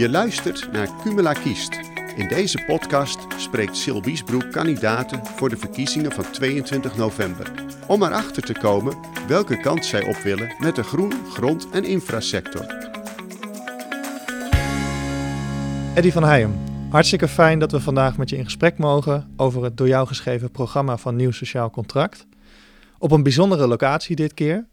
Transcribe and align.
Je 0.00 0.10
luistert 0.10 0.72
naar 0.72 0.88
Cumula 1.02 1.32
Kiest. 1.32 1.78
In 2.16 2.28
deze 2.28 2.64
podcast 2.66 3.26
spreekt 3.36 3.76
Sil 3.82 4.00
Wiesbroek 4.02 4.52
kandidaten 4.52 5.26
voor 5.26 5.48
de 5.48 5.56
verkiezingen 5.56 6.12
van 6.12 6.30
22 6.30 6.96
november. 6.96 7.52
Om 7.86 8.02
erachter 8.02 8.42
te 8.42 8.52
komen 8.52 8.96
welke 9.28 9.60
kant 9.60 9.84
zij 9.84 10.08
op 10.08 10.16
willen 10.16 10.54
met 10.58 10.76
de 10.76 10.82
groen, 10.82 11.12
grond 11.28 11.70
en 11.70 11.84
infrasector. 11.84 12.66
Eddy 15.94 16.10
van 16.10 16.24
Heijem, 16.24 16.54
hartstikke 16.90 17.28
fijn 17.28 17.58
dat 17.58 17.72
we 17.72 17.80
vandaag 17.80 18.16
met 18.16 18.30
je 18.30 18.36
in 18.36 18.44
gesprek 18.44 18.78
mogen 18.78 19.32
over 19.36 19.64
het 19.64 19.76
door 19.76 19.88
jou 19.88 20.06
geschreven 20.06 20.50
programma 20.50 20.96
van 20.96 21.16
Nieuw 21.16 21.32
Sociaal 21.32 21.70
Contract. 21.70 22.26
Op 22.98 23.10
een 23.10 23.22
bijzondere 23.22 23.66
locatie 23.66 24.16
dit 24.16 24.34
keer. 24.34 24.66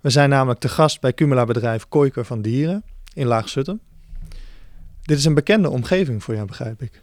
We 0.00 0.10
zijn 0.10 0.28
namelijk 0.28 0.60
te 0.60 0.68
gast 0.68 1.00
bij 1.00 1.14
Cumula 1.14 1.44
bedrijf 1.44 1.88
Kooiker 1.88 2.24
van 2.24 2.42
Dieren 2.42 2.84
in 3.14 3.26
Laag-Zuttem. 3.26 3.80
Dit 5.06 5.18
is 5.18 5.24
een 5.24 5.34
bekende 5.34 5.70
omgeving 5.70 6.22
voor 6.24 6.34
jou, 6.34 6.46
begrijp 6.46 6.82
ik. 6.82 7.00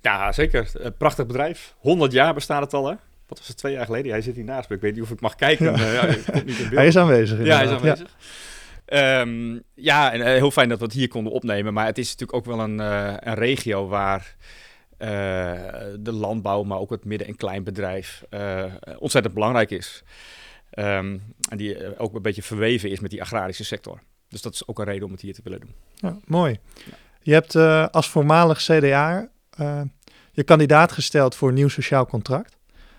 Ja, 0.00 0.32
zeker. 0.32 0.70
Een 0.72 0.96
prachtig 0.96 1.26
bedrijf. 1.26 1.74
100 1.78 2.12
jaar 2.12 2.34
bestaat 2.34 2.62
het 2.62 2.74
al, 2.74 2.86
hè? 2.86 2.94
Wat 3.26 3.38
was 3.38 3.48
het 3.48 3.56
twee 3.56 3.72
jaar 3.72 3.84
geleden? 3.84 4.12
Hij 4.12 4.20
zit 4.20 4.34
hier 4.34 4.44
naast 4.44 4.68
me. 4.68 4.76
Ik 4.76 4.82
weet 4.82 4.94
niet 4.94 5.02
of 5.02 5.10
ik 5.10 5.20
mag 5.20 5.34
kijken. 5.34 5.72
Ja. 5.72 5.78
Uh, 5.78 5.94
ja, 5.94 6.42
niet 6.44 6.58
in 6.58 6.76
hij 6.76 6.86
is 6.86 6.96
aanwezig. 6.96 7.44
Ja, 7.44 7.56
hij 7.56 7.64
is 7.64 7.70
aanwezig. 7.70 8.16
Ja. 8.86 9.20
Um, 9.20 9.62
ja, 9.74 10.12
en 10.12 10.20
uh, 10.20 10.26
heel 10.26 10.50
fijn 10.50 10.68
dat 10.68 10.78
we 10.78 10.84
het 10.84 10.94
hier 10.94 11.08
konden 11.08 11.32
opnemen. 11.32 11.72
Maar 11.72 11.86
het 11.86 11.98
is 11.98 12.10
natuurlijk 12.10 12.38
ook 12.38 12.56
wel 12.56 12.60
een, 12.60 12.80
uh, 12.80 13.14
een 13.18 13.34
regio 13.34 13.88
waar 13.88 14.36
de 15.98 16.12
landbouw, 16.12 16.62
maar 16.62 16.78
ook 16.78 16.90
het 16.90 17.04
midden- 17.04 17.26
en 17.26 17.36
kleinbedrijf 17.36 18.24
ontzettend 18.98 19.34
belangrijk 19.34 19.70
is. 19.70 20.02
Um, 20.78 21.22
en 21.48 21.56
die 21.56 21.98
ook 21.98 22.14
een 22.14 22.22
beetje 22.22 22.42
verweven 22.42 22.90
is 22.90 23.00
met 23.00 23.10
die 23.10 23.22
agrarische 23.22 23.64
sector. 23.64 24.00
Dus 24.28 24.42
dat 24.42 24.54
is 24.54 24.66
ook 24.66 24.78
een 24.78 24.84
reden 24.84 25.04
om 25.04 25.12
het 25.12 25.20
hier 25.20 25.34
te 25.34 25.40
willen 25.44 25.60
doen. 25.60 25.74
Ja, 25.94 26.16
mooi. 26.24 26.58
Je 27.24 27.32
hebt 27.32 27.54
uh, 27.54 27.86
als 27.90 28.08
voormalig 28.08 28.58
CDA 28.58 29.28
uh, 29.60 29.80
je 30.32 30.42
kandidaat 30.42 30.92
gesteld 30.92 31.34
voor 31.34 31.48
een 31.48 31.54
nieuw 31.54 31.68
sociaal 31.68 32.06
contract. 32.06 32.56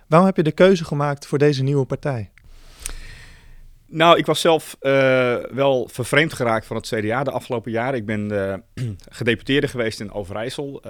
Waarom 0.07 0.27
heb 0.27 0.37
je 0.37 0.43
de 0.43 0.51
keuze 0.51 0.85
gemaakt 0.85 1.27
voor 1.27 1.37
deze 1.37 1.63
nieuwe 1.63 1.85
partij? 1.85 2.31
Nou, 3.87 4.17
ik 4.17 4.25
was 4.25 4.41
zelf 4.41 4.77
uh, 4.81 4.91
wel 5.51 5.89
vervreemd 5.91 6.33
geraakt 6.33 6.65
van 6.65 6.75
het 6.75 6.87
CDA 6.87 7.23
de 7.23 7.31
afgelopen 7.31 7.71
jaren. 7.71 7.99
Ik 7.99 8.05
ben 8.05 8.63
gedeputeerde 9.09 9.67
geweest 9.67 9.99
in 9.99 10.11
Overijssel. 10.11 10.81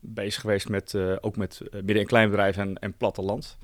bezig 0.00 0.40
geweest 0.40 0.68
met, 0.68 0.94
ook 1.20 1.36
met 1.36 1.60
midden- 1.72 1.96
en 1.96 2.06
kleinbedrijven 2.06 2.62
en, 2.62 2.74
en 2.78 2.96
platteland. 2.96 3.58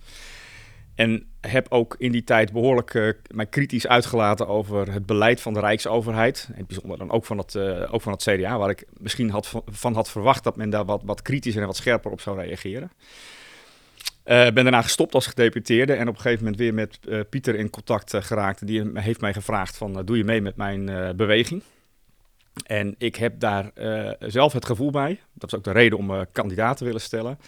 En 1.00 1.26
heb 1.40 1.66
ook 1.68 1.94
in 1.98 2.12
die 2.12 2.24
tijd 2.24 2.52
behoorlijk 2.52 2.94
uh, 2.94 3.12
mij 3.30 3.46
kritisch 3.46 3.86
uitgelaten 3.86 4.48
over 4.48 4.92
het 4.92 5.06
beleid 5.06 5.40
van 5.40 5.54
de 5.54 5.60
Rijksoverheid. 5.60 6.48
Het 6.52 6.66
bijzonder 6.66 6.98
dan 6.98 7.10
ook 7.10 7.24
van 7.24 7.38
het, 7.38 7.54
uh, 7.54 7.94
ook 7.94 8.02
van 8.02 8.12
het 8.12 8.22
CDA, 8.22 8.58
waar 8.58 8.70
ik 8.70 8.84
misschien 8.98 9.30
had, 9.30 9.62
van 9.66 9.94
had 9.94 10.10
verwacht 10.10 10.44
dat 10.44 10.56
men 10.56 10.70
daar 10.70 10.84
wat, 10.84 11.02
wat 11.04 11.22
kritischer 11.22 11.60
en 11.60 11.66
wat 11.66 11.76
scherper 11.76 12.10
op 12.10 12.20
zou 12.20 12.40
reageren. 12.40 12.90
Uh, 14.24 14.50
ben 14.50 14.54
daarna 14.54 14.82
gestopt 14.82 15.14
als 15.14 15.26
gedeputeerde 15.26 15.92
en 15.92 16.08
op 16.08 16.14
een 16.14 16.20
gegeven 16.20 16.44
moment 16.44 16.60
weer 16.60 16.74
met 16.74 16.98
Pieter 17.30 17.54
in 17.54 17.70
contact 17.70 18.14
geraakt. 18.16 18.66
Die 18.66 18.90
heeft 18.94 19.20
mij 19.20 19.32
gevraagd 19.32 19.76
van, 19.76 20.04
doe 20.04 20.16
je 20.16 20.24
mee 20.24 20.40
met 20.40 20.56
mijn 20.56 21.16
beweging? 21.16 21.62
En 22.66 22.94
ik 22.98 23.16
heb 23.16 23.40
daar 23.40 23.70
zelf 24.18 24.52
het 24.52 24.66
gevoel 24.66 24.90
bij, 24.90 25.20
dat 25.32 25.52
is 25.52 25.58
ook 25.58 25.64
de 25.64 25.72
reden 25.72 25.98
om 25.98 26.26
kandidaat 26.32 26.76
te 26.76 26.84
willen 26.84 27.00
stellen 27.00 27.38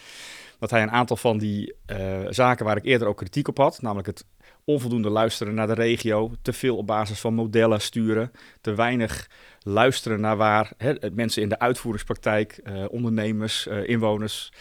dat 0.63 0.71
hij 0.71 0.81
een 0.81 0.91
aantal 0.91 1.15
van 1.15 1.37
die 1.37 1.73
uh, 1.91 2.19
zaken 2.29 2.65
waar 2.65 2.77
ik 2.77 2.85
eerder 2.85 3.07
ook 3.07 3.17
kritiek 3.17 3.47
op 3.47 3.57
had, 3.57 3.81
namelijk 3.81 4.07
het 4.07 4.25
onvoldoende 4.63 5.09
luisteren 5.09 5.53
naar 5.53 5.67
de 5.67 5.73
regio, 5.73 6.31
te 6.41 6.53
veel 6.53 6.77
op 6.77 6.87
basis 6.87 7.19
van 7.19 7.33
modellen 7.33 7.81
sturen, 7.81 8.31
te 8.61 8.75
weinig 8.75 9.29
luisteren 9.59 10.19
naar 10.19 10.37
waar 10.37 10.71
hè, 10.77 10.93
mensen 11.13 11.41
in 11.41 11.49
de 11.49 11.59
uitvoeringspraktijk, 11.59 12.61
uh, 12.63 12.85
ondernemers, 12.89 13.67
uh, 13.67 13.87
inwoners 13.89 14.51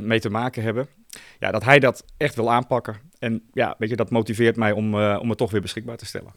mee 0.00 0.20
te 0.20 0.30
maken 0.30 0.62
hebben. 0.62 0.88
Ja, 1.38 1.50
dat 1.50 1.64
hij 1.64 1.78
dat 1.78 2.04
echt 2.16 2.34
wil 2.34 2.52
aanpakken. 2.52 2.96
En 3.18 3.42
ja, 3.52 3.74
weet 3.78 3.88
je, 3.88 3.96
dat 3.96 4.10
motiveert 4.10 4.56
mij 4.56 4.72
om, 4.72 4.94
om 4.94 5.28
het 5.28 5.38
toch 5.38 5.50
weer 5.50 5.60
beschikbaar 5.60 5.96
te 5.96 6.06
stellen. 6.06 6.32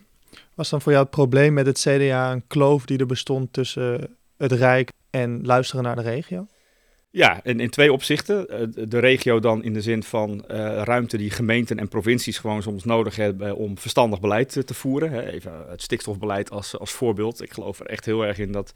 Was 0.54 0.70
dan 0.70 0.82
voor 0.82 0.92
jou 0.92 1.04
het 1.04 1.14
probleem 1.14 1.54
met 1.54 1.66
het 1.66 1.80
CDA 1.80 2.32
een 2.32 2.48
kloof 2.48 2.86
die 2.86 2.98
er 2.98 3.06
bestond 3.06 3.54
tussen 3.54 4.18
het 4.38 4.52
Rijk 4.52 4.92
en 5.10 5.46
luisteren 5.46 5.84
naar 5.84 5.96
de 5.96 6.02
regio? 6.02 6.48
Ja, 7.12 7.44
in, 7.44 7.60
in 7.60 7.70
twee 7.70 7.94
opzichten. 7.94 8.48
De 8.90 9.00
regio 9.00 9.40
dan 9.40 9.64
in 9.64 9.74
de 9.74 9.82
zin 9.82 10.04
van 10.04 10.30
uh, 10.32 10.58
ruimte 10.84 11.18
die 11.18 11.30
gemeenten 11.30 11.80
en 11.80 11.88
provincies 11.88 12.38
gewoon 12.38 12.62
soms 12.62 12.84
nodig 12.84 13.16
hebben 13.16 13.56
om 13.56 13.78
verstandig 13.78 14.20
beleid 14.20 14.50
te, 14.50 14.64
te 14.64 14.74
voeren. 14.74 15.28
Even 15.28 15.66
het 15.70 15.82
stikstofbeleid 15.82 16.52
als, 16.52 16.78
als 16.78 16.92
voorbeeld. 16.92 17.42
Ik 17.42 17.54
geloof 17.54 17.80
er 17.80 17.86
echt 17.86 18.06
heel 18.06 18.26
erg 18.26 18.38
in 18.38 18.52
dat, 18.52 18.74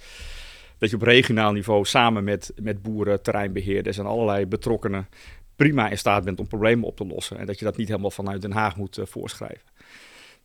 dat 0.78 0.90
je 0.90 0.96
op 0.96 1.02
regionaal 1.02 1.52
niveau 1.52 1.86
samen 1.86 2.24
met, 2.24 2.54
met 2.62 2.82
boeren, 2.82 3.22
terreinbeheerders 3.22 3.98
en 3.98 4.06
allerlei 4.06 4.46
betrokkenen 4.46 5.08
prima 5.56 5.90
in 5.90 5.98
staat 5.98 6.24
bent 6.24 6.40
om 6.40 6.48
problemen 6.48 6.88
op 6.88 6.98
te 6.98 7.06
lossen. 7.06 7.38
En 7.38 7.46
dat 7.46 7.60
je 7.60 7.66
dat 7.66 7.78
niet 7.78 7.88
helemaal 7.88 8.12
vanuit 8.12 8.42
Den 8.42 8.52
Haag 8.52 8.76
moet 8.76 9.00
voorschrijven. 9.04 9.68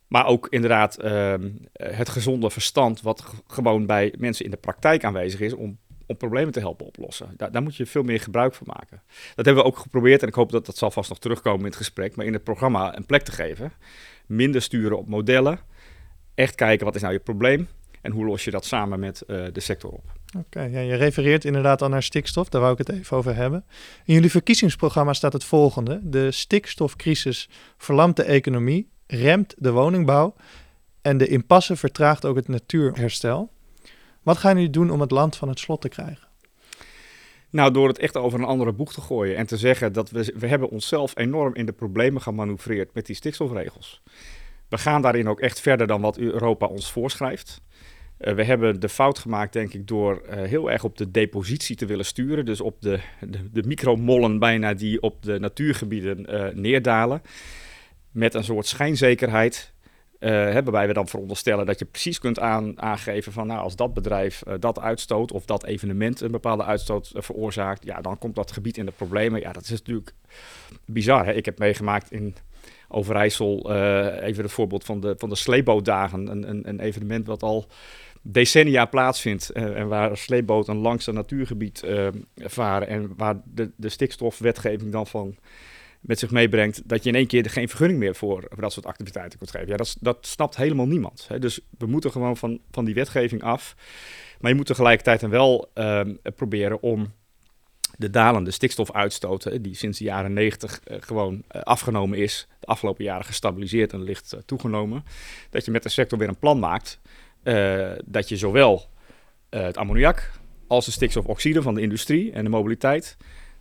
Maar 0.06 0.26
ook 0.26 0.46
inderdaad 0.50 1.04
uh, 1.04 1.34
het 1.72 2.08
gezonde 2.08 2.50
verstand 2.50 3.00
wat 3.00 3.24
gewoon 3.46 3.86
bij 3.86 4.14
mensen 4.18 4.44
in 4.44 4.50
de 4.50 4.56
praktijk 4.56 5.04
aanwezig 5.04 5.40
is 5.40 5.52
om 5.52 5.78
om 6.08 6.16
problemen 6.16 6.52
te 6.52 6.60
helpen 6.60 6.86
oplossen. 6.86 7.34
Daar, 7.36 7.52
daar, 7.52 7.62
moet 7.62 7.76
je 7.76 7.86
veel 7.86 8.02
meer 8.02 8.20
gebruik 8.20 8.54
van 8.54 8.66
maken. 8.66 9.02
Dat 9.34 9.44
hebben 9.44 9.64
we 9.64 9.70
ook 9.70 9.78
geprobeerd 9.78 10.22
en 10.22 10.28
ik 10.28 10.34
hoop 10.34 10.50
dat 10.50 10.66
dat 10.66 10.76
zal 10.76 10.90
vast 10.90 11.08
nog 11.08 11.18
terugkomen 11.18 11.60
in 11.60 11.66
het 11.66 11.76
gesprek, 11.76 12.16
maar 12.16 12.26
in 12.26 12.32
het 12.32 12.44
programma 12.44 12.96
een 12.96 13.06
plek 13.06 13.22
te 13.22 13.32
geven. 13.32 13.72
Minder 14.26 14.62
sturen 14.62 14.98
op 14.98 15.08
modellen. 15.08 15.58
Echt 16.34 16.54
kijken 16.54 16.86
wat 16.86 16.94
is 16.94 17.00
nou 17.00 17.12
je 17.12 17.18
probleem 17.18 17.68
en 18.02 18.12
hoe 18.12 18.24
los 18.24 18.44
je 18.44 18.50
dat 18.50 18.64
samen 18.64 19.00
met 19.00 19.22
uh, 19.26 19.44
de 19.52 19.60
sector 19.60 19.90
op. 19.90 20.12
Oké, 20.36 20.62
ja, 20.62 20.80
je 20.80 20.94
refereert 20.94 21.44
inderdaad 21.44 21.82
al 21.82 21.88
naar 21.88 22.02
stikstof, 22.02 22.48
daar 22.48 22.60
wou 22.60 22.72
ik 22.72 22.78
het 22.78 22.88
even 22.88 23.16
over 23.16 23.36
hebben. 23.36 23.64
In 24.04 24.14
jullie 24.14 24.30
verkiezingsprogramma 24.30 25.12
staat 25.12 25.32
het 25.32 25.44
volgende: 25.44 26.00
de 26.02 26.30
stikstofcrisis 26.30 27.48
verlamt 27.76 28.16
de 28.16 28.22
economie, 28.22 28.90
remt 29.06 29.54
de 29.58 29.70
woningbouw 29.70 30.34
en 31.02 31.18
de 31.18 31.26
impasse 31.26 31.76
vertraagt 31.76 32.24
ook 32.24 32.36
het 32.36 32.48
natuurherstel. 32.48 33.50
Wat 34.22 34.36
gaan 34.36 34.54
jullie 34.54 34.70
doen 34.70 34.90
om 34.90 35.00
het 35.00 35.10
land 35.10 35.36
van 35.36 35.48
het 35.48 35.58
slot 35.58 35.80
te 35.80 35.88
krijgen? 35.88 36.28
Nou, 37.50 37.72
door 37.72 37.88
het 37.88 37.98
echt 37.98 38.16
over 38.16 38.38
een 38.38 38.44
andere 38.44 38.72
boeg 38.72 38.92
te 38.92 39.00
gooien 39.00 39.36
en 39.36 39.46
te 39.46 39.56
zeggen 39.56 39.92
dat 39.92 40.10
we, 40.10 40.34
we 40.36 40.46
hebben 40.46 40.68
onszelf 40.68 41.12
enorm 41.16 41.54
in 41.54 41.66
de 41.66 41.72
problemen 41.72 42.22
gemanoeuvreerd 42.22 42.94
met 42.94 43.06
die 43.06 43.16
stikstofregels. 43.16 44.02
We 44.68 44.78
gaan 44.78 45.02
daarin 45.02 45.28
ook 45.28 45.40
echt 45.40 45.60
verder 45.60 45.86
dan 45.86 46.00
wat 46.00 46.18
Europa 46.18 46.66
ons 46.66 46.92
voorschrijft. 46.92 47.60
Uh, 48.20 48.34
we 48.34 48.44
hebben 48.44 48.80
de 48.80 48.88
fout 48.88 49.18
gemaakt, 49.18 49.52
denk 49.52 49.74
ik, 49.74 49.86
door 49.86 50.22
uh, 50.26 50.42
heel 50.42 50.70
erg 50.70 50.84
op 50.84 50.98
de 50.98 51.10
depositie 51.10 51.76
te 51.76 51.86
willen 51.86 52.04
sturen. 52.04 52.44
Dus 52.44 52.60
op 52.60 52.80
de, 52.80 53.00
de, 53.20 53.50
de 53.50 53.62
micromollen 53.66 54.38
bijna 54.38 54.74
die 54.74 55.02
op 55.02 55.22
de 55.22 55.38
natuurgebieden 55.38 56.34
uh, 56.34 56.54
neerdalen. 56.54 57.22
Met 58.10 58.34
een 58.34 58.44
soort 58.44 58.66
schijnzekerheid 58.66 59.72
uh, 60.20 60.52
waarbij 60.52 60.86
we 60.86 60.92
dan 60.92 61.08
veronderstellen 61.08 61.66
dat 61.66 61.78
je 61.78 61.84
precies 61.84 62.18
kunt 62.18 62.38
aan, 62.38 62.82
aangeven 62.82 63.32
van 63.32 63.46
nou, 63.46 63.60
als 63.60 63.76
dat 63.76 63.94
bedrijf 63.94 64.42
uh, 64.48 64.54
dat 64.60 64.80
uitstoot 64.80 65.32
of 65.32 65.44
dat 65.44 65.64
evenement 65.64 66.20
een 66.20 66.30
bepaalde 66.30 66.64
uitstoot 66.64 67.12
uh, 67.14 67.22
veroorzaakt, 67.22 67.84
ja, 67.84 68.00
dan 68.00 68.18
komt 68.18 68.34
dat 68.34 68.52
gebied 68.52 68.76
in 68.76 68.86
de 68.86 68.92
problemen. 68.92 69.40
Ja, 69.40 69.52
dat 69.52 69.62
is 69.62 69.70
natuurlijk 69.70 70.12
bizar. 70.84 71.24
Hè? 71.24 71.32
Ik 71.32 71.44
heb 71.44 71.58
meegemaakt 71.58 72.12
in 72.12 72.34
Overijssel, 72.88 73.72
even 74.20 74.42
het 74.42 74.52
voorbeeld 74.52 74.84
van 74.84 75.00
de, 75.00 75.14
van 75.18 75.28
de 75.28 75.34
sleepbootdagen, 75.34 76.26
een, 76.26 76.48
een, 76.48 76.68
een 76.68 76.80
evenement 76.80 77.26
wat 77.26 77.42
al 77.42 77.66
decennia 78.22 78.84
plaatsvindt 78.84 79.50
en 79.50 79.88
waar 79.88 80.16
sleepboten 80.16 80.76
langs 80.76 81.06
een 81.06 81.14
natuurgebied 81.14 81.84
varen 82.36 82.88
en 82.88 83.12
waar 83.16 83.40
de, 83.44 83.70
de 83.76 83.88
stikstofwetgeving 83.88 84.92
dan 84.92 85.06
van 85.06 85.36
met 86.08 86.18
zich 86.18 86.30
meebrengt 86.30 86.88
dat 86.88 87.02
je 87.02 87.08
in 87.08 87.14
één 87.14 87.26
keer 87.26 87.50
geen 87.50 87.68
vergunning 87.68 87.98
meer 87.98 88.14
voor, 88.14 88.48
dat 88.56 88.72
soort 88.72 88.86
activiteiten 88.86 89.38
kunt 89.38 89.50
geven. 89.50 89.68
Ja, 89.68 89.76
dat, 89.76 89.96
dat 90.00 90.26
snapt 90.26 90.56
helemaal 90.56 90.86
niemand. 90.86 91.24
Hè. 91.28 91.38
Dus 91.38 91.60
we 91.78 91.86
moeten 91.86 92.10
gewoon 92.10 92.36
van, 92.36 92.60
van 92.70 92.84
die 92.84 92.94
wetgeving 92.94 93.42
af. 93.42 93.76
Maar 94.40 94.50
je 94.50 94.56
moet 94.56 94.66
tegelijkertijd 94.66 95.20
dan 95.20 95.30
wel 95.30 95.70
uh, 95.74 96.00
proberen 96.34 96.82
om 96.82 97.12
de 97.96 98.10
dalende 98.10 98.50
stikstofuitstoot, 98.50 99.62
die 99.62 99.74
sinds 99.74 99.98
de 99.98 100.04
jaren 100.04 100.32
90 100.32 100.80
uh, 100.88 100.96
gewoon 101.00 101.34
uh, 101.34 101.62
afgenomen 101.62 102.18
is, 102.18 102.48
de 102.60 102.66
afgelopen 102.66 103.04
jaren 103.04 103.24
gestabiliseerd 103.24 103.92
en 103.92 104.02
licht 104.02 104.34
uh, 104.34 104.40
toegenomen, 104.40 105.04
dat 105.50 105.64
je 105.64 105.70
met 105.70 105.82
de 105.82 105.88
sector 105.88 106.18
weer 106.18 106.28
een 106.28 106.38
plan 106.38 106.58
maakt 106.58 107.00
dat 108.04 108.28
je 108.28 108.36
zowel 108.36 108.90
het 109.48 109.76
ammoniak 109.76 110.30
als 110.66 110.84
de 110.84 110.90
stikstofoxide 110.90 111.62
van 111.62 111.74
de 111.74 111.80
industrie 111.80 112.32
en 112.32 112.44
de 112.44 112.50
mobiliteit 112.50 113.16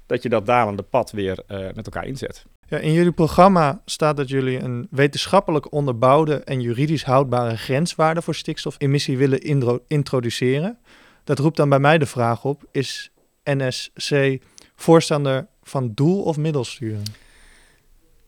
dat 0.08 0.24
je 0.24 0.30
dat 0.30 0.46
dalende 0.46 0.84
pad 0.84 1.12
weer 1.12 1.40
uh, 1.48 1.58
met 1.74 1.86
elkaar 1.86 2.06
inzet. 2.06 2.46
Ja, 2.68 2.78
in 2.78 2.94
jullie 2.94 3.12
programma 3.12 3.82
staat 3.86 4.18
dat 4.18 4.30
jullie 4.30 4.60
een 4.60 4.88
wetenschappelijk 4.92 5.72
onderbouwde 5.72 6.36
en 6.36 6.62
juridisch 6.62 7.04
houdbare 7.04 7.58
grenswaarde 7.58 8.22
voor 8.22 8.36
stikstofemissie 8.36 9.18
willen 9.18 9.42
introduceren. 9.88 10.78
Dat 11.24 11.40
roept 11.40 11.58
dan 11.58 11.70
bij 11.70 11.80
mij 11.80 11.98
de 11.98 12.06
vraag 12.06 12.46
op: 12.46 12.64
is 12.72 13.12
NSC 13.44 14.38
voorstander 14.76 15.48
van 15.64 15.92
doel- 15.94 16.24
of 16.24 16.38
middelsturing? 16.38 17.10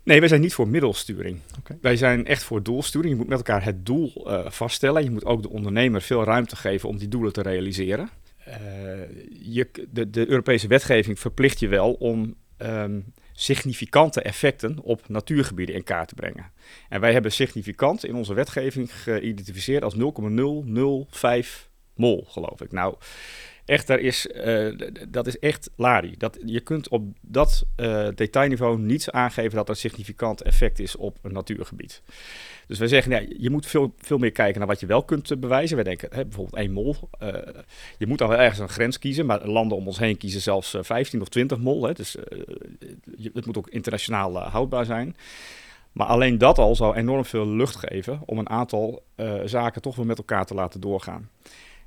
Nee, 0.04 0.20
wij 0.20 0.30
zijn 0.30 0.42
niet 0.42 0.54
voor 0.54 0.68
middelsturing. 0.68 1.40
Wij 1.82 1.96
zijn 1.96 2.26
echt 2.26 2.44
voor 2.44 2.64
doelsturing. 2.64 3.10
Je 3.12 3.16
moet 3.16 3.28
met 3.28 3.38
elkaar 3.38 3.64
het 3.64 3.86
doel 3.86 4.12
uh, 4.28 4.50
vaststellen. 4.50 5.04
Je 5.04 5.12
moet 5.12 5.26
ook 5.26 5.42
de 5.42 5.50
ondernemer 5.50 6.02
veel 6.02 6.24
ruimte 6.24 6.56
geven 6.56 6.90
om 6.90 6.98
die 6.98 7.08
doelen 7.08 7.34
te 7.34 7.42
realiseren. 7.42 8.10
Uh, 8.50 8.56
je, 9.42 9.70
de, 9.90 10.10
de, 10.10 10.30
Europese 10.30 10.68
wetgeving 10.68 11.20
verplicht 11.20 11.60
je 11.60 11.68
wel 11.68 11.94
om 11.94 12.36
um, 12.58 13.14
significante 13.32 14.22
effecten 14.22 14.80
op 14.80 15.10
natuurgebieden 15.10 15.76
in 15.76 15.84
kaart 15.84 16.08
te 16.08 16.16
brengen. 16.16 16.52
En 16.90 17.02
wij 17.02 17.14
hebben 17.14 17.32
significant 17.32 18.06
in 18.06 18.16
onze 18.16 18.34
wetgeving 18.34 18.94
geïdentificeerd 19.04 19.84
als 19.84 19.96
0,005 19.96 21.70
mol, 21.96 22.26
geloof 22.28 22.62
ik. 22.62 22.72
Nou, 22.72 22.96
echt, 23.66 23.88
daar 23.88 24.00
is, 24.00 24.28
uh, 24.28 24.78
dat 25.10 25.28
is 25.28 25.40
echt 25.40 25.70
lari. 25.76 26.16
Dat, 26.18 26.38
je 26.46 26.60
kunt 26.60 26.88
op 26.88 27.04
dat 27.22 27.66
uh, 27.78 28.08
detailniveau 28.16 28.80
niets 28.80 29.12
aangeven 29.12 29.56
dat 29.56 29.70
er 29.70 29.76
significant 29.76 30.42
effect 30.42 30.80
is 30.80 30.96
op 30.96 31.18
een 31.22 31.34
natuurgebied. 31.34 32.02
Dus 32.70 32.80
wij 32.80 32.88
zeggen, 32.88 33.12
ja, 33.12 33.36
je 33.38 33.50
moet 33.50 33.66
veel, 33.66 33.94
veel 33.98 34.18
meer 34.18 34.32
kijken 34.32 34.60
naar 34.60 34.68
wat 34.68 34.80
je 34.80 34.86
wel 34.86 35.04
kunt 35.04 35.32
uh, 35.32 35.38
bewijzen. 35.38 35.76
Wij 35.76 35.86
denken, 35.86 36.10
hè, 36.12 36.24
bijvoorbeeld 36.24 36.56
één 36.56 36.72
mol. 36.72 36.96
je 37.98 38.08
moet 38.08 38.18
dan 38.18 38.28
wel 38.28 38.38
ergens 38.38 38.60
een 38.60 38.70
grens 38.70 39.00
kiezen, 39.00 39.26
maar 39.26 39.48
landen 39.48 39.78
om 39.78 39.88
ons 39.88 40.00
heen 40.00 40.18
kiezen 40.18 40.42
zelfs 40.42 40.76
15 40.82 41.22
of 41.22 41.30
20 41.30 41.58
mol. 41.58 41.84
Hè, 41.84 41.94
dus 41.94 42.18
je, 43.18 43.32
het 43.34 43.46
moet 43.46 43.58
ook 43.58 43.70
internationaal 43.70 44.38
houdbaar 44.38 44.86
zijn. 44.86 45.16
Maar 45.92 46.08
alleen 46.08 46.38
dat 46.38 46.58
al 46.58 46.76
zou 46.76 46.96
enorm 46.96 47.26
veel 47.26 47.48
lucht 47.48 47.76
geven 47.76 48.22
om 48.26 48.38
een 48.38 48.50
aantal 48.50 49.04
zaken 49.46 49.82
toch 49.82 49.96
weer 49.96 50.06
met 50.06 50.18
elkaar 50.18 50.46
te 50.46 50.54
laten 50.54 50.82
doorgaan. 50.82 51.30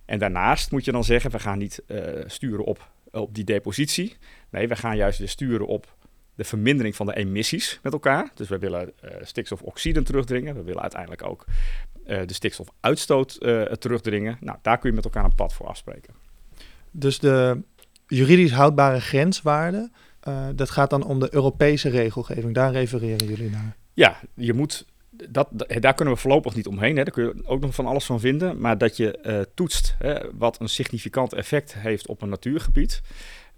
En 0.05 0.19
daarnaast 0.19 0.70
moet 0.70 0.85
je 0.85 0.93
dan 0.93 1.05
zeggen, 1.05 1.31
we 1.31 1.38
gaan 1.38 1.58
niet 1.58 1.82
uh, 1.87 1.99
sturen 2.26 2.64
op, 2.64 2.90
op 3.11 3.35
die 3.35 3.44
depositie. 3.44 4.17
Nee, 4.50 4.69
we 4.69 4.76
gaan 4.76 4.96
juist 4.96 5.19
weer 5.19 5.28
sturen 5.28 5.67
op 5.67 5.94
de 6.34 6.44
vermindering 6.44 6.96
van 6.96 7.06
de 7.06 7.17
emissies 7.17 7.79
met 7.82 7.93
elkaar. 7.93 8.31
Dus 8.34 8.49
we 8.49 8.58
willen 8.58 8.93
uh, 9.05 9.11
stikstofoxiden 9.20 10.05
terugdringen. 10.05 10.55
We 10.55 10.62
willen 10.62 10.82
uiteindelijk 10.82 11.25
ook 11.25 11.44
uh, 12.06 12.20
de 12.26 12.34
stikstofuitstoot 12.34 13.40
terugdringen. 13.79 14.37
Nou, 14.40 14.58
daar 14.62 14.79
kun 14.79 14.90
je 14.90 14.96
met 14.96 15.05
elkaar 15.05 15.25
een 15.25 15.34
pad 15.34 15.52
voor 15.52 15.67
afspreken. 15.67 16.14
Dus 16.90 17.19
de 17.19 17.62
juridisch 18.06 18.52
houdbare 18.52 19.00
grenswaarde, 19.00 19.90
dat 20.55 20.70
gaat 20.70 20.90
dan 20.90 21.05
om 21.05 21.20
de 21.20 21.34
Europese 21.34 21.88
regelgeving. 21.88 22.55
Daar 22.55 22.73
refereren 22.73 23.26
jullie 23.26 23.50
naar. 23.50 23.76
Ja, 23.93 24.20
je 24.35 24.52
moet 24.52 24.87
dat, 25.28 25.49
daar 25.81 25.94
kunnen 25.94 26.14
we 26.14 26.20
voorlopig 26.20 26.55
niet 26.55 26.67
omheen. 26.67 26.96
Hè. 26.96 27.05
Daar 27.05 27.12
kun 27.12 27.25
je 27.25 27.46
ook 27.46 27.61
nog 27.61 27.75
van 27.75 27.87
alles 27.87 28.05
van 28.05 28.20
vinden. 28.20 28.61
Maar 28.61 28.78
dat 28.78 28.96
je 28.96 29.46
toetst 29.55 29.94
hè, 29.99 30.20
wat 30.32 30.61
een 30.61 30.69
significant 30.69 31.32
effect 31.32 31.75
heeft 31.75 32.06
op 32.06 32.23
een 32.23 32.28
natuurgebied. 32.28 33.02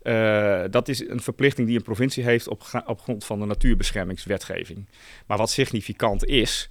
Uh, 0.05 0.63
dat 0.71 0.89
is 0.89 1.09
een 1.09 1.21
verplichting 1.21 1.67
die 1.67 1.77
een 1.77 1.83
provincie 1.83 2.25
heeft 2.25 2.49
op, 2.49 2.63
op 2.87 3.01
grond 3.01 3.25
van 3.25 3.41
de 3.41 3.47
natuurbeschermingswetgeving. 3.47 4.89
Maar 5.27 5.39
wat 5.39 5.51
significant 5.51 6.25
is, 6.25 6.71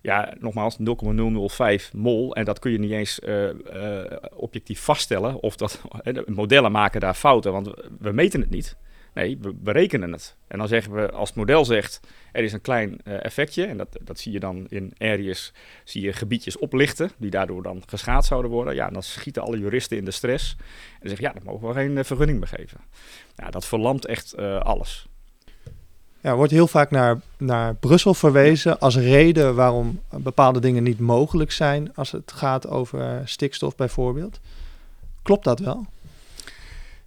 ja, 0.00 0.34
nogmaals 0.38 0.78
0,005 0.78 1.92
mol. 1.92 2.34
En 2.34 2.44
dat 2.44 2.58
kun 2.58 2.72
je 2.72 2.78
niet 2.78 2.90
eens 2.90 3.20
uh, 3.24 3.44
uh, 3.44 4.04
objectief 4.34 4.80
vaststellen. 4.80 5.42
Of 5.42 5.56
dat 5.56 5.80
modellen 6.26 6.72
maken 6.72 7.00
daar 7.00 7.14
fouten, 7.14 7.52
want 7.52 7.70
we 7.98 8.12
meten 8.12 8.40
het 8.40 8.50
niet. 8.50 8.76
Nee, 9.14 9.38
we 9.40 9.52
berekenen 9.52 10.12
het. 10.12 10.36
En 10.46 10.58
dan 10.58 10.68
zeggen 10.68 10.92
we, 10.92 11.10
als 11.10 11.28
het 11.28 11.38
model 11.38 11.64
zegt, 11.64 12.00
er 12.32 12.42
is 12.42 12.52
een 12.52 12.60
klein 12.60 13.00
uh, 13.04 13.24
effectje. 13.24 13.64
En 13.64 13.76
dat, 13.76 13.88
dat 14.00 14.18
zie 14.18 14.32
je 14.32 14.40
dan 14.40 14.66
in 14.68 14.92
areas, 14.98 15.52
zie 15.84 16.02
je 16.02 16.12
gebiedjes 16.12 16.58
oplichten, 16.58 17.10
die 17.16 17.30
daardoor 17.30 17.62
dan 17.62 17.82
geschaad 17.86 18.24
zouden 18.24 18.50
worden. 18.50 18.74
Ja, 18.74 18.88
dan 18.90 19.02
schieten 19.02 19.42
alle 19.42 19.58
juristen 19.58 19.96
in 19.96 20.04
de 20.04 20.10
stress. 20.10 20.56
En 21.00 21.08
zeggen, 21.08 21.26
ja, 21.26 21.32
dan 21.32 21.42
mogen 21.44 21.68
we 21.68 21.74
geen 21.74 21.96
uh, 21.96 22.04
vergunning 22.04 22.38
meer 22.38 22.48
geven. 22.48 22.80
Ja, 23.36 23.50
dat 23.50 23.66
verlamt 23.66 24.06
echt 24.06 24.34
uh, 24.38 24.60
alles. 24.60 25.06
Ja, 26.20 26.30
er 26.30 26.36
wordt 26.36 26.52
heel 26.52 26.66
vaak 26.66 26.90
naar, 26.90 27.20
naar 27.38 27.74
Brussel 27.74 28.14
verwezen 28.14 28.80
als 28.80 28.96
reden 28.96 29.54
waarom 29.54 30.00
bepaalde 30.10 30.60
dingen 30.60 30.82
niet 30.82 30.98
mogelijk 30.98 31.52
zijn 31.52 31.94
als 31.94 32.12
het 32.12 32.32
gaat 32.32 32.68
over 32.68 33.22
stikstof 33.24 33.76
bijvoorbeeld. 33.76 34.40
Klopt 35.22 35.44
dat 35.44 35.58
wel? 35.58 35.86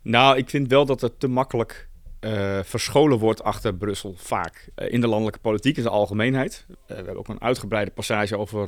Nou, 0.02 0.38
ik 0.38 0.50
vind 0.50 0.68
wel 0.68 0.86
dat 0.86 1.02
het 1.02 1.20
te 1.20 1.28
makkelijk 1.28 1.88
uh, 2.22 2.60
verscholen 2.64 3.18
wordt 3.18 3.44
achter 3.44 3.76
Brussel 3.76 4.14
vaak. 4.18 4.70
Uh, 4.76 4.92
in 4.92 5.02
de 5.02 5.08
landelijke 5.08 5.40
politiek 5.40 5.78
in 5.78 5.84
de 5.84 5.90
algemeenheid. 5.90 6.66
Uh, 6.70 6.76
we 6.88 6.94
hebben 6.94 7.18
ook 7.18 7.28
een 7.28 7.42
uitgebreide 7.42 7.92
passage 7.92 8.38
over 8.38 8.66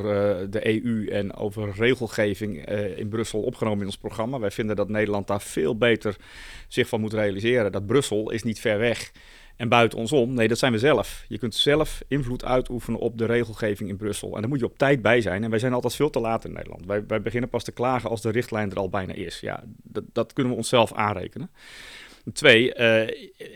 de 0.51 0.83
EU 0.83 1.07
en 1.07 1.35
over 1.35 1.71
regelgeving 1.75 2.65
in 2.95 3.09
Brussel 3.09 3.41
opgenomen 3.41 3.79
in 3.79 3.85
ons 3.85 3.97
programma. 3.97 4.39
Wij 4.39 4.51
vinden 4.51 4.75
dat 4.75 4.89
Nederland 4.89 5.27
daar 5.27 5.41
veel 5.41 5.77
beter 5.77 6.15
zich 6.67 6.87
van 6.87 7.01
moet 7.01 7.13
realiseren. 7.13 7.71
Dat 7.71 7.85
Brussel 7.85 8.31
is 8.31 8.43
niet 8.43 8.59
ver 8.59 8.77
weg 8.79 9.11
en 9.59 9.69
buiten 9.69 9.97
ons 9.97 10.11
om. 10.11 10.33
Nee, 10.33 10.47
dat 10.47 10.57
zijn 10.57 10.71
we 10.71 10.79
zelf. 10.79 11.25
Je 11.27 11.37
kunt 11.37 11.55
zelf 11.55 12.01
invloed 12.07 12.45
uitoefenen 12.45 12.99
op 12.99 13.17
de 13.17 13.25
regelgeving 13.25 13.89
in 13.89 13.97
Brussel. 13.97 14.35
En 14.35 14.39
daar 14.39 14.49
moet 14.49 14.59
je 14.59 14.65
op 14.65 14.77
tijd 14.77 15.01
bij 15.01 15.21
zijn. 15.21 15.43
En 15.43 15.49
wij 15.49 15.59
zijn 15.59 15.73
altijd 15.73 15.95
veel 15.95 16.09
te 16.09 16.19
laat 16.19 16.45
in 16.45 16.53
Nederland. 16.53 16.85
Wij, 16.85 17.05
wij 17.07 17.21
beginnen 17.21 17.49
pas 17.49 17.63
te 17.63 17.71
klagen 17.71 18.09
als 18.09 18.21
de 18.21 18.29
richtlijn 18.29 18.71
er 18.71 18.77
al 18.77 18.89
bijna 18.89 19.13
is. 19.13 19.39
Ja, 19.39 19.63
dat 20.13 20.33
kunnen 20.33 20.51
we 20.51 20.57
onszelf 20.57 20.93
aanrekenen. 20.93 21.49
Twee, 22.33 22.77
uh, 22.77 23.07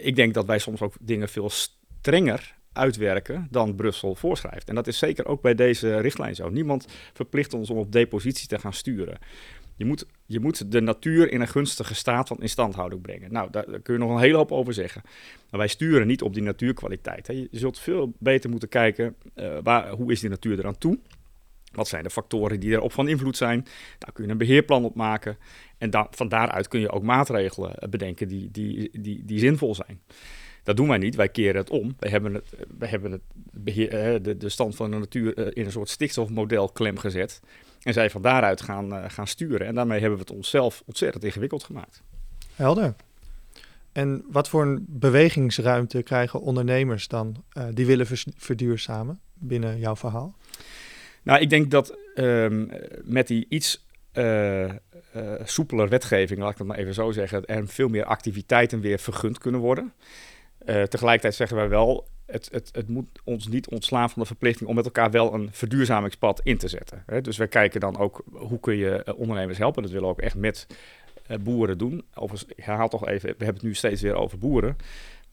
ik 0.05 0.15
denk 0.15 0.33
dat 0.33 0.45
wij 0.45 0.59
soms 0.59 0.81
ook 0.81 0.93
dingen 1.01 1.29
veel 1.29 1.49
strenger 1.49 2.55
uitwerken 2.73 3.47
dan 3.51 3.75
Brussel 3.75 4.15
voorschrijft. 4.15 4.69
En 4.69 4.75
dat 4.75 4.87
is 4.87 4.97
zeker 4.97 5.25
ook 5.25 5.41
bij 5.41 5.55
deze 5.55 5.97
richtlijn 5.97 6.35
zo. 6.35 6.49
Niemand 6.49 6.87
verplicht 7.13 7.53
ons 7.53 7.69
om 7.69 7.77
op 7.77 7.91
depositie 7.91 8.47
te 8.47 8.59
gaan 8.59 8.73
sturen. 8.73 9.17
Je 9.75 9.85
moet, 9.85 10.05
je 10.25 10.39
moet 10.39 10.71
de 10.71 10.81
natuur 10.81 11.31
in 11.31 11.41
een 11.41 11.47
gunstige 11.47 11.95
staat 11.95 12.27
van 12.27 12.41
instandhouding 12.41 13.01
brengen. 13.01 13.31
Nou, 13.31 13.49
daar, 13.51 13.65
kun 13.65 13.93
je 13.93 13.99
nog 13.99 14.09
een 14.09 14.19
hele 14.19 14.37
hoop 14.37 14.51
over 14.51 14.73
zeggen. 14.73 15.01
Maar 15.49 15.59
wij 15.59 15.67
sturen 15.67 16.07
niet 16.07 16.21
op 16.21 16.33
die 16.33 16.43
natuurkwaliteit. 16.43 17.27
Hè. 17.27 17.33
Je 17.33 17.47
zult 17.51 17.79
veel 17.79 18.13
beter 18.19 18.49
moeten 18.49 18.69
kijken, 18.69 19.15
uh, 19.35 19.57
waar, 19.63 19.89
hoe 19.89 20.11
is 20.11 20.19
die 20.19 20.29
natuur 20.29 20.59
eraan 20.59 20.77
toe? 20.77 20.99
Wat 21.71 21.87
zijn 21.87 22.03
de 22.03 22.09
factoren 22.09 22.59
die 22.59 22.71
erop 22.71 22.91
van 22.91 23.07
invloed 23.07 23.37
zijn? 23.37 23.65
Daar 23.97 24.11
kun 24.11 24.25
je 24.25 24.31
een 24.31 24.37
beheerplan 24.37 24.85
op 24.85 24.95
maken. 24.95 25.37
En 25.91 26.07
van 26.09 26.27
daaruit 26.27 26.67
kun 26.67 26.79
je 26.79 26.91
ook 26.91 27.03
maatregelen 27.03 27.75
eh, 27.75 27.89
bedenken 27.89 28.27
die, 28.27 28.51
die, 28.51 28.89
die, 29.01 29.25
die 29.25 29.39
zinvol 29.39 29.75
zijn. 29.75 30.01
Dat 30.63 30.77
doen 30.77 30.87
wij 30.87 30.97
niet, 30.97 31.15
wij 31.15 31.29
keren 31.29 31.55
het 31.55 31.69
om. 31.69 31.95
We 31.99 32.09
hebben, 32.09 32.33
het, 32.33 32.53
we 32.77 32.87
hebben 32.87 33.11
het 33.11 33.21
beheer, 33.35 34.21
de, 34.21 34.37
de 34.37 34.49
stand 34.49 34.75
van 34.75 34.91
de 34.91 34.97
natuur 34.97 35.37
eh, 35.37 35.45
in 35.53 35.65
een 35.65 35.71
soort 35.71 35.89
stikstofmodel 35.89 36.69
klem 36.69 36.97
gezet. 36.97 37.41
En 37.81 37.93
zij 37.93 38.09
van 38.09 38.21
daaruit 38.21 38.61
gaan, 38.61 39.11
gaan 39.11 39.27
sturen. 39.27 39.67
En 39.67 39.75
daarmee 39.75 39.99
hebben 39.99 40.17
we 40.17 40.23
het 40.23 40.33
onszelf 40.33 40.83
ontzettend 40.85 41.23
ingewikkeld 41.23 41.63
gemaakt. 41.63 42.01
Helder. 42.55 42.95
En 43.91 44.25
wat 44.29 44.49
voor 44.49 44.61
een 44.61 44.85
bewegingsruimte 44.87 46.01
krijgen 46.01 46.41
ondernemers 46.41 47.07
dan 47.07 47.43
uh, 47.57 47.63
die 47.73 47.85
willen 47.85 48.07
verduurzamen 48.37 49.19
binnen 49.33 49.79
jouw 49.79 49.95
verhaal? 49.95 50.35
Nou, 51.23 51.41
ik 51.41 51.49
denk 51.49 51.71
dat 51.71 51.97
um, 52.15 52.69
met 53.03 53.27
die 53.27 53.45
iets 53.49 53.82
uh, 54.13 54.71
soepeler 55.43 55.89
wetgeving, 55.89 56.39
laat 56.39 56.51
ik 56.51 56.57
het 56.57 56.67
maar 56.67 56.77
even 56.77 56.93
zo 56.93 57.11
zeggen, 57.11 57.45
er 57.45 57.67
veel 57.67 57.87
meer 57.87 58.05
activiteiten 58.05 58.79
weer 58.79 58.99
vergund 58.99 59.37
kunnen 59.37 59.61
worden. 59.61 59.93
Uh, 60.65 60.83
tegelijkertijd 60.83 61.35
zeggen 61.35 61.57
wij 61.57 61.69
wel, 61.69 62.07
het, 62.25 62.49
het, 62.51 62.69
het, 62.71 62.87
moet 62.87 63.07
ons 63.23 63.47
niet 63.47 63.67
ontslaan 63.69 64.09
van 64.09 64.21
de 64.21 64.27
verplichting 64.27 64.69
om 64.69 64.75
met 64.75 64.85
elkaar 64.85 65.11
wel 65.11 65.33
een 65.33 65.49
verduurzamingspad 65.51 66.41
in 66.43 66.57
te 66.57 66.67
zetten. 66.67 67.03
Hè? 67.05 67.21
Dus 67.21 67.37
wij 67.37 67.47
kijken 67.47 67.79
dan 67.79 67.97
ook 67.97 68.23
hoe 68.31 68.59
kun 68.59 68.75
je 68.75 69.15
ondernemers 69.17 69.57
helpen. 69.57 69.81
Dat 69.81 69.91
willen 69.91 70.07
we 70.07 70.13
ook 70.13 70.21
echt 70.21 70.35
met 70.35 70.67
boeren 71.41 71.77
doen. 71.77 72.03
Overigens, 72.13 72.51
ik 72.55 72.63
herhaal 72.63 72.89
toch 72.89 73.07
even, 73.07 73.29
we 73.29 73.45
hebben 73.45 73.53
het 73.53 73.63
nu 73.63 73.73
steeds 73.73 74.01
weer 74.01 74.15
over 74.15 74.37
boeren. 74.37 74.77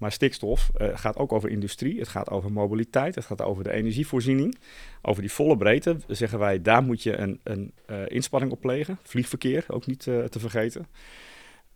Maar 0.01 0.13
stikstof 0.13 0.71
uh, 0.77 0.89
gaat 0.95 1.17
ook 1.17 1.33
over 1.33 1.51
industrie, 1.51 1.99
het 1.99 2.09
gaat 2.09 2.31
over 2.31 2.53
mobiliteit, 2.53 3.15
het 3.15 3.25
gaat 3.25 3.43
over 3.43 3.65
de 3.65 3.73
energievoorziening. 3.73 4.59
Over 5.03 5.23
die 5.23 5.33
volle 5.33 5.57
breedte 5.57 5.97
zeggen 6.07 6.39
wij, 6.39 6.63
daar 6.63 6.83
moet 6.83 7.03
je 7.03 7.17
een, 7.17 7.41
een 7.43 7.73
uh, 7.87 7.97
inspanning 8.07 8.53
op 8.53 8.61
plegen. 8.61 8.99
Vliegverkeer 9.03 9.65
ook 9.69 9.87
niet 9.87 10.07
uh, 10.07 10.25
te 10.25 10.39
vergeten. 10.39 10.87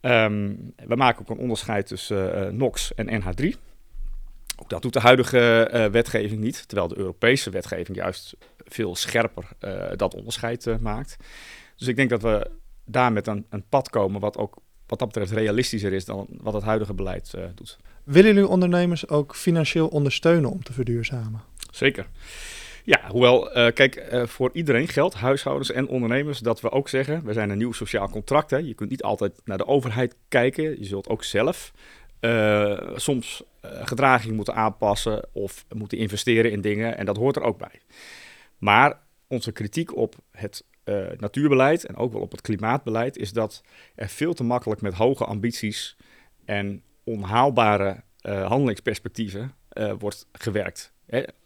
Um, 0.01 0.73
we 0.77 0.97
maken 0.97 1.21
ook 1.21 1.31
een 1.31 1.43
onderscheid 1.43 1.87
tussen 1.87 2.57
NOx 2.57 2.95
en 2.95 3.23
NH3. 3.23 3.59
Ook 4.57 4.69
dat 4.69 4.83
doet 4.83 4.93
de 4.93 5.01
huidige 5.01 5.89
wetgeving 5.93 6.41
niet, 6.41 6.69
terwijl 6.69 6.89
de 6.89 6.99
Europese 6.99 7.51
wetgeving 7.51 7.97
juist 7.97 8.37
veel 8.57 8.97
scherper 8.97 9.49
dat 9.97 10.15
onderscheid 10.15 10.81
maakt. 10.81 11.17
Dus 11.77 11.89
ik 11.89 11.97
denk 11.97 12.11
dat 12.11 12.23
we 12.23 12.51
daar 12.85 13.13
met 13.13 13.27
een, 13.27 13.47
een 13.51 13.65
pad 13.69 13.91
komen 13.91 14.21
wat 14.21 14.37
ook 14.37 14.57
wat 14.87 14.99
dat 14.99 15.09
betreft 15.09 15.33
realistischer 15.33 15.93
is 15.93 16.05
dan 16.05 16.27
wat 16.31 16.55
het 16.55 16.63
huidige 16.63 16.95
beleid 16.95 17.35
doet. 17.55 17.79
Willen 18.05 18.35
jullie 18.35 18.49
ondernemers 18.49 19.09
ook 19.09 19.37
financieel 19.37 19.89
ondersteunen 19.89 20.51
om 20.51 20.63
te 20.63 20.73
verduurzamen? 20.73 21.43
Zeker. 21.71 22.07
Ja, 22.85 23.01
hoewel, 23.09 23.59
uh, 23.59 23.73
kijk, 23.73 24.09
uh, 24.13 24.27
voor 24.27 24.51
iedereen 24.53 24.89
geldt, 24.89 25.15
huishoudens 25.15 25.71
en 25.71 25.89
ondernemers, 25.89 26.39
dat 26.39 26.61
we 26.61 26.71
ook 26.71 26.89
zeggen, 26.89 27.25
we 27.25 27.33
zijn 27.33 27.51
een 27.51 27.59
nieuw 27.59 27.73
sociaal 27.73 28.11
contract. 28.11 28.51
Hè. 28.51 28.57
Je 28.57 28.75
kunt 28.75 28.91
niet 28.91 29.03
altijd 29.03 29.41
naar 29.45 29.59
de 29.59 29.67
overheid 29.67 30.17
kijken, 30.29 30.79
je 30.79 30.85
zult 30.85 31.09
ook 31.09 31.25
zelf 31.25 31.73
uh, 32.21 32.91
soms 32.95 33.43
gedraging 33.61 34.37
moeten 34.37 34.55
aanpassen 34.55 35.29
of 35.33 35.65
moeten 35.75 35.99
investeren 35.99 36.51
in 36.51 36.61
dingen 36.61 36.97
en 36.97 37.07
dat 37.07 37.17
hoort 37.17 37.37
er 37.37 37.43
ook 37.43 37.59
bij. 37.59 37.81
Maar 38.59 39.01
onze 39.29 39.53
kritiek 39.53 39.97
op 39.97 40.15
het 40.31 40.65
natuurbeleid 41.17 41.85
en 41.85 41.97
ook 41.97 42.13
wel 42.13 42.21
op 42.21 42.31
het 42.31 42.41
klimaatbeleid 42.41 43.17
is 43.17 43.33
dat 43.33 43.63
er 43.95 44.09
veel 44.09 44.35
te 44.35 44.45
makkelijk 44.45 44.81
met 44.81 44.95
hoge 44.95 45.25
ambities 45.25 45.97
en 46.45 46.83
onhaalbare 47.05 48.03
uh, 48.23 48.47
handelingsperspectieven 48.47 49.53
wordt 49.99 50.27
gewerkt. 50.33 50.93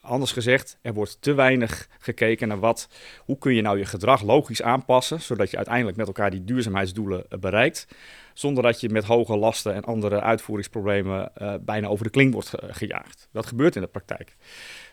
anders 0.01 0.33
gezegd, 0.33 0.79
er 0.83 0.93
wordt 0.95 1.23
te 1.23 1.35
weinig 1.35 1.89
gekeken 1.99 2.49
naar 2.49 2.59
wat, 2.59 2.89
hoe 3.19 3.39
kun 3.39 3.55
je 3.55 3.63
nou 3.63 3.79
je 3.79 3.85
gedrag 3.85 4.23
logisch 4.23 4.63
aanpassen, 4.63 5.21
zodat 5.21 5.51
je 5.51 5.57
uiteindelijk 5.57 5.97
met 5.97 6.07
elkaar 6.07 6.31
die 6.31 6.45
duurzaamheidsdoelen 6.45 7.27
bereikt, 7.41 7.87
zonder 8.35 8.63
dat 8.63 8.81
je 8.81 8.89
met 8.89 9.05
hoge 9.05 9.37
lasten 9.37 9.75
en 9.75 9.85
andere 9.85 10.21
uitvoeringsproblemen 10.21 11.33
bijna 11.61 11.87
over 11.87 12.05
de 12.05 12.11
kling 12.11 12.33
wordt 12.33 12.51
gejaagd. 12.61 13.29
Dat 13.33 13.47
gebeurt 13.47 13.77
in 13.77 13.83
de 13.83 13.89
praktijk. 13.89 14.37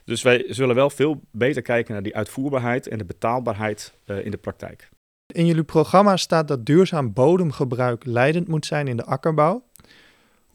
Dus 0.05 0.21
wij 0.21 0.45
zullen 0.47 0.75
wel 0.75 0.89
veel 0.89 1.21
beter 1.31 1.61
kijken 1.61 1.93
naar 1.93 2.03
die 2.03 2.15
uitvoerbaarheid 2.15 2.87
en 2.87 2.97
de 2.97 3.05
betaalbaarheid 3.05 3.93
in 4.05 4.31
de 4.31 4.37
praktijk. 4.37 4.89
In 5.27 5.45
jullie 5.45 5.63
programma 5.63 6.17
staat 6.17 6.47
dat 6.47 6.65
duurzaam 6.65 7.13
bodemgebruik 7.13 8.05
leidend 8.05 8.47
moet 8.47 8.65
zijn 8.65 8.87
in 8.87 8.97
de 8.97 9.05
akkerbouw. 9.05 9.63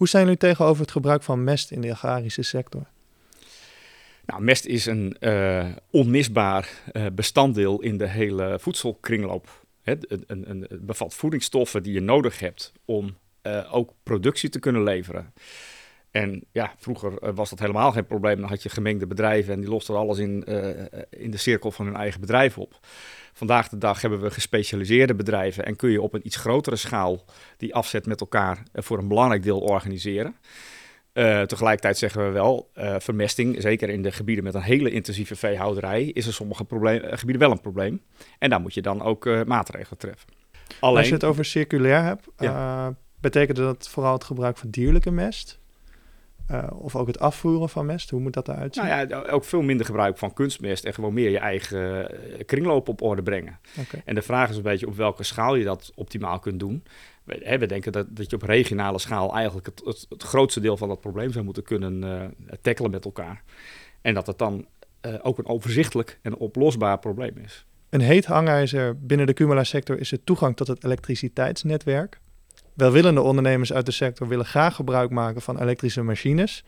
Hoe 0.01 0.09
zijn 0.09 0.23
jullie 0.23 0.39
tegenover 0.39 0.83
het 0.83 0.91
gebruik 0.91 1.23
van 1.23 1.45
mest 1.45 1.71
in 1.71 1.81
de 1.81 1.91
agrarische 1.91 2.43
sector? 2.43 2.87
Nou, 4.27 4.43
mest 4.43 4.65
is 4.65 4.87
een 4.87 5.17
uh, 5.21 5.67
onmisbaar 5.91 6.69
uh, 6.93 7.07
bestanddeel 7.13 7.81
in 7.81 7.99
de 7.99 8.09
hele 8.09 8.59
voedselkringloop. 8.61 9.65
Het, 9.83 10.07
een, 10.27 10.51
een, 10.51 10.67
bevat 10.81 11.15
voedingsstoffen 11.15 11.83
die 11.83 11.93
je 11.93 12.01
nodig 12.01 12.39
hebt 12.39 12.73
om 12.85 13.17
uh, 13.43 13.75
ook 13.75 13.93
productie 14.03 14.49
te 14.49 14.59
kunnen 14.59 14.83
leveren. 14.83 15.33
En 16.11 16.45
ja, 16.53 16.75
vroeger 16.77 17.35
was 17.35 17.51
dat 17.51 17.59
helemaal 17.59 17.93
geen 17.93 18.07
probleem. 18.07 18.41
Dan 18.41 18.49
had 18.49 18.63
je 18.63 18.69
gemengde 18.69 19.07
bedrijven 19.07 19.55
en 19.55 19.61
die 19.61 19.71
losten 19.71 19.97
alles 19.97 20.19
in, 20.19 20.45
in 21.11 21.31
de 21.31 21.37
cirkel 21.37 21.71
van 21.71 21.87
hun 21.87 21.97
eigen 21.97 22.21
bedrijf 22.21 22.59
op. 22.59 22.81
Vandaag 23.33 23.69
de 23.69 23.79
dag 23.79 24.01
hebben 24.01 24.21
we 24.21 24.31
gespecialiseerde 24.31 25.15
bedrijven 25.15 25.65
en 25.65 25.77
kun 25.77 25.91
je 25.91 26.03
op 26.03 26.15
een 26.15 26.27
iets 26.27 26.37
grotere 26.37 26.77
schaal 26.77 27.25
die 27.57 27.75
afzet 27.75 28.07
met 28.07 28.21
elkaar 28.21 28.63
eh, 28.73 28.83
voor 28.83 28.99
een 28.99 29.09
belangrijk 29.09 29.43
deel 29.43 29.61
organiseren. 29.61 30.37
Uh, 31.13 31.43
tegelijkertijd 31.43 31.99
zeggen 31.99 32.27
we 32.27 32.31
wel, 32.31 32.71
uh, 32.75 32.95
vermesting, 32.99 33.63
zeker 33.63 33.89
in 33.89 34.03
de 34.03 34.13
gebieden 34.13 34.45
met 34.45 34.55
een 34.55 34.63
hele 34.63 34.91
intensieve 34.91 35.37
veehouderij, 35.37 36.05
is 36.05 36.27
er 36.27 36.33
sommige 36.33 36.65
probleem, 36.65 37.01
gebieden 37.03 37.43
wel 37.43 37.51
een 37.51 37.61
probleem. 37.61 38.03
En 38.39 38.51
daar 38.51 38.61
moet 38.61 38.75
je 38.75 38.83
dan 38.83 39.03
ook 39.03 39.45
maatregelen 39.47 39.99
treffen. 39.99 40.29
Alleen, 40.81 40.97
Als 40.97 41.07
je 41.07 41.15
het 41.15 41.25
over 41.25 41.45
circulair 41.45 42.03
hebt, 42.03 42.27
ja. 42.39 42.95
betekent 43.21 43.57
dat 43.57 43.89
vooral 43.89 44.13
het 44.13 44.25
gebruik 44.25 44.57
van 44.57 44.71
dierlijke 44.71 45.11
mest? 45.11 45.59
Uh, 46.51 46.67
of 46.73 46.97
ook 46.97 47.07
het 47.07 47.19
afvoeren 47.19 47.69
van 47.69 47.87
mest, 47.87 48.11
hoe 48.11 48.21
moet 48.21 48.33
dat 48.33 48.49
eruit 48.49 48.75
zien? 48.75 48.85
Nou 48.85 49.09
ja, 49.09 49.23
ook 49.23 49.45
veel 49.45 49.63
minder 49.63 49.87
gebruik 49.87 50.19
van 50.19 50.33
kunstmest 50.33 50.85
en 50.85 50.95
gewoon 50.95 51.15
meer 51.15 51.31
je 51.31 51.39
eigen 51.39 52.13
uh, 52.13 52.39
kringloop 52.47 52.89
op 52.89 53.03
orde 53.03 53.23
brengen. 53.23 53.59
Okay. 53.79 54.03
En 54.05 54.15
de 54.15 54.23
vraag 54.23 54.51
is 54.51 54.57
een 54.57 54.63
beetje 54.63 54.87
op 54.87 54.97
welke 54.97 55.23
schaal 55.23 55.55
je 55.55 55.65
dat 55.65 55.93
optimaal 55.95 56.39
kunt 56.39 56.61
doen. 56.61 56.85
We, 57.25 57.41
hè, 57.43 57.59
we 57.59 57.67
denken 57.67 57.93
dat, 57.93 58.07
dat 58.17 58.31
je 58.31 58.37
op 58.37 58.43
regionale 58.43 58.99
schaal 58.99 59.35
eigenlijk 59.35 59.67
het, 59.67 59.83
het, 59.85 60.07
het 60.09 60.23
grootste 60.23 60.61
deel 60.61 60.77
van 60.77 60.89
dat 60.89 61.01
probleem 61.01 61.33
zou 61.33 61.45
moeten 61.45 61.63
kunnen 61.63 62.03
uh, 62.03 62.53
tackelen 62.61 62.91
met 62.91 63.05
elkaar. 63.05 63.43
En 64.01 64.15
dat 64.15 64.27
het 64.27 64.39
dan 64.39 64.67
ook 65.23 65.39
een 65.39 65.47
overzichtelijk 65.47 66.19
en 66.23 66.37
oplosbaar 66.37 66.99
probleem 66.99 67.37
is. 67.45 67.67
Een 67.91 68.01
heet 68.01 68.27
hangijzer 68.27 69.07
binnen 69.07 69.27
de 69.27 69.33
Cumula-sector 69.33 69.99
is 69.99 70.09
de 70.09 70.25
toegang 70.25 70.57
tot 70.57 70.67
het 70.67 70.85
elektriciteitsnetwerk. 70.85 72.21
Welwillende 72.81 73.21
ondernemers 73.21 73.73
uit 73.73 73.87
de 73.87 73.93
sector 73.93 74.29
willen 74.29 74.45
graag 74.45 74.75
gebruik 74.75 75.11
maken 75.11 75.43
van 75.43 75.61
elektrische 75.61 76.03
machines. 76.03 76.65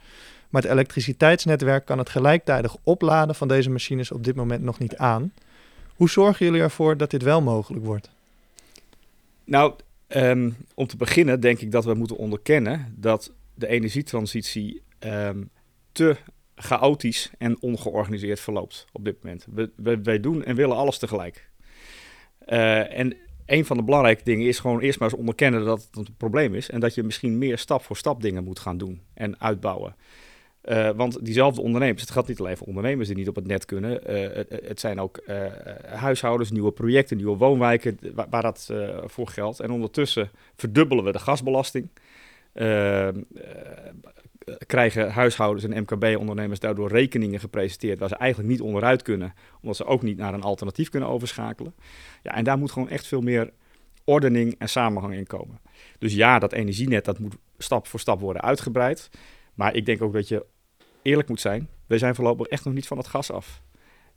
Maar 0.48 0.62
het 0.62 0.70
elektriciteitsnetwerk 0.70 1.84
kan 1.84 1.98
het 1.98 2.08
gelijktijdig 2.08 2.76
opladen 2.82 3.34
van 3.34 3.48
deze 3.48 3.70
machines 3.70 4.10
op 4.10 4.24
dit 4.24 4.34
moment 4.34 4.62
nog 4.62 4.78
niet 4.78 4.96
aan. 4.96 5.32
Hoe 5.94 6.10
zorgen 6.10 6.46
jullie 6.46 6.60
ervoor 6.60 6.96
dat 6.96 7.10
dit 7.10 7.22
wel 7.22 7.42
mogelijk 7.42 7.84
wordt? 7.84 8.10
Nou, 9.44 9.74
um, 10.08 10.56
om 10.74 10.86
te 10.86 10.96
beginnen 10.96 11.40
denk 11.40 11.58
ik 11.58 11.70
dat 11.70 11.84
we 11.84 11.94
moeten 11.94 12.16
onderkennen 12.16 12.94
dat 12.96 13.32
de 13.54 13.66
energietransitie 13.66 14.82
um, 15.00 15.50
te 15.92 16.16
chaotisch 16.54 17.30
en 17.38 17.62
ongeorganiseerd 17.62 18.40
verloopt 18.40 18.86
op 18.92 19.04
dit 19.04 19.22
moment. 19.22 19.46
We, 19.54 19.70
we, 19.76 20.02
wij 20.02 20.20
doen 20.20 20.44
en 20.44 20.56
willen 20.56 20.76
alles 20.76 20.98
tegelijk. 20.98 21.50
Uh, 22.48 22.98
en 22.98 23.16
een 23.52 23.64
van 23.64 23.76
de 23.76 23.82
belangrijke 23.82 24.24
dingen 24.24 24.46
is 24.46 24.58
gewoon 24.58 24.80
eerst 24.80 24.98
maar 24.98 25.08
eens 25.08 25.18
onderkennen 25.18 25.64
dat 25.64 25.88
het 25.90 25.96
een 25.96 26.14
probleem 26.16 26.54
is. 26.54 26.70
En 26.70 26.80
dat 26.80 26.94
je 26.94 27.02
misschien 27.02 27.38
meer 27.38 27.58
stap 27.58 27.82
voor 27.82 27.96
stap 27.96 28.22
dingen 28.22 28.44
moet 28.44 28.58
gaan 28.58 28.78
doen 28.78 29.00
en 29.14 29.40
uitbouwen. 29.40 29.96
Uh, 30.64 30.90
want 30.90 31.24
diezelfde 31.24 31.60
ondernemers, 31.60 32.02
het 32.02 32.10
gaat 32.10 32.28
niet 32.28 32.40
alleen 32.40 32.56
voor 32.56 32.66
ondernemers 32.66 33.08
die 33.08 33.16
niet 33.16 33.28
op 33.28 33.34
het 33.34 33.46
net 33.46 33.64
kunnen. 33.64 34.10
Uh, 34.10 34.44
het, 34.48 34.80
zijn 34.80 35.00
ook 35.00 35.22
uh, 35.26 35.44
huishoudens, 35.86 36.50
nieuwe 36.50 36.72
projecten, 36.72 37.16
nieuwe 37.16 37.36
woonwijken 37.36 37.98
waar, 38.14 38.26
waar 38.30 38.42
dat 38.42 38.70
voor 39.04 39.28
geldt. 39.28 39.60
En 39.60 39.70
ondertussen 39.70 40.30
verdubbelen 40.56 41.04
we 41.04 41.12
de 41.12 41.18
gasbelasting. 41.18 41.88
Krijgen 44.66 45.10
huishoudens 45.10 45.64
en 45.64 45.82
MKB-ondernemers 45.82 46.60
daardoor 46.60 46.88
rekeningen 46.88 47.40
gepresenteerd 47.40 47.98
waar 47.98 48.08
ze 48.08 48.16
eigenlijk 48.16 48.50
niet 48.50 48.60
onderuit 48.60 49.02
kunnen, 49.02 49.34
omdat 49.60 49.76
ze 49.76 49.84
ook 49.84 50.02
niet 50.02 50.16
naar 50.16 50.34
een 50.34 50.42
alternatief 50.42 50.88
kunnen 50.88 51.08
overschakelen. 51.08 51.74
Ja, 52.22 52.34
en 52.34 52.44
daar 52.44 52.58
moet 52.58 52.72
gewoon 52.72 52.88
echt 52.88 53.06
veel 53.06 53.20
meer 53.20 53.52
ordening 54.04 54.54
en 54.58 54.68
samenhang 54.68 55.14
in 55.14 55.26
komen. 55.26 55.60
Dus 55.98 56.14
ja, 56.14 56.38
dat 56.38 56.52
energienet 56.52 57.04
dat 57.04 57.18
moet 57.18 57.36
stap 57.58 57.86
voor 57.86 58.00
stap 58.00 58.20
worden 58.20 58.42
uitgebreid. 58.42 59.10
Maar 59.54 59.74
ik 59.74 59.86
denk 59.86 60.02
ook 60.02 60.12
dat 60.12 60.28
je 60.28 60.46
eerlijk 61.02 61.28
moet 61.28 61.40
zijn. 61.40 61.68
We 61.86 61.98
zijn 61.98 62.14
voorlopig 62.14 62.46
echt 62.46 62.64
nog 62.64 62.74
niet 62.74 62.86
van 62.86 62.98
het 62.98 63.06
gas 63.06 63.30
af. 63.30 63.62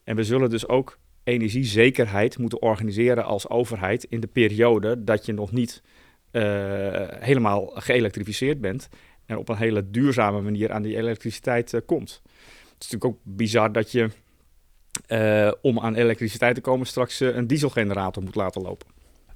En 0.04 0.16
we 0.16 0.24
zullen 0.24 0.50
dus 0.50 0.68
ook 0.68 0.98
energiezekerheid 1.24 2.38
moeten 2.38 2.62
organiseren 2.62 3.26
als 3.26 3.50
overheid 3.50 4.04
in 4.04 4.20
de 4.20 4.28
periode 4.28 5.04
dat 5.04 5.26
je 5.26 5.34
nog 5.34 5.52
niet 5.52 5.82
uh, 6.32 6.42
helemaal 7.20 7.66
geëlektrificeerd 7.66 8.62
bent 8.62 8.90
en 9.26 9.38
op 9.38 9.50
een 9.50 9.58
hele 9.58 9.90
duurzame 9.90 10.42
manier 10.42 10.72
aan 10.72 10.82
die 10.82 10.98
elektriciteit 10.98 11.74
uh, 11.74 11.82
komt. 11.86 12.22
Het 12.24 12.84
is 12.84 12.92
natuurlijk 12.92 13.06
ook 13.06 13.20
bizar 13.24 13.72
dat 13.72 13.92
je 13.92 14.10
uh, 15.08 15.52
om 15.62 15.80
aan 15.80 15.96
elektriciteit 15.96 16.56
te 16.56 16.62
komen 16.62 16.88
straks 16.88 17.22
uh, 17.22 17.36
een 17.36 17.48
dieselgenerator 17.48 18.24
moet 18.24 18.36
laten 18.36 18.62
lopen. 18.62 18.88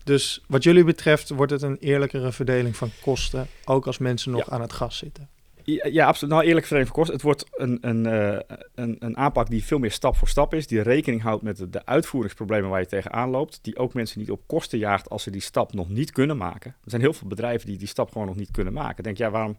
Dus 0.03 0.43
wat 0.47 0.63
jullie 0.63 0.83
betreft 0.83 1.29
wordt 1.29 1.51
het 1.51 1.61
een 1.61 1.77
eerlijkere 1.77 2.31
verdeling 2.31 2.75
van 2.75 2.91
kosten, 3.01 3.47
ook 3.65 3.87
als 3.87 3.97
mensen 3.97 4.31
nog 4.31 4.45
ja. 4.45 4.51
aan 4.51 4.61
het 4.61 4.73
gas 4.73 4.97
zitten? 4.97 5.29
Ja, 5.73 6.05
absoluut. 6.05 6.33
Nou, 6.33 6.45
eerlijk 6.45 6.65
van 6.65 6.87
kosten. 6.87 7.13
Het 7.13 7.23
wordt 7.23 7.45
een, 7.51 7.77
een, 7.81 8.07
uh, 8.07 8.39
een, 8.75 8.95
een, 8.99 9.17
aanpak 9.17 9.49
die 9.49 9.63
veel 9.63 9.79
meer 9.79 9.91
stap 9.91 10.15
voor 10.15 10.27
stap 10.27 10.53
is, 10.53 10.67
die 10.67 10.81
rekening 10.81 11.21
houdt 11.21 11.43
met 11.43 11.65
de, 11.69 11.85
uitvoeringsproblemen 11.85 12.69
waar 12.69 12.79
je 12.79 12.85
tegenaan 12.85 13.29
loopt, 13.29 13.59
die 13.61 13.77
ook 13.77 13.93
mensen 13.93 14.19
niet 14.19 14.31
op 14.31 14.41
kosten 14.47 14.79
jaagt 14.79 15.09
als 15.09 15.23
ze 15.23 15.31
die 15.31 15.41
stap 15.41 15.73
nog 15.73 15.89
niet 15.89 16.11
kunnen 16.11 16.37
maken. 16.37 16.75
Er 16.83 16.89
zijn 16.89 17.01
heel 17.01 17.13
veel 17.13 17.27
bedrijven 17.27 17.67
die 17.67 17.77
die 17.77 17.87
stap 17.87 18.11
gewoon 18.11 18.27
nog 18.27 18.35
niet 18.35 18.51
kunnen 18.51 18.73
maken. 18.73 19.03
Denk, 19.03 19.17
ja, 19.17 19.29
waarom 19.29 19.55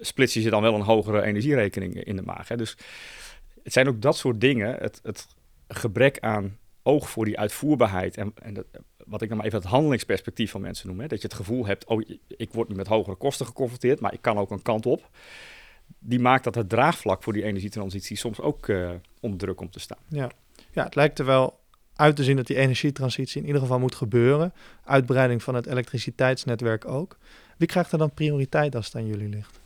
splits 0.00 0.34
je 0.34 0.40
ze 0.40 0.50
dan 0.50 0.62
wel 0.62 0.74
een 0.74 0.80
hogere 0.80 1.22
energierekening 1.22 2.04
in 2.04 2.16
de 2.16 2.22
maag? 2.22 2.48
Hè? 2.48 2.56
Dus 2.56 2.76
het 3.62 3.72
zijn 3.72 3.88
ook 3.88 4.00
dat 4.02 4.16
soort 4.16 4.40
dingen, 4.40 4.76
het, 4.78 5.00
het 5.02 5.26
gebrek 5.68 6.18
aan 6.20 6.58
oog 6.82 7.10
voor 7.10 7.24
die 7.24 7.38
uitvoerbaarheid 7.38 8.16
en, 8.16 8.32
en 8.42 8.54
dat, 8.54 8.66
wat 9.06 9.22
ik 9.22 9.28
dan 9.28 9.36
maar 9.36 9.46
even 9.46 9.58
het 9.58 9.68
handelingsperspectief 9.68 10.50
van 10.50 10.60
mensen 10.60 10.88
noem. 10.88 11.00
Hè, 11.00 11.06
dat 11.06 11.20
je 11.20 11.26
het 11.26 11.36
gevoel 11.36 11.66
hebt, 11.66 11.84
oh, 11.84 12.02
ik 12.28 12.52
word 12.52 12.68
nu 12.68 12.74
met 12.74 12.86
hogere 12.86 13.16
kosten 13.16 13.46
geconfronteerd, 13.46 14.00
maar 14.00 14.12
ik 14.12 14.22
kan 14.22 14.38
ook 14.38 14.50
een 14.50 14.62
kant 14.62 14.86
op. 14.86 15.10
Die 15.98 16.20
maakt 16.20 16.44
dat 16.44 16.54
het 16.54 16.68
draagvlak 16.68 17.22
voor 17.22 17.32
die 17.32 17.42
energietransitie 17.42 18.16
soms 18.16 18.40
ook 18.40 18.66
uh, 18.66 18.90
onder 19.20 19.38
druk 19.38 19.56
komt 19.56 19.72
te 19.72 19.80
staan. 19.80 19.98
Ja. 20.08 20.30
ja, 20.70 20.84
het 20.84 20.94
lijkt 20.94 21.18
er 21.18 21.24
wel 21.24 21.58
uit 21.94 22.16
te 22.16 22.24
zien 22.24 22.36
dat 22.36 22.46
die 22.46 22.56
energietransitie 22.56 23.40
in 23.40 23.46
ieder 23.46 23.60
geval 23.60 23.78
moet 23.78 23.94
gebeuren. 23.94 24.52
Uitbreiding 24.84 25.42
van 25.42 25.54
het 25.54 25.66
elektriciteitsnetwerk 25.66 26.88
ook. 26.88 27.18
Wie 27.56 27.68
krijgt 27.68 27.92
er 27.92 27.98
dan 27.98 28.14
prioriteit 28.14 28.74
als 28.74 28.86
het 28.86 28.94
aan 28.94 29.06
jullie 29.06 29.28
ligt? 29.28 29.60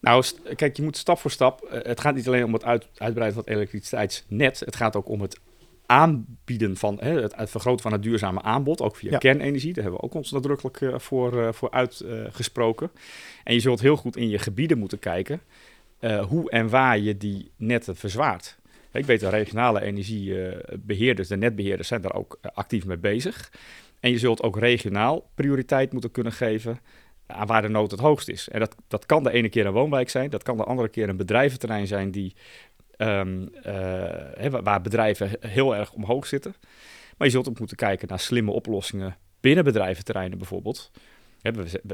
Nou, 0.00 0.24
kijk, 0.54 0.76
je 0.76 0.82
moet 0.82 0.96
stap 0.96 1.18
voor 1.18 1.30
stap. 1.30 1.68
Uh, 1.72 1.82
het 1.82 2.00
gaat 2.00 2.14
niet 2.14 2.26
alleen 2.26 2.44
om 2.44 2.52
het 2.52 2.64
uit, 2.64 2.86
uitbreiden 2.96 3.34
van 3.34 3.44
het 3.44 3.54
elektriciteitsnet. 3.54 4.60
Het 4.60 4.76
gaat 4.76 4.96
ook 4.96 5.08
om 5.08 5.20
het 5.20 5.38
aanbieden 5.88 6.76
van 6.76 6.96
hè, 7.00 7.20
het, 7.20 7.36
het, 7.36 7.50
vergroten 7.50 7.82
van 7.82 7.92
het 7.92 8.02
duurzame 8.02 8.42
aanbod, 8.42 8.80
ook 8.80 8.96
via 8.96 9.10
ja. 9.10 9.18
kernenergie. 9.18 9.72
Daar 9.72 9.82
hebben 9.82 10.00
we 10.00 10.06
ook 10.06 10.14
ons 10.14 10.30
nadrukkelijk 10.30 10.80
uh, 10.80 10.98
voor, 10.98 11.34
uh, 11.34 11.52
voor 11.52 11.70
uitgesproken. 11.70 12.90
en 13.44 13.54
je 13.54 13.60
zult 13.60 13.80
heel 13.80 13.96
goed 13.96 14.16
in 14.16 14.28
je 14.28 14.38
gebieden 14.38 14.78
moeten 14.78 14.98
kijken 14.98 15.40
hoe 16.28 16.50
en 16.50 16.68
waar 16.68 16.98
je 16.98 17.16
die 17.16 17.50
netten 17.56 17.96
verzwaart. 17.96 18.58
Ik 18.92 19.04
weet, 19.04 19.20
de 19.20 19.28
regionale 19.28 19.80
energiebeheerders, 19.80 21.28
de 21.28 21.36
netbeheerders, 21.36 21.88
zijn 21.88 22.00
daar 22.00 22.14
ook 22.14 22.38
actief 22.42 22.84
mee 22.84 22.96
bezig. 22.96 23.52
En 24.00 24.10
je 24.10 24.18
zult 24.18 24.42
ook 24.42 24.58
regionaal 24.58 25.30
prioriteit 25.34 25.92
moeten 25.92 26.10
kunnen 26.10 26.32
geven 26.32 26.80
aan 27.26 27.46
waar 27.46 27.62
de 27.62 27.68
nood 27.68 27.90
het 27.90 28.00
hoogst 28.00 28.28
is. 28.28 28.48
En 28.48 28.60
dat, 28.60 28.74
dat 28.88 29.06
kan 29.06 29.22
de 29.22 29.30
ene 29.30 29.48
keer 29.48 29.66
een 29.66 29.72
woonwijk 29.72 30.08
zijn, 30.08 30.30
dat 30.30 30.42
kan 30.42 30.56
de 30.56 30.64
andere 30.64 30.88
keer 30.88 31.08
een 31.08 31.16
bedrijventerrein 31.16 31.86
zijn 31.86 32.10
die, 32.10 32.34
um, 32.98 33.48
uh, 33.66 34.60
waar 34.62 34.80
bedrijven 34.80 35.30
heel 35.40 35.76
erg 35.76 35.92
omhoog 35.92 36.26
zitten. 36.26 36.54
Maar 37.16 37.26
je 37.26 37.32
zult 37.32 37.48
ook 37.48 37.58
moeten 37.58 37.76
kijken 37.76 38.08
naar 38.08 38.18
slimme 38.18 38.50
oplossingen 38.50 39.16
binnen 39.40 39.64
bedrijventerreinen 39.64 40.38
bijvoorbeeld. 40.38 40.90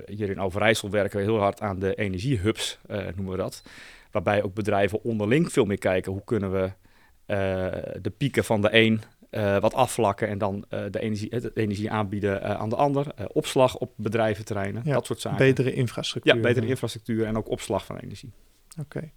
Hier 0.07 0.31
in 0.31 0.41
Overijssel 0.41 0.91
werken 0.91 1.19
we 1.19 1.25
heel 1.25 1.39
hard 1.39 1.61
aan 1.61 1.79
de 1.79 1.95
energiehubs, 1.95 2.79
uh, 2.91 2.97
noemen 2.97 3.31
we 3.31 3.37
dat. 3.37 3.63
Waarbij 4.11 4.43
ook 4.43 4.55
bedrijven 4.55 5.03
onderling 5.03 5.53
veel 5.53 5.65
meer 5.65 5.79
kijken 5.79 6.13
hoe 6.13 6.25
kunnen 6.25 6.53
we 6.53 6.63
uh, 6.65 7.93
de 8.03 8.13
pieken 8.17 8.45
van 8.45 8.61
de 8.61 8.69
een 8.73 9.03
uh, 9.31 9.59
wat 9.59 9.75
afvlakken 9.75 10.29
en 10.29 10.39
dan 10.39 10.65
uh, 10.71 10.81
de, 10.91 11.01
energie, 11.01 11.41
de 11.41 11.51
energie 11.55 11.91
aanbieden 11.91 12.43
uh, 12.43 12.51
aan 12.51 12.69
de 12.69 12.77
ander. 12.77 13.07
opslag 13.33 13.77
op 13.77 13.93
bedrijventerreinen, 13.97 14.83
ja, 14.85 14.93
dat 14.93 15.07
soort 15.07 15.21
zaken. 15.21 15.39
Betere 15.39 15.73
infrastructuur. 15.73 16.35
Ja, 16.35 16.41
betere 16.41 16.67
infrastructuur 16.67 17.27
en 17.27 17.37
ook 17.37 17.49
opslag 17.49 17.85
van 17.85 17.97
energie. 17.97 18.33
Oké. 18.81 18.97
Okay. 18.97 19.13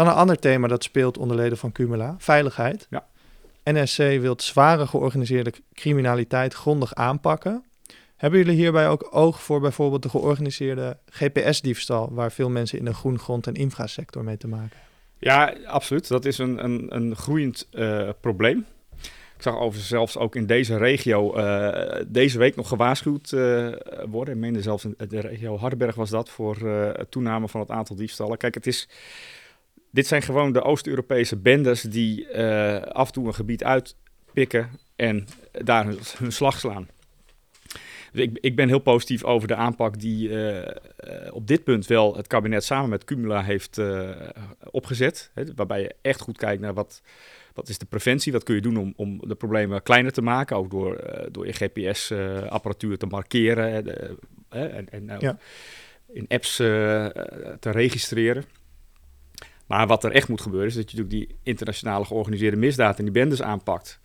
Dan 0.00 0.08
een 0.08 0.14
ander 0.14 0.38
thema 0.38 0.68
dat 0.68 0.84
speelt 0.84 1.18
onder 1.18 1.36
leden 1.36 1.58
van 1.58 1.72
Cumula, 1.72 2.14
veiligheid. 2.18 2.86
Ja. 2.90 3.06
NSC 3.64 3.96
wil 3.96 4.34
zware 4.36 4.86
georganiseerde 4.86 5.52
criminaliteit 5.74 6.54
grondig 6.54 6.94
aanpakken. 6.94 7.64
Hebben 8.16 8.38
jullie 8.38 8.54
hierbij 8.54 8.88
ook 8.88 9.08
oog 9.10 9.42
voor 9.42 9.60
bijvoorbeeld 9.60 10.02
de 10.02 10.08
georganiseerde 10.08 10.98
GPS-diefstal, 11.06 12.08
waar 12.12 12.32
veel 12.32 12.50
mensen 12.50 12.78
in 12.78 12.84
de 12.84 12.94
groengrond- 12.94 13.46
en 13.46 13.54
infrasector 13.54 14.24
mee 14.24 14.36
te 14.36 14.48
maken 14.48 14.76
hebben? 14.76 14.88
Ja, 15.18 15.54
absoluut. 15.66 16.08
Dat 16.08 16.24
is 16.24 16.38
een, 16.38 16.64
een, 16.64 16.86
een 16.96 17.16
groeiend 17.16 17.68
uh, 17.72 18.08
probleem. 18.20 18.66
Ik 19.36 19.46
zag 19.46 19.54
overigens 19.54 19.88
zelfs 19.88 20.16
ook 20.16 20.36
in 20.36 20.46
deze 20.46 20.76
regio 20.76 21.36
uh, 21.36 22.04
deze 22.06 22.38
week 22.38 22.56
nog 22.56 22.68
gewaarschuwd 22.68 23.32
uh, 23.32 23.72
worden. 24.08 24.34
Ik 24.34 24.40
meende 24.40 24.62
zelfs 24.62 24.84
in 24.84 24.94
de 25.08 25.20
regio 25.20 25.58
Hardenberg 25.58 25.94
was 25.94 26.10
dat 26.10 26.30
voor 26.30 26.56
toename 27.08 27.48
van 27.48 27.60
het 27.60 27.70
aantal 27.70 27.96
diefstallen. 27.96 28.38
Kijk, 28.38 28.54
het 28.54 28.66
is, 28.66 28.88
dit 29.90 30.06
zijn 30.06 30.22
gewoon 30.22 30.52
de 30.52 30.62
Oost-Europese 30.62 31.36
bendes 31.36 31.82
die 31.82 32.38
af 32.92 33.06
en 33.06 33.12
toe 33.12 33.26
een 33.26 33.34
gebied 33.34 33.64
uitpikken 33.64 34.70
en 34.96 35.26
daar 35.52 35.84
hun, 35.84 35.98
hun 36.18 36.32
slag 36.32 36.58
slaan. 36.58 36.88
Dus 38.12 38.22
ik, 38.22 38.38
ik, 38.40 38.56
ben 38.56 38.68
heel 38.68 38.78
positief 38.78 39.24
over 39.24 39.48
de 39.48 39.54
aanpak 39.54 39.98
die 39.98 40.28
uh, 40.28 40.68
op 41.30 41.46
dit 41.46 41.64
punt 41.64 41.86
wel 41.86 42.16
het 42.16 42.26
kabinet 42.26 42.64
samen 42.64 42.90
met 42.90 43.04
Cumula 43.04 43.42
heeft 43.42 43.78
uh, 43.78 44.10
opgezet. 44.70 45.30
Hè, 45.34 45.44
waarbij 45.54 45.80
je 45.80 45.94
echt 46.02 46.20
goed 46.20 46.36
kijkt 46.36 46.62
naar 46.62 46.74
wat, 46.74 47.02
wat 47.54 47.68
is 47.68 47.78
de 47.78 47.86
preventie, 47.86 48.32
wat 48.32 48.42
kun 48.42 48.54
je 48.54 48.60
doen 48.60 48.76
om, 48.76 48.92
om 48.96 49.20
de 49.28 49.34
problemen 49.34 49.82
kleiner 49.82 50.12
te 50.12 50.22
maken. 50.22 50.56
Ook 50.56 50.70
door, 50.70 51.00
uh, 51.06 51.26
door 51.30 51.46
je 51.46 51.52
GPS-apparatuur 51.52 52.98
te 52.98 53.06
markeren 53.06 53.86
en, 54.48 54.88
en 54.90 55.16
ja. 55.18 55.38
in 56.12 56.24
apps 56.28 56.56
te 56.56 57.70
registreren. 57.70 58.44
Maar 59.70 59.86
wat 59.86 60.04
er 60.04 60.12
echt 60.12 60.28
moet 60.28 60.40
gebeuren 60.40 60.68
is 60.68 60.74
dat 60.74 60.90
je 60.90 60.96
natuurlijk 60.96 61.28
die 61.28 61.38
internationale 61.42 62.04
georganiseerde 62.04 62.56
misdaad 62.56 62.98
en 62.98 63.04
die 63.04 63.12
bendes 63.12 63.42
aanpakt. 63.42 64.00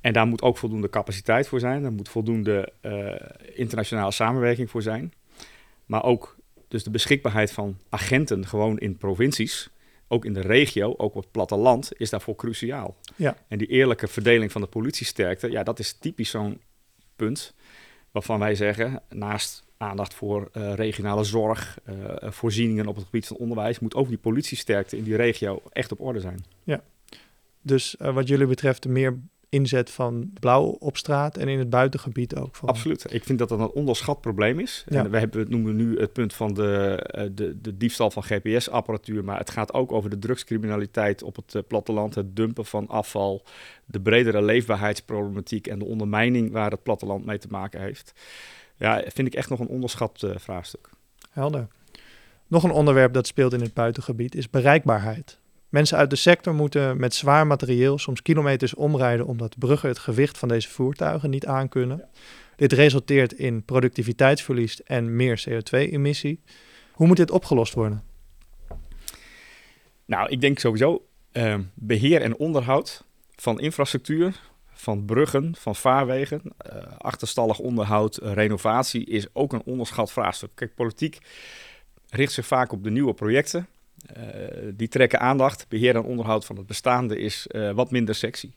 En 0.00 0.12
daar 0.12 0.26
moet 0.26 0.42
ook 0.42 0.58
voldoende 0.58 0.90
capaciteit 0.90 1.48
voor 1.48 1.60
zijn. 1.60 1.82
Daar 1.82 1.92
moet 1.92 2.08
voldoende 2.08 2.72
uh, 2.82 3.14
internationale 3.54 4.10
samenwerking 4.10 4.70
voor 4.70 4.82
zijn. 4.82 5.12
Maar 5.86 6.04
ook 6.04 6.36
dus 6.68 6.84
de 6.84 6.90
beschikbaarheid 6.90 7.52
van 7.52 7.78
agenten 7.88 8.46
gewoon 8.46 8.78
in 8.78 8.96
provincies, 8.96 9.70
ook 10.08 10.24
in 10.24 10.32
de 10.32 10.40
regio, 10.40 10.94
ook 10.96 11.14
op 11.14 11.22
het 11.22 11.30
platteland, 11.30 11.90
is 11.96 12.10
daarvoor 12.10 12.36
cruciaal. 12.36 12.96
Ja. 13.16 13.36
En 13.48 13.58
die 13.58 13.68
eerlijke 13.68 14.08
verdeling 14.08 14.52
van 14.52 14.60
de 14.60 14.66
politiesterkte, 14.66 15.50
ja, 15.50 15.62
dat 15.62 15.78
is 15.78 15.92
typisch 15.92 16.30
zo'n 16.30 16.60
punt 17.16 17.54
waarvan 18.10 18.38
wij 18.38 18.54
zeggen, 18.54 19.02
naast 19.08 19.64
aandacht 19.80 20.14
voor 20.14 20.48
uh, 20.52 20.74
regionale 20.74 21.24
zorg, 21.24 21.78
uh, 21.88 21.94
voorzieningen 22.30 22.86
op 22.86 22.94
het 22.94 23.04
gebied 23.04 23.26
van 23.26 23.36
onderwijs, 23.36 23.78
moet 23.78 23.94
ook 23.94 24.08
die 24.08 24.18
politiesterkte 24.18 24.96
in 24.96 25.04
die 25.04 25.16
regio 25.16 25.62
echt 25.72 25.92
op 25.92 26.00
orde 26.00 26.20
zijn. 26.20 26.44
Ja, 26.64 26.82
dus 27.62 27.94
wat 27.98 28.28
jullie 28.28 28.46
betreft 28.46 28.88
meer 28.88 29.18
inzet 29.50 29.90
van 29.90 30.30
blauw 30.40 30.64
op 30.64 30.96
straat 30.96 31.36
en 31.36 31.48
in 31.48 31.58
het 31.58 31.70
buitengebied 31.70 32.36
ook. 32.36 32.56
Van... 32.56 32.68
Absoluut. 32.68 33.12
Ik 33.12 33.24
vind 33.24 33.38
dat 33.38 33.48
dat 33.48 33.60
een 33.60 33.70
onderschat 33.70 34.20
probleem 34.20 34.58
is. 34.58 34.84
Ja. 34.88 35.04
En 35.04 35.10
we 35.10 35.18
hebben, 35.18 35.50
noemen 35.50 35.76
nu 35.76 35.98
het 35.98 36.12
punt 36.12 36.34
van 36.34 36.54
de, 36.54 37.30
de, 37.34 37.60
de 37.60 37.76
diefstal 37.76 38.10
van 38.10 38.22
GPS-apparatuur, 38.22 39.24
maar 39.24 39.38
het 39.38 39.50
gaat 39.50 39.72
ook 39.72 39.92
over 39.92 40.10
de 40.10 40.18
drugscriminaliteit 40.18 41.22
op 41.22 41.36
het 41.36 41.66
platteland, 41.66 42.14
het 42.14 42.36
dumpen 42.36 42.64
van 42.64 42.88
afval, 42.88 43.42
de 43.84 44.00
bredere 44.00 44.42
leefbaarheidsproblematiek 44.42 45.66
en 45.66 45.78
de 45.78 45.84
ondermijning 45.84 46.52
waar 46.52 46.70
het 46.70 46.82
platteland 46.82 47.24
mee 47.24 47.38
te 47.38 47.48
maken 47.50 47.80
heeft. 47.80 48.12
Ja, 48.80 49.02
vind 49.06 49.26
ik 49.26 49.34
echt 49.34 49.48
nog 49.48 49.58
een 49.58 49.68
onderschat 49.68 50.22
uh, 50.24 50.30
vraagstuk. 50.36 50.90
Helder. 51.30 51.66
Nog 52.46 52.62
een 52.62 52.70
onderwerp 52.70 53.12
dat 53.12 53.26
speelt 53.26 53.52
in 53.52 53.60
het 53.60 53.74
buitengebied 53.74 54.34
is 54.34 54.50
bereikbaarheid. 54.50 55.38
Mensen 55.68 55.98
uit 55.98 56.10
de 56.10 56.16
sector 56.16 56.54
moeten 56.54 56.96
met 56.96 57.14
zwaar 57.14 57.46
materieel 57.46 57.98
soms 57.98 58.22
kilometers 58.22 58.74
omrijden 58.74 59.26
omdat 59.26 59.58
bruggen 59.58 59.88
het 59.88 59.98
gewicht 59.98 60.38
van 60.38 60.48
deze 60.48 60.68
voertuigen 60.68 61.30
niet 61.30 61.46
aankunnen. 61.46 61.96
Ja. 61.96 62.08
Dit 62.56 62.72
resulteert 62.72 63.32
in 63.32 63.64
productiviteitsverlies 63.64 64.82
en 64.82 65.16
meer 65.16 65.44
CO2-emissie. 65.48 66.40
Hoe 66.92 67.06
moet 67.06 67.16
dit 67.16 67.30
opgelost 67.30 67.74
worden? 67.74 68.02
Nou, 70.04 70.28
ik 70.28 70.40
denk 70.40 70.58
sowieso 70.58 71.06
uh, 71.32 71.54
beheer 71.74 72.22
en 72.22 72.36
onderhoud 72.36 73.04
van 73.36 73.60
infrastructuur, 73.60 74.40
van 74.80 75.04
bruggen, 75.04 75.54
van 75.56 75.76
vaarwegen, 75.76 76.42
uh, 76.44 76.82
achterstallig 76.98 77.58
onderhoud, 77.58 78.20
uh, 78.22 78.32
renovatie 78.32 79.04
is 79.04 79.26
ook 79.32 79.52
een 79.52 79.62
onderschat 79.64 80.12
vraagstuk. 80.12 80.50
Kijk, 80.54 80.74
politiek 80.74 81.18
richt 82.08 82.32
zich 82.32 82.46
vaak 82.46 82.72
op 82.72 82.84
de 82.84 82.90
nieuwe 82.90 83.14
projecten. 83.14 83.66
Uh, 84.16 84.24
die 84.74 84.88
trekken 84.88 85.20
aandacht. 85.20 85.68
Beheer 85.68 85.94
en 85.94 86.02
onderhoud 86.02 86.44
van 86.44 86.56
het 86.56 86.66
bestaande 86.66 87.18
is 87.18 87.46
wat 87.74 87.90
minder 87.90 88.14
sexy. 88.14 88.50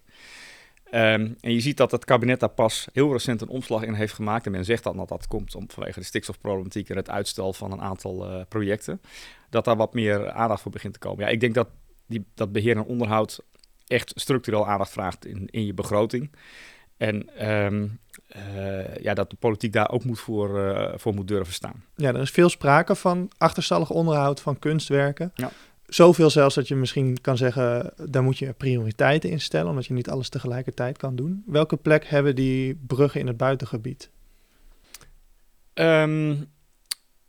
Um, 0.85 1.35
en 1.39 1.53
je 1.53 1.59
ziet 1.59 1.77
dat 1.77 1.91
het 1.91 2.05
kabinet 2.05 2.39
daar 2.39 2.49
pas 2.49 2.87
heel 2.93 3.11
recent 3.11 3.41
een 3.41 3.47
omslag 3.47 3.83
in 3.83 3.93
heeft 3.93 4.13
gemaakt. 4.13 4.45
En 4.45 4.51
men 4.51 4.65
zegt 4.65 4.83
dan 4.83 4.97
dat 4.97 5.07
dat 5.07 5.27
komt 5.27 5.55
om, 5.55 5.65
vanwege 5.67 5.99
de 5.99 6.05
stikstofproblematiek 6.05 6.89
en 6.89 6.95
het 6.95 7.09
uitstel 7.09 7.53
van 7.53 7.71
een 7.71 7.81
aantal 7.81 8.45
projecten. 8.49 9.01
Dat 9.49 9.65
daar 9.65 9.75
wat 9.75 9.93
meer 9.93 10.31
aandacht 10.31 10.61
voor 10.61 10.71
begint 10.71 10.93
te 10.93 10.99
komen. 10.99 11.25
Ja, 11.25 11.31
ik 11.31 11.39
denk 11.39 11.53
dat 11.53 11.69
die, 12.05 12.25
dat 12.33 12.51
beheer 12.51 12.75
en 12.75 12.83
onderhoud 12.83 13.39
echt 13.87 14.11
structureel 14.15 14.67
aandacht 14.67 14.91
vraagt 14.91 15.25
in, 15.25 15.47
in 15.51 15.65
je 15.65 15.73
begroting. 15.73 16.31
En 16.97 17.47
um, 17.51 17.99
uh, 18.35 18.95
ja, 18.95 19.13
dat 19.13 19.29
de 19.29 19.35
politiek 19.35 19.73
daar 19.73 19.91
ook 19.91 20.03
moet 20.03 20.19
voor, 20.19 20.59
uh, 20.59 20.93
voor 20.95 21.13
moet 21.13 21.27
durven 21.27 21.53
staan. 21.53 21.83
Ja, 21.95 22.13
er 22.13 22.21
is 22.21 22.29
veel 22.29 22.49
sprake 22.49 22.95
van 22.95 23.31
achterstallig 23.37 23.89
onderhoud 23.89 24.41
van 24.41 24.59
kunstwerken. 24.59 25.31
Ja. 25.35 25.51
Zoveel 25.85 26.29
zelfs 26.29 26.55
dat 26.55 26.67
je 26.67 26.75
misschien 26.75 27.21
kan 27.21 27.37
zeggen, 27.37 27.93
daar 28.09 28.23
moet 28.23 28.37
je 28.37 28.53
prioriteiten 28.53 29.29
in 29.29 29.41
stellen, 29.41 29.69
omdat 29.69 29.85
je 29.85 29.93
niet 29.93 30.09
alles 30.09 30.29
tegelijkertijd 30.29 30.97
kan 30.97 31.15
doen. 31.15 31.43
Welke 31.45 31.77
plek 31.77 32.05
hebben 32.05 32.35
die 32.35 32.75
bruggen 32.87 33.19
in 33.19 33.27
het 33.27 33.37
buitengebied? 33.37 34.09
Um, 35.73 36.45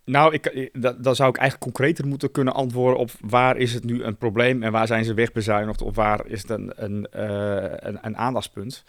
nou, 0.05 0.33
ik, 0.33 0.71
dat, 0.73 1.05
dan 1.05 1.15
zou 1.15 1.29
ik 1.29 1.37
eigenlijk 1.37 1.73
concreter 1.73 2.07
moeten 2.07 2.31
kunnen 2.31 2.55
antwoorden 2.55 2.99
op 2.99 3.11
waar 3.21 3.57
is 3.57 3.75
het 3.75 3.85
nu 3.85 4.03
een 4.03 4.17
probleem 4.17 4.63
en 4.63 4.73
waar 4.73 4.87
zijn 4.87 5.05
ze 5.05 5.15
wegbezuinigd 5.15 5.83
of 5.83 5.95
waar 5.95 6.27
is 6.27 6.43
het 6.43 6.51
een, 6.51 6.73
een, 6.77 7.07
uh, 7.17 7.97
een, 8.01 8.17
aandachtspunt. 8.17 8.85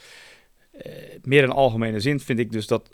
Uh, 0.73 0.81
meer 1.21 1.43
in 1.43 1.49
algemene 1.49 1.99
zin 1.99 2.19
vind 2.19 2.39
ik 2.39 2.51
dus 2.51 2.67
dat 2.67 2.89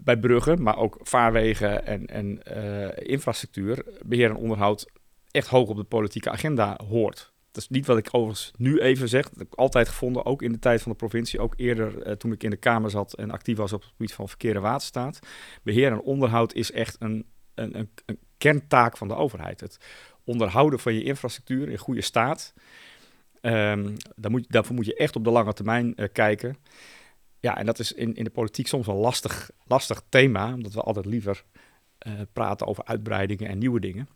bij 0.00 0.16
bruggen, 0.16 0.62
maar 0.62 0.78
ook 0.78 0.98
vaarwegen 1.02 1.86
en, 1.86 2.06
en 2.06 2.40
uh, 2.56 2.88
infrastructuur, 2.96 3.84
beheer 4.02 4.30
en 4.30 4.36
onderhoud 4.36 4.86
echt 5.30 5.48
hoog 5.48 5.68
op 5.68 5.76
de 5.76 5.84
politieke 5.84 6.30
agenda 6.30 6.80
hoort. 6.88 7.34
Dat 7.50 7.62
is 7.62 7.68
niet 7.68 7.86
wat 7.86 7.98
ik 7.98 8.08
overigens 8.10 8.52
nu 8.56 8.78
even 8.78 9.08
zeg. 9.08 9.22
Dat 9.22 9.38
heb 9.38 9.46
ik 9.46 9.54
altijd 9.54 9.88
gevonden, 9.88 10.24
ook 10.24 10.42
in 10.42 10.52
de 10.52 10.58
tijd 10.58 10.82
van 10.82 10.92
de 10.92 10.98
provincie. 10.98 11.40
Ook 11.40 11.54
eerder 11.56 12.18
toen 12.18 12.32
ik 12.32 12.42
in 12.42 12.50
de 12.50 12.56
Kamer 12.56 12.90
zat 12.90 13.14
en 13.14 13.30
actief 13.30 13.56
was 13.56 13.72
op 13.72 13.80
het 13.80 13.90
gebied 13.90 14.12
van 14.12 14.28
verkeer 14.28 14.56
en 14.56 14.62
waterstaat. 14.62 15.18
Beheer 15.62 15.92
en 15.92 16.00
onderhoud 16.00 16.54
is 16.54 16.72
echt 16.72 16.96
een, 16.98 17.26
een, 17.56 17.78
een, 17.78 17.90
een 18.06 18.18
kerntaak 18.38 18.96
van 18.96 19.08
de 19.08 19.14
overheid. 19.14 19.60
Het 19.60 19.78
onderhouden 20.24 20.78
van 20.78 20.94
je 20.94 21.02
infrastructuur 21.02 21.68
in 21.68 21.78
goede 21.78 22.00
staat. 22.00 22.52
Um, 23.40 23.96
daar 24.16 24.30
moet, 24.30 24.44
daarvoor 24.48 24.74
moet 24.74 24.86
je 24.86 24.96
echt 24.96 25.16
op 25.16 25.24
de 25.24 25.30
lange 25.30 25.52
termijn 25.52 25.92
uh, 25.96 26.06
kijken. 26.12 26.56
Ja, 27.40 27.56
en 27.56 27.66
dat 27.66 27.78
is 27.78 27.92
in, 27.92 28.14
in 28.14 28.24
de 28.24 28.30
politiek 28.30 28.66
soms 28.66 28.86
een 28.86 28.94
lastig, 28.94 29.50
lastig 29.64 30.02
thema, 30.08 30.52
omdat 30.52 30.72
we 30.72 30.80
altijd 30.80 31.06
liever 31.06 31.44
uh, 32.06 32.12
praten 32.32 32.66
over 32.66 32.84
uitbreidingen 32.84 33.48
en 33.48 33.58
nieuwe 33.58 33.80
dingen. 33.80 34.08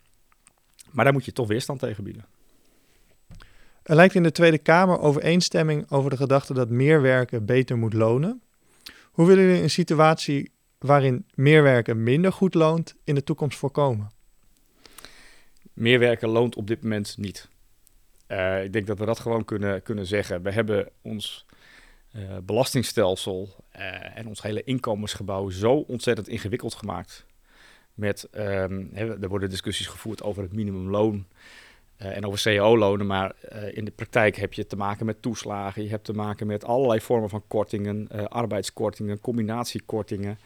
Maar 0.90 1.04
daar 1.04 1.12
moet 1.12 1.24
je 1.24 1.32
toch 1.32 1.48
weerstand 1.48 1.80
tegen 1.80 2.04
bieden. 2.04 2.24
Er 3.82 3.94
lijkt 3.94 4.14
in 4.14 4.22
de 4.22 4.32
Tweede 4.32 4.58
Kamer 4.58 5.00
overeenstemming 5.00 5.90
over 5.90 6.10
de 6.10 6.16
gedachte 6.16 6.54
dat 6.54 6.68
meer 6.68 7.02
werken 7.02 7.44
beter 7.44 7.78
moet 7.78 7.92
lonen. 7.92 8.42
Hoe 9.10 9.26
willen 9.26 9.44
jullie 9.44 9.62
een 9.62 9.70
situatie 9.70 10.50
waarin 10.80 11.26
meer 11.34 11.62
werken 11.62 12.02
minder 12.02 12.32
goed 12.32 12.54
loont 12.54 12.94
in 13.04 13.14
de 13.14 13.24
toekomst 13.24 13.58
voorkomen? 13.58 14.10
Meer 15.72 15.98
werken 15.98 16.28
loont 16.28 16.56
op 16.56 16.66
dit 16.66 16.82
moment 16.82 17.16
niet. 17.18 17.48
Uh, 18.28 18.64
ik 18.64 18.72
denk 18.72 18.86
dat 18.86 18.98
we 18.98 19.04
dat 19.04 19.18
gewoon 19.18 19.44
kunnen, 19.44 19.82
kunnen 19.82 20.06
zeggen. 20.06 20.42
We 20.42 20.50
hebben 20.50 20.88
ons 21.02 21.46
uh, 22.16 22.36
belastingstelsel 22.42 23.64
uh, 23.76 24.18
en 24.18 24.26
ons 24.26 24.42
hele 24.42 24.64
inkomensgebouw 24.64 25.50
zo 25.50 25.72
ontzettend 25.72 26.28
ingewikkeld 26.28 26.74
gemaakt. 26.74 27.26
Met, 27.94 28.28
um, 28.32 28.90
he, 28.92 29.20
er 29.20 29.28
worden 29.28 29.50
discussies 29.50 29.86
gevoerd 29.86 30.22
over 30.22 30.42
het 30.42 30.52
minimumloon 30.52 31.26
uh, 32.02 32.16
en 32.16 32.26
over 32.26 32.40
cao-lonen, 32.40 33.06
maar 33.06 33.34
in 33.72 33.84
de 33.84 33.90
praktijk 33.90 34.36
heb 34.36 34.52
je 34.52 34.66
te 34.66 34.76
maken 34.76 35.06
met 35.06 35.22
toeslagen. 35.22 35.82
Je 35.82 35.88
hebt 35.88 36.04
te 36.04 36.12
maken 36.12 36.46
met 36.46 36.64
allerlei 36.64 37.00
vormen 37.00 37.28
van 37.28 37.42
kortingen, 37.46 38.08
arbeidskortingen, 38.28 39.20
combinatiekortingen, 39.20 40.38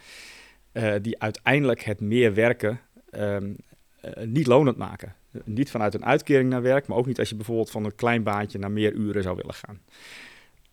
die 1.01 1.21
uiteindelijk 1.21 1.83
het 1.83 2.01
meer 2.01 2.35
werken 2.35 2.81
um, 3.13 3.57
niet 4.25 4.47
lonend 4.47 4.77
maken. 4.77 5.15
Niet 5.45 5.71
vanuit 5.71 5.95
een 5.95 6.05
uitkering 6.05 6.51
naar 6.51 6.63
werk, 6.63 6.87
maar 6.87 6.97
ook 6.97 7.07
niet 7.07 7.19
als 7.19 7.29
je 7.29 7.37
bijvoorbeeld 7.37 7.71
van 7.71 7.85
een 7.85 7.95
klein 7.95 8.23
baantje 8.23 8.59
naar 8.59 8.71
meer 8.71 8.93
uren 8.93 9.23
zou 9.23 9.37
willen 9.37 9.55
gaan. 9.55 9.81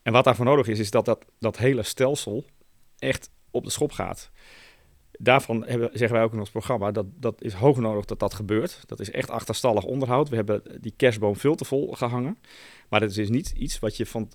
En 0.01 0.13
wat 0.13 0.23
daarvoor 0.23 0.45
nodig 0.45 0.67
is, 0.67 0.79
is 0.79 0.91
dat 0.91 1.05
dat, 1.05 1.25
dat 1.39 1.57
hele 1.57 1.83
stelsel 1.83 2.45
echt 2.99 3.29
op 3.51 3.63
de 3.63 3.69
schop 3.69 3.91
gaat. 3.91 4.31
Daarvan 5.23 5.65
hebben, 5.65 5.89
zeggen 5.91 6.17
wij 6.17 6.23
ook 6.23 6.33
in 6.33 6.39
ons 6.39 6.49
programma 6.49 6.91
dat 6.91 7.05
dat 7.15 7.41
is 7.41 7.53
hoog 7.53 7.77
nodig 7.77 8.05
dat 8.05 8.19
dat 8.19 8.33
gebeurt. 8.33 8.83
Dat 8.85 8.99
is 8.99 9.11
echt 9.11 9.29
achterstallig 9.29 9.83
onderhoud. 9.83 10.29
We 10.29 10.35
hebben 10.35 10.63
die 10.79 10.93
kerstboom 10.95 11.35
veel 11.35 11.55
te 11.55 11.65
vol 11.65 11.91
gehangen. 11.91 12.37
Maar 12.89 12.99
dat 12.99 13.17
is 13.17 13.29
niet 13.29 13.53
iets 13.57 13.79
wat 13.79 13.97
je 13.97 14.05
van 14.05 14.31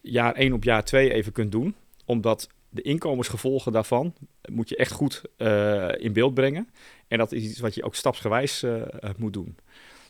jaar 0.00 0.34
1 0.34 0.52
op 0.52 0.64
jaar 0.64 0.84
2 0.84 1.12
even 1.12 1.32
kunt 1.32 1.52
doen. 1.52 1.74
Omdat 2.04 2.48
de 2.70 2.82
inkomensgevolgen 2.82 3.72
daarvan 3.72 4.14
moet 4.50 4.68
je 4.68 4.76
echt 4.76 4.92
goed 4.92 5.22
uh, 5.36 5.88
in 5.96 6.12
beeld 6.12 6.34
brengen. 6.34 6.68
En 7.08 7.18
dat 7.18 7.32
is 7.32 7.42
iets 7.42 7.60
wat 7.60 7.74
je 7.74 7.84
ook 7.84 7.94
stapsgewijs 7.94 8.62
uh, 8.62 8.82
moet 9.16 9.32
doen. 9.32 9.56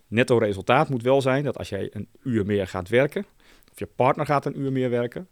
Netto 0.06 0.38
resultaat 0.38 0.88
moet 0.88 1.02
wel 1.02 1.20
zijn 1.20 1.44
dat 1.44 1.58
als 1.58 1.68
jij 1.68 1.88
een 1.92 2.08
uur 2.22 2.46
meer 2.46 2.66
gaat 2.66 2.88
werken, 2.88 3.26
of 3.72 3.78
je 3.78 3.86
partner 3.86 4.26
gaat 4.26 4.46
een 4.46 4.60
uur 4.60 4.72
meer 4.72 4.90
werken, 4.90 5.28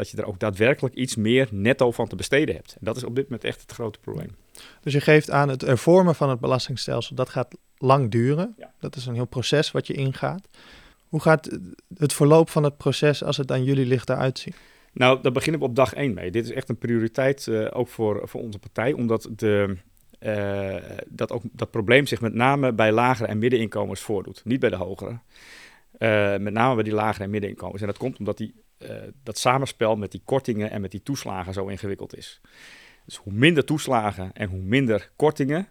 dat 0.00 0.10
je 0.10 0.16
er 0.16 0.26
ook 0.28 0.38
daadwerkelijk 0.38 0.94
iets 0.94 1.16
meer 1.16 1.48
netto 1.50 1.90
van 1.90 2.08
te 2.08 2.16
besteden 2.16 2.54
hebt. 2.54 2.72
En 2.72 2.84
dat 2.84 2.96
is 2.96 3.04
op 3.04 3.14
dit 3.14 3.24
moment 3.24 3.44
echt 3.44 3.60
het 3.60 3.72
grote 3.72 3.98
probleem. 3.98 4.30
Dus 4.80 4.92
je 4.92 5.00
geeft 5.00 5.30
aan 5.30 5.48
het 5.48 5.60
hervormen 5.60 6.14
van 6.14 6.30
het 6.30 6.40
belastingstelsel, 6.40 7.16
dat 7.16 7.28
gaat 7.28 7.56
lang 7.76 8.10
duren. 8.10 8.54
Ja. 8.58 8.72
Dat 8.80 8.96
is 8.96 9.06
een 9.06 9.14
heel 9.14 9.26
proces 9.26 9.70
wat 9.70 9.86
je 9.86 9.92
ingaat. 9.92 10.48
Hoe 11.08 11.20
gaat 11.20 11.58
het 11.96 12.12
verloop 12.12 12.50
van 12.50 12.62
het 12.62 12.76
proces, 12.76 13.24
als 13.24 13.36
het 13.36 13.52
aan 13.52 13.64
jullie 13.64 13.86
ligt, 13.86 14.08
eruit 14.08 14.38
zien? 14.38 14.54
Nou, 14.92 15.22
daar 15.22 15.32
beginnen 15.32 15.60
we 15.60 15.66
op 15.66 15.76
dag 15.76 15.94
één 15.94 16.14
mee. 16.14 16.30
Dit 16.30 16.44
is 16.44 16.52
echt 16.52 16.68
een 16.68 16.78
prioriteit 16.78 17.46
uh, 17.46 17.68
ook 17.72 17.88
voor, 17.88 18.28
voor 18.28 18.40
onze 18.40 18.58
partij, 18.58 18.92
omdat 18.92 19.28
de, 19.36 19.76
uh, 20.20 20.76
dat, 21.08 21.32
ook, 21.32 21.42
dat 21.52 21.70
probleem 21.70 22.06
zich 22.06 22.20
met 22.20 22.34
name 22.34 22.72
bij 22.72 22.92
lagere 22.92 23.28
en 23.28 23.38
middeninkomens 23.38 24.00
voordoet. 24.00 24.44
Niet 24.44 24.60
bij 24.60 24.70
de 24.70 24.76
hogere. 24.76 25.18
Uh, 25.98 26.36
met 26.36 26.52
name 26.52 26.74
bij 26.74 26.84
die 26.84 26.92
lagere 26.92 27.24
en 27.24 27.30
middeninkomens. 27.30 27.80
En 27.80 27.86
dat 27.86 27.98
komt 27.98 28.18
omdat 28.18 28.36
die, 28.36 28.54
dat 29.22 29.38
samenspel 29.38 29.96
met 29.96 30.10
die 30.10 30.22
kortingen 30.24 30.70
en 30.70 30.80
met 30.80 30.90
die 30.90 31.02
toeslagen 31.02 31.52
zo 31.52 31.66
ingewikkeld 31.66 32.16
is. 32.16 32.40
Dus 33.04 33.16
hoe 33.16 33.32
minder 33.32 33.64
toeslagen 33.64 34.32
en 34.32 34.48
hoe 34.48 34.60
minder 34.60 35.10
kortingen, 35.16 35.68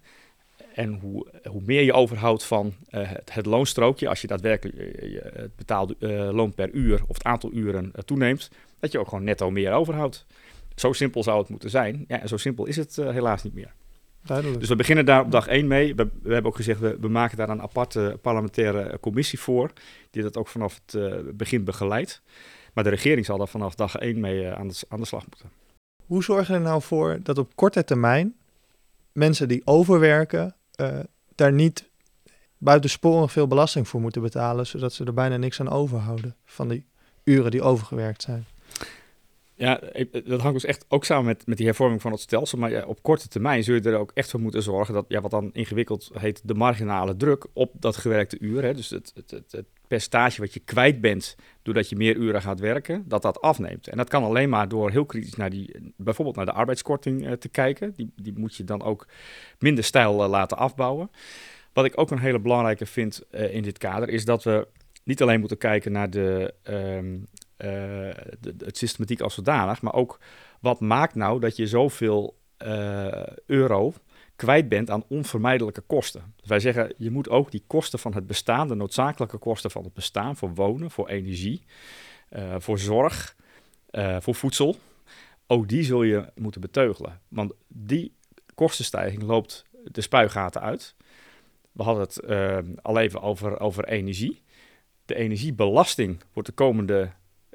en 0.74 0.92
hoe, 0.92 1.26
hoe 1.48 1.62
meer 1.64 1.82
je 1.82 1.92
overhoudt 1.92 2.44
van 2.44 2.74
uh, 2.90 3.10
het, 3.32 3.46
loonstrookje, 3.46 4.08
als 4.08 4.20
je 4.20 4.26
daadwerkelijk 4.26 5.02
uh, 5.02 5.22
het 5.22 5.56
betaalde 5.56 5.96
loon 6.32 6.54
per 6.54 6.70
uur 6.70 7.02
of 7.06 7.16
het 7.16 7.24
aantal 7.24 7.52
uren 7.52 7.92
toeneemt, 8.04 8.50
dat 8.78 8.92
je 8.92 8.98
ook 8.98 9.08
gewoon 9.08 9.24
netto 9.24 9.50
meer 9.50 9.72
overhoudt. 9.72 10.26
Zo 10.74 10.92
simpel 10.92 11.22
zou 11.22 11.38
het 11.38 11.48
moeten 11.48 11.70
zijn. 11.70 12.04
Ja, 12.08 12.20
en 12.20 12.28
zo 12.28 12.36
simpel 12.36 12.66
is 12.66 12.76
het 12.76 12.96
helaas 12.96 13.42
niet 13.42 13.54
meer. 13.54 13.72
Duidelijk. 14.22 14.60
Dus 14.60 14.68
we 14.68 14.76
beginnen 14.76 15.04
daar 15.04 15.20
op 15.20 15.30
dag 15.30 15.46
1 15.46 15.66
mee. 15.66 15.94
We, 15.94 16.08
we 16.22 16.32
hebben 16.32 16.50
ook 16.50 16.56
gezegd, 16.56 16.80
we, 16.80 16.96
we, 17.00 17.08
maken 17.08 17.36
daar 17.36 17.48
een 17.48 17.62
aparte 17.62 18.18
parlementaire 18.22 18.98
commissie 19.00 19.38
voor, 19.38 19.72
die 20.10 20.22
dat 20.22 20.36
ook 20.36 20.48
vanaf 20.48 20.80
het 20.86 21.36
begin 21.36 21.64
begeleidt. 21.64 22.22
Maar 22.72 22.84
de 22.84 22.90
regering 22.90 23.26
zal 23.26 23.38
daar 23.38 23.48
vanaf 23.48 23.74
dag 23.74 23.96
1 23.96 24.20
mee 24.20 24.48
aan, 24.48 24.68
de, 24.68 24.74
aan 24.88 25.00
de 25.00 25.06
slag 25.06 25.26
moeten. 25.26 25.50
Hoe 26.06 26.22
zorg 26.22 26.46
je 26.46 26.52
er 26.52 26.60
nou 26.60 26.82
voor 26.82 27.18
dat 27.22 27.38
op 27.38 27.56
korte 27.56 27.84
termijn 27.84 28.34
mensen 29.12 29.48
die 29.48 29.62
overwerken 29.64 30.54
uh, 30.80 30.98
daar 31.34 31.52
niet 31.52 31.88
buitensporig 32.58 33.32
veel 33.32 33.46
belasting 33.46 33.88
voor 33.88 34.00
moeten 34.00 34.22
betalen, 34.22 34.66
zodat 34.66 34.92
ze 34.92 35.04
er 35.04 35.14
bijna 35.14 35.36
niks 35.36 35.60
aan 35.60 35.70
overhouden 35.70 36.36
van 36.44 36.68
die 36.68 36.86
uren 37.24 37.50
die 37.50 37.62
overgewerkt 37.62 38.22
zijn. 38.22 38.46
Ja, 39.60 39.80
dat 40.24 40.40
hangt 40.40 40.60
dus 40.60 40.64
echt 40.64 40.84
ook 40.88 41.04
samen 41.04 41.24
met, 41.24 41.46
met 41.46 41.56
die 41.56 41.66
hervorming 41.66 42.00
van 42.00 42.12
het 42.12 42.20
stelsel. 42.20 42.58
Maar 42.58 42.86
op 42.86 43.02
korte 43.02 43.28
termijn 43.28 43.64
zul 43.64 43.74
je 43.74 43.80
er 43.80 43.98
ook 43.98 44.10
echt 44.14 44.30
voor 44.30 44.40
moeten 44.40 44.62
zorgen 44.62 44.94
dat, 44.94 45.04
ja, 45.08 45.20
wat 45.20 45.30
dan 45.30 45.50
ingewikkeld 45.52 46.10
heet, 46.18 46.40
de 46.44 46.54
marginale 46.54 47.16
druk 47.16 47.46
op 47.52 47.72
dat 47.78 47.96
gewerkte 47.96 48.36
uur. 48.38 48.62
Hè, 48.62 48.74
dus 48.74 48.90
het, 48.90 49.12
het, 49.14 49.30
het, 49.50 49.66
percentage 49.86 50.40
wat 50.40 50.54
je 50.54 50.60
kwijt 50.60 51.00
bent 51.00 51.36
doordat 51.62 51.88
je 51.88 51.96
meer 51.96 52.16
uren 52.16 52.42
gaat 52.42 52.60
werken, 52.60 53.04
dat 53.06 53.22
dat 53.22 53.40
afneemt. 53.40 53.88
En 53.88 53.96
dat 53.96 54.08
kan 54.08 54.24
alleen 54.24 54.48
maar 54.48 54.68
door 54.68 54.90
heel 54.90 55.06
kritisch 55.06 55.34
naar 55.34 55.50
die, 55.50 55.92
bijvoorbeeld 55.96 56.36
naar 56.36 56.46
de 56.46 56.52
arbeidskorting 56.52 57.26
uh, 57.26 57.32
te 57.32 57.48
kijken. 57.48 57.92
Die, 57.96 58.12
die 58.16 58.38
moet 58.38 58.56
je 58.56 58.64
dan 58.64 58.82
ook 58.82 59.06
minder 59.58 59.84
stijl 59.84 60.22
uh, 60.22 60.28
laten 60.28 60.56
afbouwen. 60.56 61.10
Wat 61.72 61.84
ik 61.84 61.98
ook 61.98 62.10
een 62.10 62.18
hele 62.18 62.40
belangrijke 62.40 62.86
vind 62.86 63.22
uh, 63.30 63.54
in 63.54 63.62
dit 63.62 63.78
kader, 63.78 64.08
is 64.08 64.24
dat 64.24 64.44
we 64.44 64.68
niet 65.04 65.22
alleen 65.22 65.40
moeten 65.40 65.58
kijken 65.58 65.92
naar 65.92 66.10
de, 66.10 66.54
um, 66.64 67.26
de, 67.60 68.54
het 68.58 68.76
systematiek 68.76 69.20
als 69.20 69.34
zodanig, 69.34 69.82
maar 69.82 69.94
ook 69.94 70.18
wat 70.60 70.80
maakt 70.80 71.14
nou 71.14 71.40
dat 71.40 71.56
je 71.56 71.66
zoveel 71.66 72.38
euro 73.46 73.92
kwijt 74.36 74.68
bent 74.68 74.90
aan 74.90 75.04
onvermijdelijke 75.08 75.80
kosten. 75.80 76.34
Dus 76.36 76.48
wij 76.48 76.60
zeggen, 76.60 76.94
je 76.96 77.10
moet 77.10 77.28
ook 77.28 77.50
die 77.50 77.64
kosten 77.66 77.98
van 77.98 78.14
het 78.14 78.26
bestaan, 78.26 78.68
de 78.68 78.74
noodzakelijke 78.74 79.38
kosten 79.38 79.70
van 79.70 79.84
het 79.84 79.94
bestaan, 79.94 80.36
voor 80.36 80.54
wonen, 80.54 80.90
voor 80.90 81.08
energie, 81.08 81.64
uh, 82.30 82.54
voor 82.58 82.78
zorg, 82.78 83.36
voor 84.18 84.34
voedsel, 84.34 84.76
ook 85.46 85.68
die 85.68 85.82
zul 85.82 86.02
je 86.02 86.24
moeten 86.34 86.60
beteugelen. 86.60 87.20
Want 87.28 87.52
die 87.68 88.14
kostenstijging 88.54 89.22
loopt 89.22 89.64
de 89.84 90.00
spuigaten 90.00 90.60
uit. 90.60 90.94
We 91.72 91.82
hadden 91.82 92.02
het 92.02 92.82
al 92.82 92.98
even 92.98 93.22
over, 93.22 93.60
over 93.60 93.84
energie. 93.84 94.42
De 95.04 95.14
energiebelasting 95.14 96.20
wordt 96.32 96.48
de 96.48 96.54
komende 96.54 97.10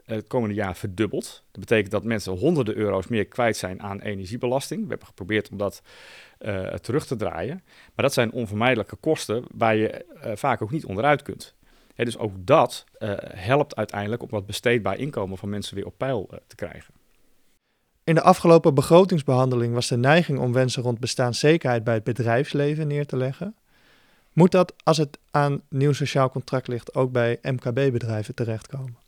het 0.05 0.27
komende 0.27 0.55
jaar 0.55 0.75
verdubbeld. 0.75 1.43
Dat 1.51 1.59
betekent 1.59 1.91
dat 1.91 2.03
mensen 2.03 2.33
honderden 2.33 2.75
euro's 2.75 3.07
meer 3.07 3.25
kwijt 3.25 3.57
zijn 3.57 3.81
aan 3.81 4.01
energiebelasting. 4.01 4.81
We 4.81 4.89
hebben 4.89 5.07
geprobeerd 5.07 5.49
om 5.49 5.57
dat 5.57 5.81
uh, 6.39 6.67
terug 6.67 7.05
te 7.05 7.15
draaien. 7.15 7.63
Maar 7.65 8.05
dat 8.05 8.13
zijn 8.13 8.31
onvermijdelijke 8.31 8.95
kosten 8.95 9.43
waar 9.51 9.75
je 9.75 10.05
uh, 10.15 10.31
vaak 10.35 10.61
ook 10.61 10.71
niet 10.71 10.85
onderuit 10.85 11.21
kunt. 11.21 11.55
Dus 11.95 12.17
ook 12.17 12.33
dat 12.37 12.85
helpt 13.35 13.75
uiteindelijk 13.75 14.21
om 14.21 14.29
wat 14.29 14.45
besteedbaar 14.45 14.97
inkomen 14.97 15.37
van 15.37 15.49
mensen 15.49 15.75
weer 15.75 15.85
op 15.85 15.97
peil 15.97 16.29
te 16.47 16.55
krijgen. 16.55 16.93
In 18.03 18.15
de 18.15 18.21
afgelopen 18.21 18.73
begrotingsbehandeling 18.73 19.73
was 19.73 19.87
de 19.87 19.97
neiging 19.97 20.39
om 20.39 20.53
wensen 20.53 20.83
rond 20.83 20.99
bestaanszekerheid 20.99 21.83
bij 21.83 21.93
het 21.93 22.03
bedrijfsleven 22.03 22.87
neer 22.87 23.05
te 23.05 23.17
leggen. 23.17 23.55
Moet 24.33 24.51
dat, 24.51 24.73
als 24.83 24.97
het 24.97 25.19
aan 25.31 25.61
nieuw 25.69 25.93
sociaal 25.93 26.29
contract 26.29 26.67
ligt, 26.67 26.95
ook 26.95 27.11
bij 27.11 27.39
MKB-bedrijven 27.41 28.35
terechtkomen? 28.35 29.04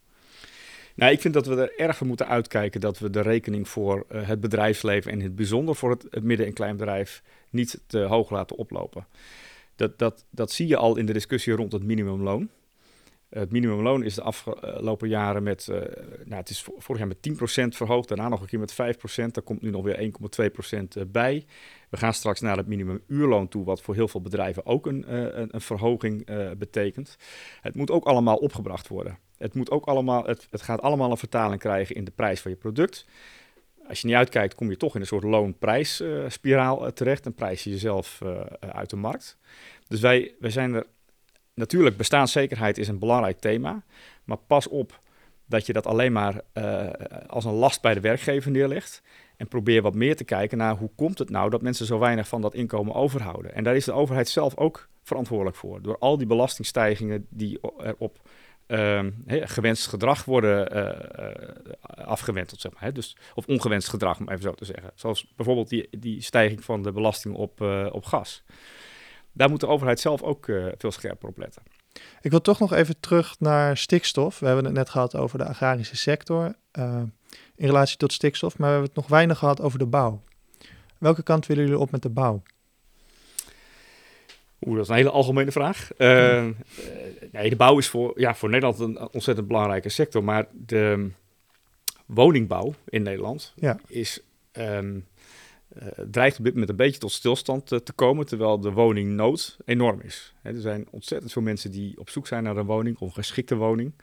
Nou, 0.97 1.11
ik 1.11 1.21
vind 1.21 1.33
dat 1.33 1.45
we 1.45 1.55
er 1.55 1.79
erg 1.79 1.97
voor 1.97 2.07
moeten 2.07 2.27
uitkijken 2.27 2.81
dat 2.81 2.99
we 2.99 3.09
de 3.09 3.21
rekening 3.21 3.67
voor 3.69 4.05
uh, 4.11 4.27
het 4.27 4.39
bedrijfsleven 4.39 5.11
en 5.11 5.17
in 5.17 5.23
het 5.23 5.35
bijzonder 5.35 5.75
voor 5.75 5.89
het, 5.89 6.23
midden- 6.23 6.45
en 6.45 6.53
kleinbedrijf 6.53 7.23
niet 7.49 7.81
te 7.87 7.99
hoog 7.99 8.29
laten 8.29 8.57
oplopen. 8.57 9.07
Dat, 9.75 9.99
dat, 9.99 10.25
dat 10.29 10.51
zie 10.51 10.67
je 10.67 10.77
al 10.77 10.97
in 10.97 11.05
de 11.05 11.13
discussie 11.13 11.53
rond 11.53 11.71
het 11.71 11.83
minimumloon. 11.83 12.49
Het 13.29 13.51
minimumloon 13.51 14.03
is 14.03 14.15
de 14.15 14.21
afgelopen 14.21 15.09
jaren 15.09 15.43
met, 15.43 15.67
uh, 15.69 15.77
nou, 16.23 16.39
het 16.39 16.49
is 16.49 16.65
vorig 16.77 16.97
jaar 16.97 17.07
met 17.07 17.73
10% 17.73 17.77
verhoogd, 17.77 18.07
daarna 18.07 18.29
nog 18.29 18.41
een 18.41 18.47
keer 18.47 18.59
met 18.59 18.73
5%, 18.73 18.75
daar 19.31 19.43
komt 19.43 19.61
nu 19.61 19.69
nog 19.69 19.83
weer 19.83 20.11
1,2% 21.05 21.07
bij. 21.07 21.45
We 21.89 21.97
gaan 21.97 22.13
straks 22.13 22.41
naar 22.41 22.57
het 22.57 22.67
minimumuurloon 22.67 23.47
toe, 23.47 23.65
wat 23.65 23.81
voor 23.81 23.95
heel 23.95 24.07
veel 24.07 24.21
bedrijven 24.21 24.65
ook 24.65 24.85
een, 24.85 25.13
een, 25.53 25.61
verhoging 25.61 26.25
betekent. 26.57 27.17
Het 27.61 27.75
moet 27.75 27.91
ook 27.91 28.05
allemaal 28.05 28.37
opgebracht 28.37 28.87
worden. 28.87 29.26
Het, 29.37 29.53
moet 29.53 29.71
ook 29.71 29.85
allemaal, 29.85 30.25
het, 30.25 30.47
het 30.49 30.61
gaat 30.61 30.81
allemaal 30.81 31.11
een 31.11 31.17
vertaling 31.17 31.59
krijgen 31.59 31.95
in 31.95 32.03
de 32.03 32.11
prijs 32.11 32.41
van 32.41 32.51
je 32.51 32.57
product. 32.57 33.05
Als 33.87 34.01
je 34.01 34.07
niet 34.07 34.15
uitkijkt, 34.15 34.55
kom 34.55 34.69
je 34.69 34.77
toch 34.77 34.95
in 34.95 35.01
een 35.01 35.07
soort 35.07 35.23
loonprijsspiraal 35.23 36.93
terecht 36.93 37.25
en 37.25 37.33
prijs 37.33 37.63
je 37.63 37.69
jezelf 37.69 38.21
uit 38.59 38.89
de 38.89 38.95
markt. 38.95 39.37
Dus 39.87 39.99
wij, 39.99 40.33
wij 40.39 40.49
zijn 40.49 40.73
er 40.73 40.85
natuurlijk, 41.53 41.97
bestaanszekerheid 41.97 42.77
is 42.77 42.87
een 42.87 42.99
belangrijk 42.99 43.39
thema. 43.39 43.83
Maar 44.23 44.37
pas 44.37 44.67
op 44.67 44.99
dat 45.45 45.65
je 45.65 45.73
dat 45.73 45.85
alleen 45.85 46.11
maar 46.11 46.41
als 47.27 47.45
een 47.45 47.53
last 47.53 47.81
bij 47.81 47.93
de 47.93 47.99
werkgever 47.99 48.51
neerlegt. 48.51 49.01
En 49.37 49.47
probeer 49.47 49.81
wat 49.81 49.95
meer 49.95 50.15
te 50.15 50.23
kijken 50.23 50.57
naar 50.57 50.75
hoe 50.75 50.89
komt 50.95 51.19
het 51.19 51.29
nou 51.29 51.49
dat 51.49 51.61
mensen 51.61 51.85
zo 51.85 51.99
weinig 51.99 52.27
van 52.27 52.41
dat 52.41 52.53
inkomen 52.53 52.93
overhouden. 52.93 53.53
En 53.53 53.63
daar 53.63 53.75
is 53.75 53.85
de 53.85 53.91
overheid 53.91 54.29
zelf 54.29 54.57
ook 54.57 54.87
verantwoordelijk 55.03 55.55
voor. 55.55 55.81
Door 55.81 55.97
al 55.97 56.17
die 56.17 56.27
belastingstijgingen 56.27 57.27
die 57.29 57.59
er 57.77 57.95
uh, 58.67 59.03
gewenst 59.25 59.87
gedrag 59.87 60.25
worden 60.25 60.77
uh, 62.07 62.41
zeg 62.45 62.71
maar. 62.79 62.93
Dus, 62.93 63.17
of 63.35 63.45
ongewenst 63.45 63.89
gedrag, 63.89 64.19
om 64.19 64.29
even 64.29 64.41
zo 64.41 64.53
te 64.53 64.65
zeggen. 64.65 64.91
Zoals 64.95 65.33
bijvoorbeeld 65.35 65.69
die, 65.69 65.87
die 65.99 66.21
stijging 66.21 66.63
van 66.63 66.83
de 66.83 66.91
belasting 66.91 67.35
op, 67.35 67.61
op 67.91 68.05
gas 68.05 68.43
daar 69.31 69.49
moet 69.49 69.59
de 69.59 69.67
overheid 69.67 69.99
zelf 69.99 70.21
ook 70.21 70.45
veel 70.77 70.91
scherper 70.91 71.29
op 71.29 71.37
letten. 71.37 71.61
Ik 72.21 72.31
wil 72.31 72.41
toch 72.41 72.59
nog 72.59 72.73
even 72.73 72.99
terug 72.99 73.35
naar 73.39 73.77
stikstof. 73.77 74.39
We 74.39 74.45
hebben 74.45 74.65
het 74.65 74.73
net 74.73 74.89
gehad 74.89 75.15
over 75.15 75.37
de 75.37 75.45
agrarische 75.45 75.95
sector 75.95 76.55
in 77.55 77.65
relatie 77.65 77.97
tot 77.97 78.13
stikstof, 78.13 78.57
maar 78.57 78.67
we 78.67 78.73
hebben 78.73 78.93
het 78.93 79.01
nog 79.01 79.07
weinig 79.07 79.37
gehad 79.37 79.61
over 79.61 79.79
de 79.79 79.85
bouw. 79.85 80.21
Welke 80.97 81.23
kant 81.23 81.45
willen 81.45 81.63
jullie 81.63 81.79
op 81.79 81.91
met 81.91 82.01
de 82.01 82.09
bouw? 82.09 82.43
Oeh, 84.61 84.75
dat 84.75 84.83
is 84.83 84.89
een 84.89 84.95
hele 84.95 85.09
algemene 85.09 85.51
vraag. 85.51 85.89
Uh, 85.97 86.47
nee, 87.31 87.49
de 87.49 87.55
bouw 87.55 87.77
is 87.77 87.87
voor, 87.87 88.19
ja, 88.19 88.35
voor 88.35 88.49
Nederland 88.49 88.79
een 88.79 89.13
ontzettend 89.13 89.47
belangrijke 89.47 89.89
sector, 89.89 90.23
maar 90.23 90.47
de 90.51 91.09
woningbouw 92.05 92.73
in 92.85 93.01
Nederland 93.01 93.53
ja. 93.55 93.79
is 93.87 94.21
um, 94.53 95.05
uh, 95.81 95.87
dreigt 96.11 96.37
op 96.37 96.43
dit 96.43 96.53
moment 96.53 96.69
een 96.69 96.75
beetje 96.75 96.99
tot 96.99 97.11
stilstand 97.11 97.71
uh, 97.71 97.79
te 97.79 97.93
komen, 97.93 98.25
terwijl 98.25 98.59
de 98.59 98.71
woningnood 98.71 99.57
enorm 99.65 100.01
is. 100.01 100.33
Hè, 100.41 100.49
er 100.49 100.61
zijn 100.61 100.87
ontzettend 100.91 101.31
veel 101.31 101.41
mensen 101.41 101.71
die 101.71 101.99
op 101.99 102.09
zoek 102.09 102.27
zijn 102.27 102.43
naar 102.43 102.57
een 102.57 102.65
woning 102.65 102.97
of 102.97 103.07
een 103.07 103.13
geschikte 103.13 103.55
woning. 103.55 103.93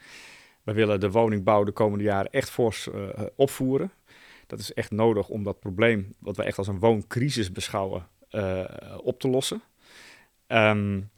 We 0.62 0.73
willen 0.73 1.01
de 1.01 1.11
woningbouw 1.11 1.64
de 1.64 1.73
komende 1.73 2.05
jaren 2.05 2.31
echt 2.31 2.51
fors 2.51 2.88
opvoeren. 3.37 3.93
Dat 4.47 4.59
is 4.59 4.73
echt 4.73 4.90
nodig 4.90 5.29
om 5.29 5.43
dat 5.43 5.61
probleem, 5.61 6.14
wat 6.19 6.37
we 6.37 6.43
echt 6.43 6.59
als 6.59 6.69
een 6.69 6.79
wooncrisis 6.79 7.53
beschouwen, 7.53 8.09
op 9.03 9.21
te 9.21 9.29
lossen. 9.29 9.62
Um, 10.55 11.11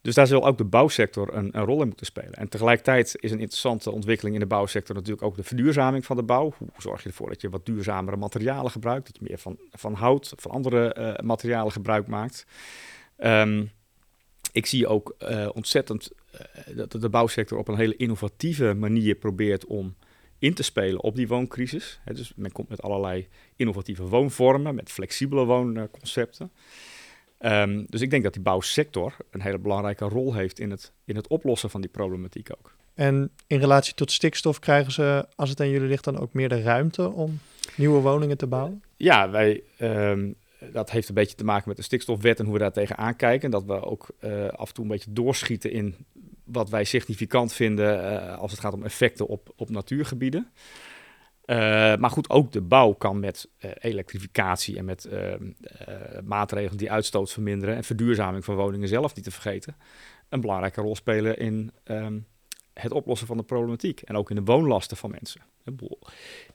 dus 0.00 0.14
daar 0.14 0.26
zal 0.26 0.46
ook 0.46 0.58
de 0.58 0.64
bouwsector 0.64 1.34
een, 1.34 1.56
een, 1.56 1.64
rol 1.64 1.80
in 1.80 1.86
moeten 1.86 2.06
spelen. 2.06 2.32
En 2.32 2.48
tegelijkertijd 2.48 3.16
is 3.20 3.30
een 3.30 3.40
interessante 3.40 3.90
ontwikkeling 3.90 4.34
in 4.34 4.40
de 4.40 4.46
bouwsector 4.46 4.94
natuurlijk 4.94 5.22
ook 5.22 5.36
de 5.36 5.42
verduurzaming 5.42 6.06
van 6.06 6.16
de 6.16 6.22
bouw. 6.22 6.54
Hoe 6.58 6.68
zorg 6.76 7.02
je 7.02 7.08
ervoor 7.08 7.28
dat 7.28 7.40
je 7.40 7.48
wat 7.48 7.66
duurzamere 7.66 8.16
materialen 8.16 8.70
gebruikt, 8.70 9.06
dat 9.06 9.16
je 9.16 9.26
meer 9.28 9.38
van, 9.38 9.58
van 9.70 9.94
hout, 9.94 10.32
van 10.36 10.50
andere 10.50 10.96
uh, 10.98 11.26
materialen 11.26 11.72
gebruik 11.72 12.06
maakt. 12.06 12.46
Um, 13.18 13.70
ik 14.52 14.66
zie 14.66 14.86
ook 14.86 15.14
uh, 15.18 15.48
ontzettend 15.52 16.10
uh, 16.68 16.76
dat 16.76 16.90
de 17.00 17.08
bouwsector 17.08 17.58
op 17.58 17.68
een 17.68 17.76
hele 17.76 17.96
innovatieve 17.96 18.74
manier 18.74 19.14
probeert 19.14 19.66
om 19.66 19.94
in 20.38 20.54
te 20.54 20.62
spelen 20.62 21.02
op 21.02 21.16
die 21.16 21.28
wooncrisis. 21.28 22.00
Dus 22.04 22.32
men 22.36 22.52
komt 22.52 22.68
met 22.68 22.82
allerlei 22.82 23.28
innovatieve 23.56 24.02
woonvormen, 24.02 24.74
met 24.74 24.90
flexibele 24.90 25.44
woonconcepten. 25.44 26.52
Um, 27.40 27.86
dus 27.88 28.00
ik 28.00 28.10
denk 28.10 28.22
dat 28.22 28.32
die 28.32 28.42
bouwsector 28.42 29.16
een 29.30 29.40
hele 29.40 29.58
belangrijke 29.58 30.04
rol 30.04 30.34
heeft 30.34 30.58
in 30.58 30.70
het, 30.70 30.92
in 31.04 31.16
het 31.16 31.26
oplossen 31.26 31.70
van 31.70 31.80
die 31.80 31.90
problematiek 31.90 32.50
ook. 32.58 32.76
En 32.94 33.30
in 33.46 33.58
relatie 33.58 33.94
tot 33.94 34.12
stikstof 34.12 34.58
krijgen 34.58 34.92
ze, 34.92 35.26
als 35.36 35.50
het 35.50 35.60
aan 35.60 35.68
jullie 35.68 35.88
ligt, 35.88 36.04
dan 36.04 36.18
ook 36.18 36.32
meer 36.32 36.48
de 36.48 36.62
ruimte 36.62 37.10
om 37.10 37.38
nieuwe 37.74 38.00
woningen 38.00 38.36
te 38.36 38.46
bouwen? 38.46 38.82
Ja, 38.96 39.30
wij, 39.30 39.62
um, 39.80 40.34
dat 40.72 40.90
heeft 40.90 41.08
een 41.08 41.14
beetje 41.14 41.36
te 41.36 41.44
maken 41.44 41.68
met 41.68 41.76
de 41.76 41.82
stikstofwet 41.82 42.38
en 42.38 42.44
hoe 42.44 42.54
we 42.54 42.60
daar 42.60 42.72
tegenaan 42.72 43.16
kijken. 43.16 43.50
Dat 43.50 43.64
we 43.64 43.84
ook 43.84 44.06
uh, 44.20 44.48
af 44.48 44.68
en 44.68 44.74
toe 44.74 44.84
een 44.84 44.90
beetje 44.90 45.12
doorschieten 45.12 45.72
in 45.72 45.94
wat 46.44 46.70
wij 46.70 46.84
significant 46.84 47.52
vinden 47.52 48.12
uh, 48.12 48.38
als 48.38 48.50
het 48.50 48.60
gaat 48.60 48.72
om 48.72 48.84
effecten 48.84 49.26
op, 49.26 49.52
op 49.56 49.70
natuurgebieden. 49.70 50.48
Uh, 51.50 51.56
maar 51.96 52.10
goed, 52.10 52.30
ook 52.30 52.52
de 52.52 52.60
bouw 52.60 52.92
kan 52.92 53.20
met 53.20 53.48
uh, 53.58 53.70
elektrificatie 53.78 54.76
en 54.78 54.84
met 54.84 55.08
uh, 55.12 55.34
maatregelen 56.24 56.78
die 56.78 56.90
uitstoot 56.90 57.32
verminderen 57.32 57.76
en 57.76 57.84
verduurzaming 57.84 58.44
van 58.44 58.54
woningen 58.54 58.88
zelf 58.88 59.14
niet 59.14 59.24
te 59.24 59.30
vergeten, 59.30 59.76
een 60.28 60.40
belangrijke 60.40 60.80
rol 60.80 60.96
spelen 60.96 61.38
in 61.38 61.72
um, 61.84 62.26
het 62.74 62.92
oplossen 62.92 63.26
van 63.26 63.36
de 63.36 63.42
problematiek 63.42 64.00
en 64.00 64.16
ook 64.16 64.30
in 64.30 64.36
de 64.36 64.42
woonlasten 64.42 64.96
van 64.96 65.10
mensen. 65.10 65.40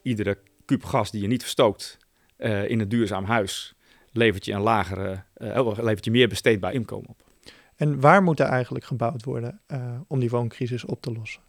Iedere 0.02 0.38
kuub 0.66 0.84
gas 0.84 1.12
die 1.12 1.22
je 1.22 1.28
niet 1.28 1.42
verstookt 1.42 1.98
in 2.38 2.80
een 2.80 2.90
duurzaam 2.90 3.26
huis 3.26 3.76
levert 4.12 4.46
je 4.46 4.54
een 4.54 4.62
lagere, 4.62 5.24
oh, 5.34 5.78
levert 5.78 6.06
je 6.06 6.12
meer 6.12 6.28
besteedbaar 6.28 6.74
inkomen 6.74 7.10
op. 7.10 7.24
En 7.76 8.00
waar 8.00 8.24
moet 8.24 8.40
er 8.40 8.46
eigenlijk 8.46 8.86
gebouwd 8.86 9.24
worden 9.24 9.62
om 10.08 10.20
die 10.20 10.30
wooncrisis 10.30 10.86
op 10.86 11.02
te 11.02 11.12
lossen, 11.12 11.42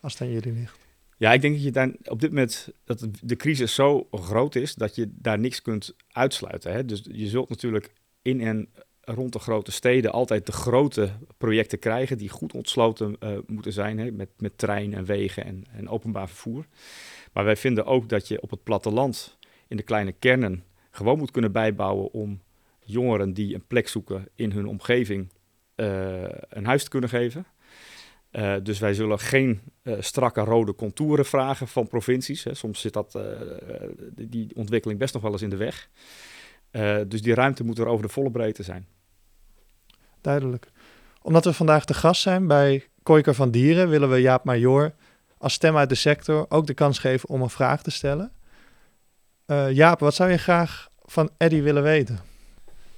als 0.00 0.12
het 0.12 0.22
aan 0.22 0.30
jullie 0.30 0.52
ligt? 0.52 0.89
Ja, 1.20 1.32
ik 1.32 1.40
denk 1.40 1.54
dat 1.54 1.62
je 1.62 1.70
daar 1.70 1.90
op 2.04 2.20
dit 2.20 2.30
moment 2.30 2.68
dat 2.84 3.06
de 3.22 3.36
crisis 3.36 3.74
zo 3.74 4.08
groot 4.10 4.54
is 4.54 4.74
dat 4.74 4.94
je 4.94 5.10
daar 5.12 5.38
niks 5.38 5.62
kunt 5.62 5.94
uitsluiten. 6.08 6.72
Hè? 6.72 6.84
Dus 6.84 7.06
je 7.12 7.26
zult 7.26 7.48
natuurlijk 7.48 7.92
in 8.22 8.40
en 8.40 8.68
rond 9.00 9.32
de 9.32 9.38
grote 9.38 9.70
steden 9.70 10.12
altijd 10.12 10.46
de 10.46 10.52
grote 10.52 11.10
projecten 11.38 11.78
krijgen 11.78 12.18
die 12.18 12.28
goed 12.28 12.54
ontsloten 12.54 13.16
uh, 13.20 13.38
moeten 13.46 13.72
zijn 13.72 13.98
hè? 13.98 14.10
Met, 14.10 14.28
met 14.38 14.58
trein 14.58 14.94
en 14.94 15.04
wegen 15.04 15.44
en, 15.44 15.64
en 15.72 15.88
openbaar 15.88 16.28
vervoer. 16.28 16.66
Maar 17.32 17.44
wij 17.44 17.56
vinden 17.56 17.86
ook 17.86 18.08
dat 18.08 18.28
je 18.28 18.42
op 18.42 18.50
het 18.50 18.62
platteland 18.62 19.38
in 19.68 19.76
de 19.76 19.82
kleine 19.82 20.12
kernen 20.12 20.64
gewoon 20.90 21.18
moet 21.18 21.30
kunnen 21.30 21.52
bijbouwen 21.52 22.12
om 22.12 22.40
jongeren 22.84 23.32
die 23.32 23.54
een 23.54 23.66
plek 23.66 23.88
zoeken 23.88 24.28
in 24.34 24.52
hun 24.52 24.66
omgeving 24.66 25.28
uh, 25.76 26.22
een 26.48 26.66
huis 26.66 26.84
te 26.84 26.90
kunnen 26.90 27.08
geven. 27.08 27.46
Uh, 28.32 28.54
dus 28.62 28.78
wij 28.78 28.94
zullen 28.94 29.18
geen 29.18 29.60
uh, 29.82 29.96
strakke 30.00 30.40
rode 30.40 30.74
contouren 30.74 31.24
vragen 31.26 31.68
van 31.68 31.86
provincies. 31.86 32.44
Hè. 32.44 32.54
Soms 32.54 32.80
zit 32.80 32.92
dat, 32.92 33.14
uh, 33.16 33.22
die 34.14 34.50
ontwikkeling 34.54 34.98
best 34.98 35.14
nog 35.14 35.22
wel 35.22 35.32
eens 35.32 35.42
in 35.42 35.50
de 35.50 35.56
weg. 35.56 35.88
dus 37.08 37.22
die 37.22 37.34
ruimte 37.34 37.64
moet 37.64 37.78
er 37.78 37.86
over 37.86 38.06
de 38.06 38.12
volle 38.12 38.30
breedte 38.30 38.62
zijn. 38.62 38.86
Duidelijk. 40.20 40.70
Omdat 41.22 41.44
we 41.44 41.52
vandaag 41.52 41.84
te 41.84 41.94
gast 41.94 42.22
zijn 42.22 42.46
bij 42.46 42.88
Koiker 43.02 43.34
van 43.34 43.50
Dieren, 43.50 43.88
willen 43.88 44.10
we 44.10 44.20
Jaap 44.20 44.44
Major 44.44 44.94
als 45.38 45.52
stem 45.52 45.76
uit 45.76 45.88
de 45.88 45.94
sector 45.94 46.46
ook 46.48 46.66
de 46.66 46.74
kans 46.74 46.98
geven 46.98 47.28
om 47.28 47.42
een 47.42 47.50
vraag 47.50 47.82
te 47.82 47.90
stellen. 47.90 48.32
Jaap, 49.70 50.00
wat 50.00 50.14
zou 50.14 50.30
je 50.30 50.38
graag 50.38 50.88
van 51.02 51.30
Eddy 51.36 51.62
willen 51.62 51.82
weten? 51.82 52.20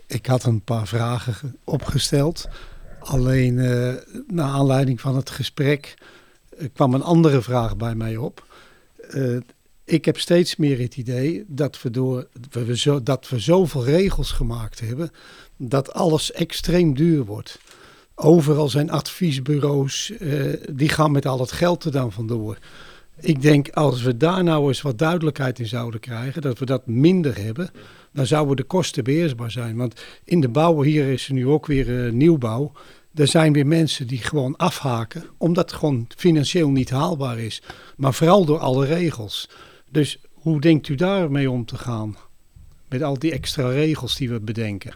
Ik 0.06 0.26
had 0.26 0.44
een 0.44 0.62
paar 0.62 0.86
vragen 0.86 1.56
opgesteld. 1.64 2.48
Alleen 3.04 3.54
uh, 3.54 3.94
naar 4.26 4.48
aanleiding 4.48 5.00
van 5.00 5.16
het 5.16 5.30
gesprek 5.30 5.94
uh, 6.58 6.68
kwam 6.72 6.94
een 6.94 7.02
andere 7.02 7.42
vraag 7.42 7.76
bij 7.76 7.94
mij 7.94 8.16
op. 8.16 8.46
Uh, 9.14 9.36
ik 9.84 10.04
heb 10.04 10.18
steeds 10.18 10.56
meer 10.56 10.78
het 10.80 10.96
idee 10.96 11.44
dat 11.46 11.82
we, 11.82 11.90
door, 11.90 12.28
we 12.50 12.76
zo, 12.76 13.02
dat 13.02 13.28
we 13.28 13.38
zoveel 13.38 13.84
regels 13.84 14.32
gemaakt 14.32 14.80
hebben 14.80 15.10
dat 15.56 15.92
alles 15.92 16.32
extreem 16.32 16.94
duur 16.94 17.24
wordt. 17.24 17.58
Overal 18.14 18.68
zijn 18.68 18.90
adviesbureaus, 18.90 20.12
die 20.70 20.88
gaan 20.88 21.12
met 21.12 21.26
al 21.26 21.40
het 21.40 21.52
geld 21.52 21.84
er 21.84 21.92
dan 21.92 22.12
vandoor. 22.12 22.58
Ik 23.20 23.42
denk 23.42 23.70
als 23.70 24.02
we 24.02 24.16
daar 24.16 24.44
nou 24.44 24.68
eens 24.68 24.82
wat 24.82 24.98
duidelijkheid 24.98 25.58
in 25.58 25.66
zouden 25.66 26.00
krijgen, 26.00 26.42
dat 26.42 26.58
we 26.58 26.64
dat 26.64 26.86
minder 26.86 27.38
hebben, 27.38 27.70
dan 28.12 28.26
zouden 28.26 28.56
de 28.56 28.62
kosten 28.62 29.04
beheersbaar 29.04 29.50
zijn. 29.50 29.76
Want 29.76 30.04
in 30.24 30.40
de 30.40 30.48
bouw, 30.48 30.82
hier 30.82 31.08
is 31.08 31.28
er 31.28 31.34
nu 31.34 31.46
ook 31.46 31.66
weer 31.66 31.88
uh, 31.88 32.12
nieuwbouw. 32.12 32.72
Er 33.14 33.26
zijn 33.26 33.52
weer 33.52 33.66
mensen 33.66 34.06
die 34.06 34.18
gewoon 34.18 34.56
afhaken, 34.56 35.24
omdat 35.38 35.70
het 35.70 35.78
gewoon 35.78 36.06
financieel 36.16 36.70
niet 36.70 36.90
haalbaar 36.90 37.38
is. 37.38 37.62
Maar 37.96 38.14
vooral 38.14 38.44
door 38.44 38.58
alle 38.58 38.86
regels. 38.86 39.48
Dus 39.90 40.20
hoe 40.32 40.60
denkt 40.60 40.88
u 40.88 40.94
daarmee 40.94 41.50
om 41.50 41.64
te 41.64 41.76
gaan? 41.76 42.16
Met 42.88 43.02
al 43.02 43.18
die 43.18 43.32
extra 43.32 43.70
regels 43.70 44.16
die 44.16 44.30
we 44.30 44.40
bedenken. 44.40 44.94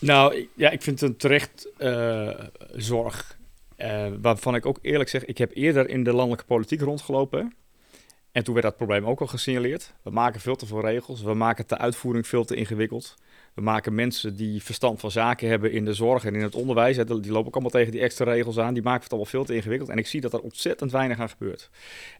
Nou, 0.00 0.48
ja, 0.54 0.70
ik 0.70 0.82
vind 0.82 1.00
het 1.00 1.10
een 1.10 1.16
terecht 1.16 1.68
uh, 1.78 2.30
zorg. 2.74 3.38
Uh, 3.78 4.06
waarvan 4.20 4.54
ik 4.54 4.66
ook 4.66 4.78
eerlijk 4.82 5.08
zeg, 5.08 5.24
ik 5.24 5.38
heb 5.38 5.50
eerder 5.54 5.88
in 5.88 6.04
de 6.04 6.12
landelijke 6.12 6.44
politiek 6.44 6.80
rondgelopen. 6.80 7.54
En 8.36 8.44
toen 8.44 8.54
werd 8.54 8.66
dat 8.66 8.76
probleem 8.76 9.06
ook 9.06 9.20
al 9.20 9.26
gesignaleerd. 9.26 9.92
We 10.02 10.10
maken 10.10 10.40
veel 10.40 10.56
te 10.56 10.66
veel 10.66 10.80
regels. 10.80 11.22
We 11.22 11.34
maken 11.34 11.64
de 11.66 11.78
uitvoering 11.78 12.26
veel 12.26 12.44
te 12.44 12.54
ingewikkeld. 12.54 13.14
We 13.54 13.62
maken 13.62 13.94
mensen 13.94 14.36
die 14.36 14.62
verstand 14.62 15.00
van 15.00 15.10
zaken 15.10 15.48
hebben 15.48 15.72
in 15.72 15.84
de 15.84 15.94
zorg 15.94 16.24
en 16.24 16.34
in 16.34 16.42
het 16.42 16.54
onderwijs. 16.54 16.96
Die 16.96 17.06
lopen 17.06 17.46
ook 17.46 17.52
allemaal 17.52 17.70
tegen 17.70 17.92
die 17.92 18.00
extra 18.00 18.24
regels 18.24 18.58
aan. 18.58 18.74
Die 18.74 18.82
maken 18.82 19.02
het 19.02 19.10
allemaal 19.10 19.30
veel 19.30 19.44
te 19.44 19.54
ingewikkeld. 19.54 19.90
En 19.90 19.98
ik 19.98 20.06
zie 20.06 20.20
dat 20.20 20.32
er 20.32 20.40
ontzettend 20.40 20.92
weinig 20.92 21.20
aan 21.20 21.28
gebeurt. 21.28 21.70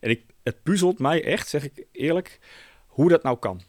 En 0.00 0.11
ik, 0.11 0.22
het 0.42 0.62
puzzelt 0.62 0.98
mij 0.98 1.24
echt, 1.24 1.48
zeg 1.48 1.64
ik 1.64 1.87
eerlijk, 1.92 2.38
hoe 2.87 3.09
dat 3.09 3.22
nou 3.22 3.38
kan. 3.38 3.61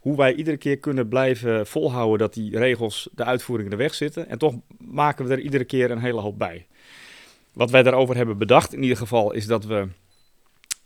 Hoe 0.00 0.16
wij 0.16 0.34
iedere 0.34 0.56
keer 0.56 0.78
kunnen 0.78 1.08
blijven 1.08 1.66
volhouden 1.66 2.18
dat 2.18 2.34
die 2.34 2.58
regels, 2.58 3.08
de 3.12 3.24
uitvoering 3.24 3.70
in 3.70 3.76
de 3.76 3.82
weg 3.82 3.94
zitten. 3.94 4.28
En 4.28 4.38
toch 4.38 4.54
maken 4.78 5.26
we 5.26 5.32
er 5.32 5.40
iedere 5.40 5.64
keer 5.64 5.90
een 5.90 6.00
hele 6.00 6.20
hoop 6.20 6.38
bij. 6.38 6.66
Wat 7.52 7.70
wij 7.70 7.82
daarover 7.82 8.16
hebben 8.16 8.38
bedacht 8.38 8.72
in 8.72 8.82
ieder 8.82 8.96
geval 8.96 9.32
is 9.32 9.46
dat 9.46 9.64
we 9.64 9.88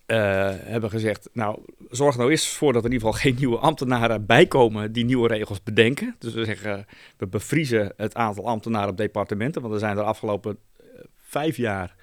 uh, 0.07 0.17
hebben 0.57 0.91
gezegd, 0.91 1.29
nou, 1.33 1.59
zorg 1.91 2.17
nou 2.17 2.31
eens 2.31 2.49
voor 2.49 2.73
dat 2.73 2.85
er 2.85 2.89
in 2.89 2.95
ieder 2.95 3.09
geval 3.09 3.23
geen 3.23 3.37
nieuwe 3.39 3.59
ambtenaren 3.59 4.27
bijkomen 4.27 4.93
die 4.93 5.05
nieuwe 5.05 5.29
regels 5.29 5.63
bedenken. 5.63 6.17
Dus 6.19 6.35
we 6.35 6.45
zeggen, 6.45 6.87
we 7.17 7.27
bevriezen 7.27 7.93
het 7.97 8.15
aantal 8.15 8.47
ambtenaren 8.47 8.91
op 8.91 8.97
departementen, 8.97 9.63
want 9.63 9.75
er 9.75 9.81
zijn 9.81 9.97
er 9.97 10.03
afgelopen 10.03 10.59
uh, 10.81 10.87
vijf 11.17 11.57
jaar 11.57 11.95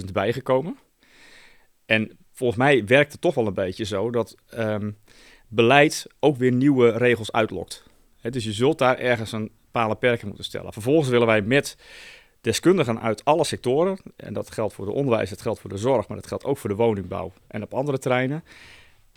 25.000 0.00 0.04
bijgekomen. 0.12 0.78
En 1.86 2.18
volgens 2.32 2.58
mij 2.58 2.84
werkt 2.84 3.12
het 3.12 3.20
toch 3.20 3.34
wel 3.34 3.46
een 3.46 3.54
beetje 3.54 3.84
zo 3.84 4.10
dat 4.10 4.36
um, 4.58 4.96
beleid 5.48 6.06
ook 6.20 6.36
weer 6.36 6.52
nieuwe 6.52 6.90
regels 6.90 7.32
uitlokt. 7.32 7.84
He, 8.20 8.30
dus 8.30 8.44
je 8.44 8.52
zult 8.52 8.78
daar 8.78 8.98
ergens 8.98 9.32
een 9.32 9.50
palen 9.70 9.98
perken 9.98 10.26
moeten 10.26 10.44
stellen. 10.44 10.72
Vervolgens 10.72 11.08
willen 11.08 11.26
wij 11.26 11.42
met 11.42 11.76
deskundigen 12.42 13.00
uit 13.00 13.24
alle 13.24 13.44
sectoren, 13.44 13.98
en 14.16 14.32
dat 14.32 14.50
geldt 14.50 14.74
voor 14.74 14.86
de 14.86 14.92
onderwijs, 14.92 15.30
dat 15.30 15.42
geldt 15.42 15.60
voor 15.60 15.70
de 15.70 15.76
zorg, 15.76 16.08
maar 16.08 16.16
dat 16.16 16.26
geldt 16.26 16.44
ook 16.44 16.58
voor 16.58 16.70
de 16.70 16.76
woningbouw 16.76 17.32
en 17.46 17.62
op 17.62 17.74
andere 17.74 17.98
terreinen, 17.98 18.44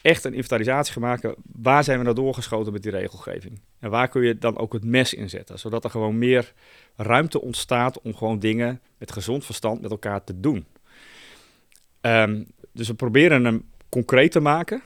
echt 0.02 0.24
een 0.24 0.34
inventarisatie 0.34 1.00
maken. 1.00 1.36
Waar 1.52 1.84
zijn 1.84 1.98
we 1.98 2.04
nou 2.04 2.16
doorgeschoten 2.16 2.74
met 2.74 2.84
die 2.84 2.92
regelgeving? 2.92 3.60
En 3.80 3.90
waar 3.90 4.08
kun 4.08 4.22
je 4.22 4.38
dan 4.38 4.58
ook 4.58 4.74
het 4.74 4.84
mes 4.84 5.14
inzetten, 5.14 5.60
zodat 5.60 5.84
er 5.84 5.90
gewoon 5.90 6.18
meer 6.18 6.54
ruimte 6.96 7.42
ontstaat 7.42 8.02
om 8.02 8.16
gewoon 8.16 8.40
dingen 8.40 8.82
met 8.98 9.12
gezond 9.12 9.46
verstand 9.46 9.82
met 9.82 9.92
elkaar 9.92 10.24
te 10.24 10.40
doen. 10.40 10.66
Um, 12.02 12.48
dus 12.72 12.88
we 12.88 12.94
proberen 12.94 13.46
hem 13.46 13.70
concreet 13.90 14.32
te 14.32 14.40
maken, 14.40 14.82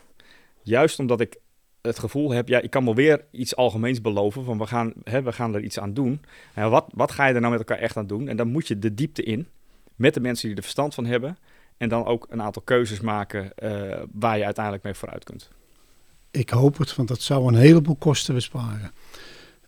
juist 0.64 1.00
omdat 1.00 1.20
ik 1.20 1.38
het 1.82 2.00
gevoel 2.00 2.32
heb, 2.32 2.48
ja, 2.48 2.62
ik 2.62 2.70
kan 2.70 2.86
wel 2.86 2.96
weer 2.96 3.26
iets 3.32 3.56
algemeens 3.56 4.02
beloven 4.02 4.44
van 4.44 4.58
we 4.58 4.66
gaan, 4.66 4.94
hè, 5.04 5.22
we 5.22 5.32
gaan 5.32 5.56
er 5.56 5.62
iets 5.62 5.80
aan 5.80 5.94
doen. 5.94 6.22
En 6.54 6.70
wat, 6.70 6.86
wat 6.94 7.12
ga 7.12 7.26
je 7.26 7.34
er 7.34 7.40
nou 7.40 7.52
met 7.52 7.60
elkaar 7.60 7.84
echt 7.84 7.98
aan 7.98 8.08
doen? 8.08 8.28
En 8.28 8.38
dan 8.38 8.48
moet 8.48 8.68
je 8.68 8.80
de 8.80 8.94
diepte 8.94 9.24
in 9.24 9.48
met 9.96 10.14
de 10.14 10.20
mensen 10.20 10.48
die 10.48 10.58
er 10.58 10.64
verstand 10.64 10.94
van 10.94 11.06
hebben. 11.06 11.38
En 11.78 11.90
dan 11.90 12.06
ook 12.06 12.28
een 12.30 12.42
aantal 12.42 12.62
keuzes 12.62 13.00
maken 13.00 13.52
uh, 13.64 14.02
waar 14.12 14.38
je 14.38 14.46
uiteindelijk 14.46 14.84
mee 14.84 14.94
vooruit 14.94 15.24
kunt. 15.24 15.50
Ik 16.32 16.50
hoop 16.50 16.78
het, 16.78 16.96
want 16.96 17.08
dat 17.08 17.22
zou 17.22 17.48
een 17.48 17.60
heleboel 17.60 17.96
kosten 17.96 18.34
besparen. 18.34 18.92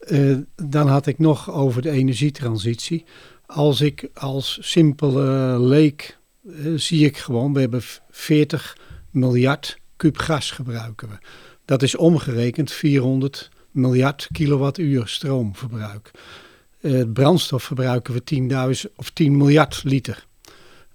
Uh, 0.07 0.37
dan 0.55 0.87
had 0.87 1.05
ik 1.05 1.19
nog 1.19 1.51
over 1.51 1.81
de 1.81 1.89
energietransitie. 1.89 3.05
Als 3.45 3.81
ik 3.81 4.09
als 4.13 4.57
simpele 4.61 5.59
leek 5.59 6.17
uh, 6.43 6.77
zie 6.77 7.05
ik 7.05 7.17
gewoon, 7.17 7.53
we 7.53 7.59
hebben 7.59 7.81
40 8.09 8.77
miljard 9.09 9.77
kub 9.95 10.17
gas 10.17 10.51
gebruiken 10.51 11.09
we. 11.09 11.15
Dat 11.71 11.81
is 11.81 11.95
omgerekend 11.95 12.71
400 12.71 13.49
miljard 13.71 14.27
kilowattuur 14.31 15.07
stroomverbruik. 15.07 16.11
Uh, 16.81 17.03
brandstof 17.13 17.63
verbruiken 17.63 18.13
we 18.13 18.21
10.000 18.87 18.95
of 18.95 19.09
10 19.09 19.37
miljard 19.37 19.83
liter. 19.83 20.25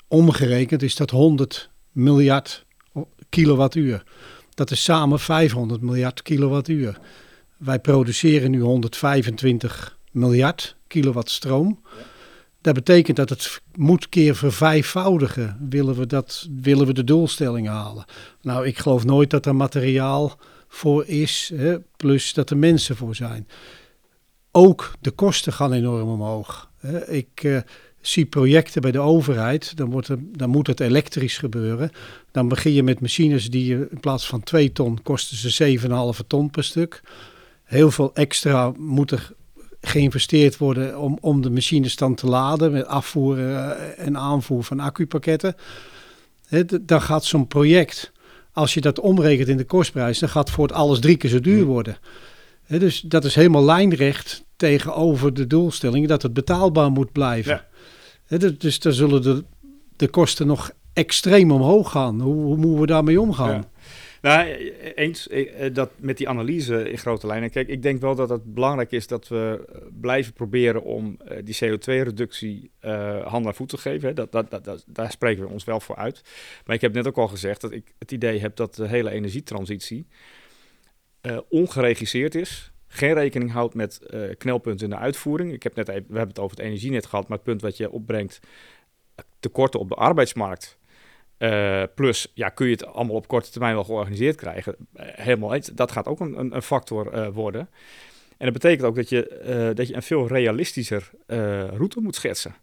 Omgerekend 0.09 0.83
is 0.83 0.97
dat 0.97 1.11
100 1.11 1.71
miljard 1.93 2.67
kilowattuur. 3.29 4.03
Dat 4.55 4.71
is 4.71 4.85
samen 4.85 5.19
500 5.19 5.81
miljard 5.81 6.23
kilowattuur. 6.23 6.99
Wij 7.57 7.79
produceren 7.79 8.51
nu 8.51 8.61
125 8.61 9.99
miljard 10.11 10.77
kilowatt 10.87 11.31
stroom. 11.31 11.81
Dat 12.61 12.75
betekent 12.75 13.17
dat 13.17 13.29
het 13.29 13.61
moet 13.75 14.09
keer 14.09 14.37
vervijfvoudigen, 14.37 15.67
willen 15.69 15.95
we, 15.95 16.07
dat, 16.07 16.49
willen 16.63 16.87
we 16.87 16.93
de 16.93 17.05
doelstelling 17.05 17.67
halen. 17.67 18.05
Nou, 18.43 18.67
ik 18.67 18.79
geloof 18.79 19.05
nooit 19.05 19.31
dat 19.31 19.47
er 19.47 19.57
materiaal 19.57 20.39
voor 20.69 21.07
is, 21.07 21.51
hè, 21.55 21.79
plus 21.97 22.33
dat 22.33 22.51
er 22.51 22.57
mensen 22.57 22.97
voor 22.97 23.15
zijn. 23.15 23.49
Ook 24.53 24.93
de 25.01 25.11
kosten 25.11 25.53
gaan 25.53 25.73
enorm 25.73 26.09
omhoog. 26.09 26.71
Hè. 26.77 27.11
Ik 27.11 27.43
uh, 27.43 27.59
zie 28.01 28.27
projecten 28.27 28.83
bij 28.83 28.93
de 28.93 28.99
overheid, 28.99 29.77
dan, 29.77 29.91
wordt 29.91 30.09
er, 30.09 30.19
dan 30.21 30.51
moet 30.51 30.67
het 30.67 30.81
elektrisch 30.81 31.39
gebeuren. 31.39 31.91
Dan 32.31 32.49
begin 32.49 32.73
je 32.73 32.83
met 32.83 33.01
machines 33.01 33.51
die 33.51 33.75
in 33.75 34.01
plaats 34.01 34.27
van 34.27 34.43
2 34.43 34.73
ton 34.73 35.03
kosten 35.03 35.37
ze 35.37 35.79
7,5 36.21 36.27
ton 36.27 36.51
per 36.51 36.65
stuk. 36.65 37.01
Heel 37.65 37.91
veel 37.91 38.15
extra 38.15 38.73
moet 38.77 39.11
er 39.11 39.33
geïnvesteerd 39.81 40.57
worden 40.57 40.99
om, 40.99 41.19
om 41.21 41.43
de 41.43 41.51
machinestand 41.51 42.17
te 42.17 42.27
laden 42.27 42.73
met 42.73 42.87
afvoer 42.87 43.39
eh, 43.39 44.07
en 44.07 44.19
aanvoer 44.19 44.65
van 44.65 44.81
accupakketten. 44.81 45.55
dan 46.83 47.03
gaat 47.03 47.25
zo'n 47.25 47.47
project, 47.47 48.13
als 48.57 48.75
je 48.75 48.81
dat 48.81 49.01
omrekent 49.01 49.49
in 49.49 49.57
de 49.57 49.65
kostprijs, 49.65 50.19
dan 50.19 50.29
gaat 50.29 50.51
voor 50.51 50.67
het 50.67 50.77
alles 50.77 51.01
drie 51.01 51.17
keer 51.17 51.31
zo 51.31 51.41
duur 51.41 51.65
worden. 51.65 51.99
dus 52.67 53.01
dat 53.01 53.25
is 53.25 53.35
helemaal 53.35 53.65
lijnrecht 53.65 54.45
tegenover 54.57 55.35
de 55.35 55.47
doelstelling 55.47 56.09
dat 56.09 56.23
het 56.23 56.33
betaalbaar 56.33 56.91
moet 56.91 57.13
blijven. 57.13 57.63
Ja. 58.29 58.51
dus 58.59 58.79
daar 58.79 58.93
zullen 58.93 59.23
de, 59.23 59.45
de 59.97 60.09
kosten 60.09 60.47
nog 60.47 60.71
extreem 60.93 61.51
omhoog 61.51 61.91
gaan. 61.91 62.21
Hoe, 62.21 62.35
hoe 62.35 62.57
moeten 62.57 62.81
we 62.81 62.87
daarmee 62.87 63.21
omgaan? 63.21 63.51
Ja. 63.51 63.65
Nou, 64.27 64.49
eens 64.95 65.29
eh, 65.29 65.75
dat 65.75 65.91
met 65.97 66.17
die 66.17 66.29
analyse 66.29 66.91
in 66.91 66.99
grote 66.99 67.27
lijnen. 67.27 67.51
Kijk, 67.51 67.69
ik 67.69 67.83
denk 67.83 68.01
wel 68.01 68.15
dat 68.15 68.29
het 68.29 68.55
belangrijk 68.55 68.93
is 68.93 69.07
dat 69.07 69.29
we 69.29 69.65
eh, 69.73 69.81
blijven 70.01 70.33
proberen 70.33 70.83
om 70.83 71.17
eh, 71.25 71.39
die 71.45 71.57
CO2-reductie 71.65 72.71
uh, 72.81 73.27
hand 73.27 73.45
naar 73.45 73.55
voet 73.55 73.69
te 73.69 73.77
geven. 73.77 74.15
Dat, 74.15 74.33
dat, 74.33 74.51
dat, 74.51 74.85
daar 74.87 75.11
spreken 75.11 75.43
we 75.43 75.51
ons 75.51 75.65
wel 75.65 75.81
voor 75.81 75.97
uit. 75.97 76.21
Maar 76.65 76.75
ik 76.75 76.81
heb 76.81 76.95
net 76.95 77.07
ook 77.07 77.17
al 77.17 77.29
gezegd 77.29 77.61
dat 77.61 77.73
ik 77.73 77.95
het 77.99 78.13
idee 78.13 78.41
heb 78.41 78.57
dat 78.57 78.75
de 78.75 78.89
hele 78.89 79.11
energietransitie 79.11 80.07
uh, 81.23 81.39
ongeregisseerd 81.49 82.35
is. 82.35 82.73
Geen 82.87 83.15
rekening 83.15 83.53
houdt 83.53 83.75
met 83.75 84.01
knelpunten 84.39 84.85
in 84.85 84.93
de 84.93 84.99
uitvoering. 84.99 85.53
Ik 85.53 85.63
heb 85.63 85.75
net 85.75 85.87
we 85.87 85.93
hebben 85.93 86.29
het 86.29 86.39
over 86.39 86.57
het 86.57 86.67
energienet 86.67 87.07
gehad, 87.07 87.29
maar 87.29 87.37
het 87.37 87.47
punt 87.47 87.61
wat 87.61 87.77
je 87.77 87.91
opbrengt, 87.91 88.41
tekorten 89.41 89.81
op 89.81 89.89
de 89.89 89.95
arbeidsmarkt 89.95 90.79
uh, 91.39 91.83
plus, 91.95 92.31
ja, 92.35 92.49
kun 92.49 92.67
je 92.67 92.73
het 92.73 92.87
allemaal 92.87 93.15
op 93.15 93.29
korte 93.29 93.51
termijn 93.51 93.75
wel 93.75 93.85
georganiseerd 93.85 94.37
krijgen? 94.37 94.77
Uh, 94.97 95.07
helemaal 95.07 95.59
Dat 95.75 95.93
gaat 95.93 96.07
ook 96.07 96.21
een, 96.21 96.55
een, 96.55 96.63
factor 96.63 97.15
uh, 97.15 97.29
worden. 97.29 97.69
En 98.37 98.45
dat 98.45 98.53
betekent 98.53 98.87
ook 98.87 98.95
dat 98.95 99.09
je, 99.09 99.73
dat 99.75 99.89
je 99.89 99.95
een 99.95 100.03
veel 100.03 100.29
realistischer 100.29 101.11
route 101.77 102.01
moet 102.01 102.15
schetsen. 102.15 102.55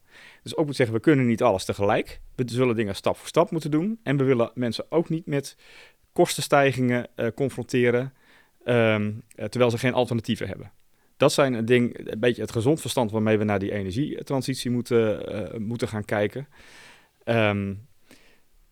Dus 0.44 0.56
ook 0.56 0.66
moet 0.66 0.76
zeggen, 0.76 0.96
we 0.96 1.02
kunnen 1.02 1.26
niet 1.26 1.42
alles 1.42 1.66
tegelijk. 1.66 2.20
We 2.36 2.44
zullen 2.46 2.76
dingen 2.76 2.96
stap 2.96 3.18
voor 3.18 3.28
stap 3.28 3.52
moeten 3.52 3.72
doen. 3.72 4.00
En 4.04 4.18
we 4.18 4.24
willen 4.24 4.52
mensen 4.54 4.86
ook 4.90 5.10
niet 5.10 5.26
met 5.26 5.58
kostenstijgingen 6.12 7.08
confronteren, 7.36 8.14
um, 8.66 9.24
terwijl 9.36 9.72
ze 9.72 9.78
geen 9.78 9.94
alternatieven 9.94 10.48
hebben. 10.48 10.72
Dat 11.18 11.34
zijn 11.34 11.54
een 11.54 11.66
ding, 11.66 12.12
een 12.12 12.20
beetje 12.20 12.42
het 12.42 12.52
gezond 12.52 12.82
verstand 12.82 13.12
waarmee 13.12 13.38
we 13.38 13.44
naar 13.44 13.60
die 13.60 13.72
energietransitie 13.72 14.72
moeten, 14.72 15.62
moeten 15.66 15.88
gaan 15.88 16.06
kijken. 16.06 16.48
Um, 17.26 17.88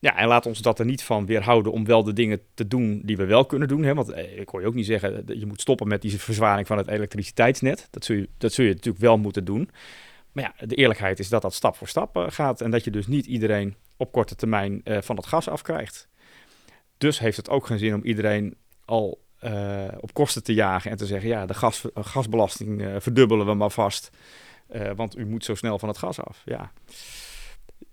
ja, 0.01 0.17
en 0.17 0.27
laat 0.27 0.45
ons 0.45 0.61
dat 0.61 0.79
er 0.79 0.85
niet 0.85 1.03
van 1.03 1.25
weerhouden 1.25 1.71
om 1.71 1.85
wel 1.85 2.03
de 2.03 2.13
dingen 2.13 2.41
te 2.53 2.67
doen 2.67 3.01
die 3.03 3.17
we 3.17 3.25
wel 3.25 3.45
kunnen 3.45 3.67
doen. 3.67 3.83
Hè? 3.83 3.93
Want 3.93 4.09
eh, 4.09 4.39
ik 4.39 4.49
hoor 4.49 4.61
je 4.61 4.67
ook 4.67 4.73
niet 4.73 4.85
zeggen, 4.85 5.25
dat 5.25 5.39
je 5.39 5.45
moet 5.45 5.61
stoppen 5.61 5.87
met 5.87 6.01
die 6.01 6.19
verzwaring 6.19 6.67
van 6.67 6.77
het 6.77 6.87
elektriciteitsnet. 6.87 7.87
Dat 7.91 8.05
zul 8.05 8.15
je, 8.15 8.29
dat 8.37 8.53
zul 8.53 8.65
je 8.65 8.73
natuurlijk 8.73 9.03
wel 9.03 9.17
moeten 9.17 9.45
doen. 9.45 9.69
Maar 10.31 10.43
ja, 10.43 10.65
de 10.65 10.75
eerlijkheid 10.75 11.19
is 11.19 11.29
dat 11.29 11.41
dat 11.41 11.53
stap 11.53 11.75
voor 11.75 11.87
stap 11.87 12.17
uh, 12.17 12.25
gaat. 12.27 12.61
En 12.61 12.71
dat 12.71 12.83
je 12.83 12.91
dus 12.91 13.07
niet 13.07 13.25
iedereen 13.25 13.75
op 13.97 14.11
korte 14.11 14.35
termijn 14.35 14.81
uh, 14.83 14.97
van 15.01 15.15
het 15.15 15.25
gas 15.25 15.49
afkrijgt. 15.49 16.07
Dus 16.97 17.19
heeft 17.19 17.37
het 17.37 17.49
ook 17.49 17.65
geen 17.65 17.79
zin 17.79 17.93
om 17.93 18.03
iedereen 18.03 18.55
al 18.85 19.19
op 19.99 20.13
kosten 20.13 20.43
te 20.43 20.53
jagen 20.53 20.91
en 20.91 20.97
te 20.97 21.05
zeggen: 21.05 21.29
ja, 21.29 21.45
de 21.45 21.53
gas, 21.53 21.85
gasbelasting 21.93 22.95
verdubbelen 22.97 23.45
we 23.45 23.53
maar 23.53 23.71
vast. 23.71 24.09
want 24.95 25.17
u 25.17 25.25
moet 25.25 25.45
zo 25.45 25.55
snel 25.55 25.79
van 25.79 25.87
het 25.87 25.97
gas 25.97 26.19
af. 26.19 26.41
Ja 26.45 26.71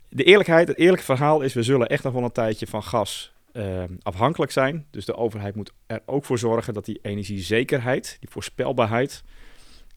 de 0.09 0.25
eerlijkheid, 0.25 0.69
het 0.69 0.77
eerlijke 0.77 1.05
verhaal 1.05 1.41
is, 1.41 1.53
we 1.53 1.63
zullen 1.63 1.89
echt 1.89 2.05
nog 2.05 2.13
wel 2.13 2.25
een 2.25 2.33
tijdje 2.33 2.67
van 2.67 2.83
gas 2.83 3.33
uh, 3.53 3.83
afhankelijk 4.03 4.53
zijn. 4.53 4.87
Dus 4.91 5.05
de 5.05 5.17
overheid 5.17 5.55
moet 5.55 5.73
er 5.87 6.03
ook 6.07 6.25
voor 6.25 6.39
zorgen 6.39 6.75
dat 6.75 6.85
die 6.85 6.99
energiezekerheid, 7.03 8.17
die 8.21 8.31
voorspelbaarheid 8.31 9.23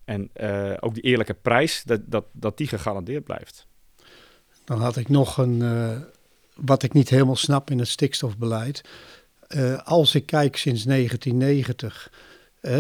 en 0.06 0.30
uh, 0.42 0.74
ook 0.80 0.94
die 0.94 1.04
eerlijke 1.04 1.34
prijs, 1.34 1.84
dat, 1.84 2.02
dat, 2.06 2.26
dat 2.32 2.58
die 2.58 2.68
gegarandeerd 2.68 3.24
blijft. 3.24 3.68
Dan 4.66 4.80
had 4.82 4.98
ik 4.98 5.10
nog 5.10 5.38
een, 5.38 5.60
uh, 5.60 5.98
wat 6.56 6.84
ik 6.84 6.94
niet 6.94 7.10
helemaal 7.10 7.36
snap 7.36 7.70
in 7.70 7.80
het 7.80 7.88
stikstofbeleid. 7.88 8.82
als 9.84 10.16
ik 10.16 10.26
kijk 10.26 10.58
sinds 10.58 10.84
1990, 10.84 12.12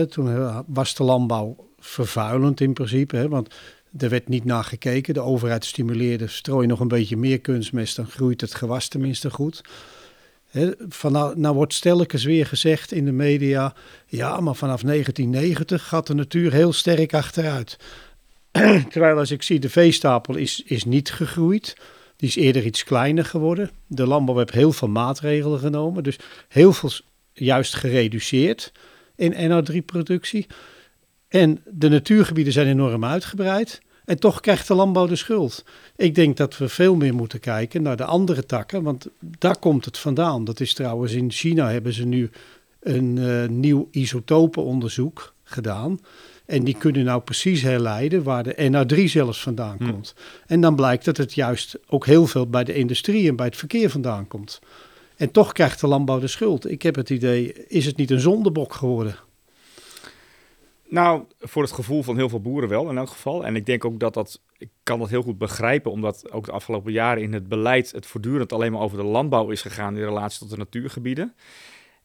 toen 0.10 0.64
was 0.68 0.96
de 0.96 1.04
landbouw 1.04 1.70
vervuilend 1.80 2.62
in 2.62 2.74
principe, 2.74 3.16
hè, 3.16 3.28
want 3.28 3.56
er 3.98 4.10
werd 4.10 4.28
niet 4.28 4.46
naar 4.46 4.64
gekeken. 4.64 5.14
De 5.14 5.20
overheid 5.20 5.66
stimuleerde, 5.66 6.28
strooi 6.28 6.68
nog 6.68 6.80
een 6.80 6.88
beetje 6.88 7.18
meer 7.18 7.40
kunstmest, 7.40 7.96
dan 7.96 8.08
groeit 8.08 8.42
het 8.42 8.56
gewas 8.56 8.88
tenminste 8.88 9.30
goed. 9.30 9.62
He, 10.50 10.72
van 10.90 11.12
nou, 11.12 11.40
nou, 11.40 11.56
wordt 11.56 11.74
stellekens 11.74 12.24
weer 12.24 12.46
gezegd 12.46 12.92
in 12.92 13.06
de 13.06 13.12
media, 13.12 13.74
ja, 14.06 14.40
maar 14.40 14.56
vanaf 14.56 14.82
1990 14.82 15.88
gaat 15.88 16.08
de 16.08 16.14
natuur 16.14 16.52
heel 16.52 16.74
sterk 16.74 17.14
achteruit. 17.14 17.78
Terwijl 18.92 19.18
als 19.18 19.32
ik 19.32 19.44
zie, 19.44 19.60
de 19.60 19.70
veestapel 19.70 20.36
is, 20.36 20.64
is 20.66 20.84
niet 20.84 21.12
gegroeid. 21.12 21.76
Die 22.16 22.30
is 22.30 22.36
eerder 22.36 22.66
iets 22.66 22.84
kleiner 22.84 23.26
geworden. 23.26 23.70
De 23.88 24.08
landbouw 24.08 24.38
heeft 24.38 24.52
heel 24.52 24.72
veel 24.72 24.88
maatregelen 24.88 25.60
genomen. 25.60 26.04
Dus 26.04 26.20
heel 26.48 26.74
veel 26.74 26.90
juist 27.34 27.76
gereduceerd 27.76 28.72
in 29.16 29.34
NO3-productie. 29.34 30.48
En 31.32 31.62
de 31.66 31.90
natuurgebieden 31.90 32.54
zijn 32.54 32.68
enorm 32.68 33.06
uitgebreid. 33.06 33.82
En 34.06 34.20
toch 34.20 34.40
krijgt 34.40 34.68
de 34.68 34.74
landbouw 34.74 35.08
de 35.08 35.16
schuld. 35.16 35.66
Ik 35.96 36.16
denk 36.16 36.38
dat 36.38 36.58
we 36.58 36.70
veel 36.70 36.96
meer 36.96 37.14
moeten 37.14 37.40
kijken 37.40 37.82
naar 37.82 37.98
de 37.98 38.06
andere 38.06 38.46
takken, 38.46 38.84
want 38.84 39.08
daar 39.20 39.60
komt 39.60 39.86
het 39.86 39.98
vandaan. 39.98 40.44
Dat 40.44 40.60
is 40.60 40.74
trouwens 40.74 41.14
in 41.14 41.32
China 41.32 41.72
hebben 41.72 41.94
ze 41.94 42.06
nu 42.06 42.30
een 42.80 43.18
uh, 43.18 43.48
nieuw 43.48 43.88
isotopenonderzoek 43.92 45.34
gedaan. 45.44 46.00
En 46.46 46.64
die 46.64 46.78
kunnen 46.78 47.04
nou 47.04 47.22
precies 47.22 47.62
herleiden 47.62 48.24
waar 48.24 48.44
de 48.44 48.86
NO3 48.96 49.04
zelfs 49.04 49.42
vandaan 49.42 49.78
hm. 49.78 49.92
komt. 49.92 50.16
En 50.48 50.62
dan 50.62 50.76
blijkt 50.76 51.06
dat 51.06 51.18
het 51.18 51.34
juist 51.34 51.78
ook 51.88 52.06
heel 52.06 52.28
veel 52.28 52.48
bij 52.48 52.64
de 52.64 52.74
industrie 52.74 53.30
en 53.30 53.36
bij 53.36 53.46
het 53.46 53.58
verkeer 53.58 53.90
vandaan 53.90 54.28
komt. 54.28 54.60
En 55.18 55.32
toch 55.32 55.52
krijgt 55.52 55.82
de 55.82 55.88
landbouw 55.88 56.20
de 56.20 56.28
schuld. 56.28 56.72
Ik 56.72 56.82
heb 56.82 56.96
het 56.96 57.10
idee, 57.10 57.54
is 57.68 57.86
het 57.86 57.98
niet 57.98 58.12
een 58.12 58.20
zondebok 58.20 58.74
geworden? 58.74 59.16
Nou, 60.92 61.24
voor 61.40 61.62
het 61.62 61.72
gevoel 61.72 62.04
van 62.04 62.16
heel 62.16 62.30
veel 62.30 62.42
boeren 62.42 62.70
wel 62.70 62.90
in 62.90 62.98
elk 62.98 63.10
geval. 63.10 63.46
En 63.46 63.56
ik 63.56 63.66
denk 63.66 63.86
ook 63.86 64.00
dat 64.00 64.14
dat, 64.14 64.42
ik 64.58 64.70
kan 64.84 65.00
dat 65.00 65.10
heel 65.10 65.22
goed 65.22 65.38
begrijpen, 65.38 65.92
omdat 65.92 66.32
ook 66.32 66.46
de 66.46 66.52
afgelopen 66.52 66.92
jaren 66.92 67.24
in 67.24 67.34
het 67.34 67.48
beleid 67.48 67.92
het 67.92 68.06
voortdurend 68.06 68.54
alleen 68.54 68.72
maar 68.72 68.82
over 68.82 68.98
de 68.98 69.04
landbouw 69.04 69.50
is 69.50 69.62
gegaan 69.62 69.98
in 69.98 70.04
relatie 70.04 70.40
tot 70.40 70.50
de 70.50 70.58
natuurgebieden. 70.58 71.36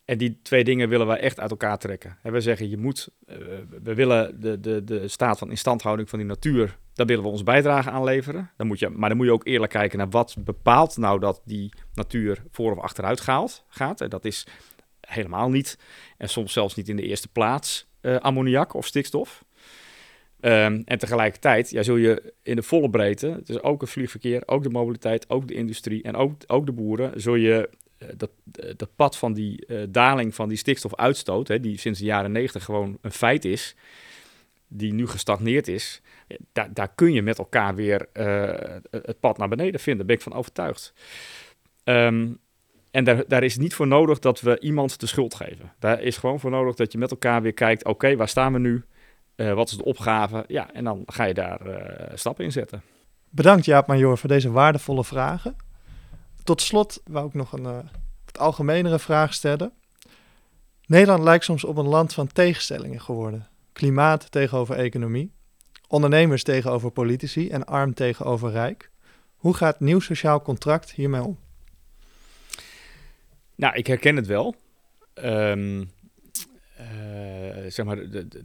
En 0.05 0.19
die 0.19 0.39
twee 0.43 0.65
dingen 0.65 0.89
willen 0.89 1.07
wij 1.07 1.19
echt 1.19 1.41
uit 1.41 1.51
elkaar 1.51 1.79
trekken. 1.79 2.19
En 2.23 2.33
we 2.33 2.41
zeggen, 2.41 2.71
je 2.71 2.77
moet, 2.77 3.09
uh, 3.29 3.37
we 3.83 3.95
willen 3.95 4.41
de, 4.41 4.61
de, 4.61 4.85
de 4.85 5.09
staat 5.09 5.39
van 5.39 5.51
instandhouding 5.51 6.09
van 6.09 6.19
die 6.19 6.29
natuur, 6.29 6.79
daar 6.93 7.07
willen 7.07 7.23
we 7.23 7.31
ons 7.31 7.43
bijdrage 7.43 7.91
aan 7.91 8.05
leveren. 8.05 8.51
Dan 8.57 8.67
moet 8.67 8.79
je, 8.79 8.89
maar 8.89 9.09
dan 9.09 9.19
moet 9.19 9.27
je 9.27 9.33
ook 9.33 9.47
eerlijk 9.47 9.73
kijken 9.73 9.99
naar 9.99 10.11
wat 10.11 10.37
bepaalt 10.39 10.97
nou 10.97 11.21
dat 11.21 11.43
die 11.45 11.73
natuur 11.95 12.43
voor 12.51 12.73
of 12.73 12.79
achteruit 12.79 13.21
gaat. 13.21 13.65
gaat. 13.69 14.01
En 14.01 14.09
dat 14.09 14.25
is 14.25 14.47
helemaal 15.01 15.51
niet, 15.51 15.79
en 16.17 16.29
soms 16.29 16.53
zelfs 16.53 16.75
niet 16.75 16.89
in 16.89 16.97
de 16.97 17.07
eerste 17.07 17.29
plaats, 17.29 17.87
uh, 18.07 18.17
ammoniak 18.17 18.75
of 18.75 18.87
stikstof. 18.87 19.45
Um, 20.41 20.83
en 20.85 20.99
tegelijkertijd 20.99 21.71
ja, 21.71 21.83
zul 21.83 21.97
je 21.97 22.33
in 22.43 22.57
de 22.57 22.63
volle 22.63 22.91
breedte, 22.91 23.41
dus 23.45 23.63
ook 23.63 23.81
het 23.81 23.91
vliegverkeer, 23.91 24.43
ook 24.47 24.63
de 24.63 24.71
mobiliteit, 24.71 25.31
ook 25.31 25.49
de 25.49 25.55
industrie 25.55 26.03
en 26.03 26.17
ook, 26.17 26.33
ook 26.47 26.67
de 26.67 26.73
boeren, 26.73 27.21
zul 27.21 27.35
je 27.35 27.71
uh, 27.99 28.09
dat, 28.17 28.31
uh, 28.61 28.71
dat 28.77 28.97
pad 28.97 29.17
van 29.17 29.33
die 29.33 29.67
daling 29.89 30.35
van 30.35 30.49
die 30.49 30.59
stikstofuitstoot, 30.59 31.49
hè, 31.49 31.61
die 31.61 31.79
sinds 31.79 31.99
de 31.99 32.05
jaren 32.05 32.33
negentig 32.33 32.65
gewoon 32.65 32.99
een 33.01 33.13
feit 33.13 33.45
is, 33.45 33.75
die 34.69 34.93
nu 34.93 35.07
gestagneerd 35.07 35.69
is, 35.69 36.01
daar, 36.53 36.73
daar 36.73 36.93
kun 36.95 37.13
je 37.13 37.23
met 37.23 37.39
elkaar 37.39 37.75
weer 37.75 38.09
het 38.91 39.21
pad 39.21 39.39
naar 39.39 39.49
beneden 39.49 39.81
vinden. 39.81 40.07
Daar 40.07 40.17
ben 40.17 40.17
ik 40.17 40.33
van 40.33 40.39
overtuigd. 40.39 40.93
Um, 41.85 42.39
En 42.97 43.05
daar, 43.05 43.25
daar 43.29 43.43
is 43.43 43.57
niet 43.57 43.75
voor 43.75 43.87
nodig 43.87 44.19
dat 44.19 44.41
we 44.41 44.61
iemand 44.61 45.01
de 45.01 45.07
schuld 45.07 45.35
geven. 45.35 45.73
Daar 45.79 46.03
is 46.03 46.17
gewoon 46.17 46.41
voor 46.41 46.51
nodig 46.51 46.75
dat 46.75 46.93
je 46.93 46.99
met 46.99 47.11
elkaar 47.11 47.43
weer 47.43 47.53
kijkt: 47.53 47.85
oké, 47.85 48.17
waar 48.17 48.29
staan 48.29 48.53
we 48.53 48.59
nu? 48.59 48.85
Uh, 49.37 49.53
wat 49.53 49.71
is 49.71 49.77
de 49.77 49.85
opgave? 49.85 50.45
Ja, 50.47 50.73
en 50.73 50.85
dan 50.85 51.03
ga 51.07 51.25
je 51.25 51.35
daar 51.35 51.67
uh, 51.67 51.77
stappen 52.15 52.45
in 52.45 52.53
zetten. 52.53 52.83
Bedankt 53.31 53.65
Jaap 53.65 53.87
Major 53.87 54.19
voor 54.19 54.29
deze 54.29 54.51
waardevolle 54.51 55.05
vragen. 55.05 55.57
Tot 56.45 56.63
slot 56.63 57.01
wou 57.05 57.27
ik 57.27 57.35
nog 57.35 57.53
een 57.53 57.63
uh, 57.63 57.79
wat 58.25 58.39
algemenere 58.39 58.99
vraag 58.99 59.35
stellen. 59.35 59.73
Nederland 60.87 61.23
lijkt 61.23 61.45
soms 61.45 61.65
op 61.65 61.77
een 61.77 61.89
land 61.89 62.15
van 62.15 62.27
tegenstellingen 62.27 63.01
geworden. 63.01 63.49
Klimaat 63.73 64.31
tegenover 64.31 64.77
economie, 64.77 65.33
ondernemers 65.89 66.43
tegenover 66.43 66.91
politici 66.91 67.49
en 67.49 67.65
arm 67.65 67.95
tegenover 67.95 68.51
rijk. 68.51 68.91
Hoe 69.37 69.55
gaat 69.55 69.81
nieuw 69.81 70.01
sociaal 70.01 70.43
contract 70.43 70.93
hiermee 70.93 71.23
om? 71.23 71.39
Nou, 73.57 73.75
ik 73.75 73.87
herken 73.87 74.17
het 74.17 74.27
wel. 74.27 74.55
Um, 75.25 75.91
zeg 77.69 77.87
maar, 77.87 77.99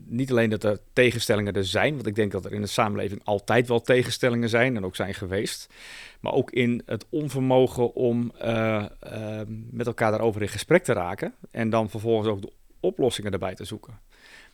niet 0.06 0.32
alleen 0.32 0.50
dat 0.50 0.64
er 0.64 0.80
tegenstellingen 0.94 1.54
er 1.54 1.66
zijn, 1.66 1.94
want 1.94 2.08
ik 2.08 2.16
denk 2.16 2.32
dat 2.32 2.46
er 2.46 2.54
in 2.54 2.62
de 2.62 2.68
samenleving 2.68 3.22
altijd 3.24 3.68
wel 3.68 3.82
tegenstellingen 3.82 4.50
zijn 4.50 4.76
en 4.76 4.86
ook 4.86 4.96
zijn 4.96 5.14
geweest, 5.14 5.74
maar 6.20 6.34
ook 6.34 6.52
in 6.52 6.82
het 6.86 7.06
onvermogen 7.10 7.94
om 7.94 8.32
uh, 8.44 8.86
uh, 9.14 9.42
met 9.72 9.88
elkaar 9.88 10.12
daarover 10.12 10.42
in 10.42 10.48
gesprek 10.48 10.84
te 10.84 10.94
raken 10.94 11.34
en 11.52 11.70
dan 11.70 11.90
vervolgens 11.90 12.28
ook 12.28 12.42
de 12.42 12.52
oplossingen 12.80 13.32
erbij 13.32 13.56
te 13.56 13.66
zoeken. 13.66 14.00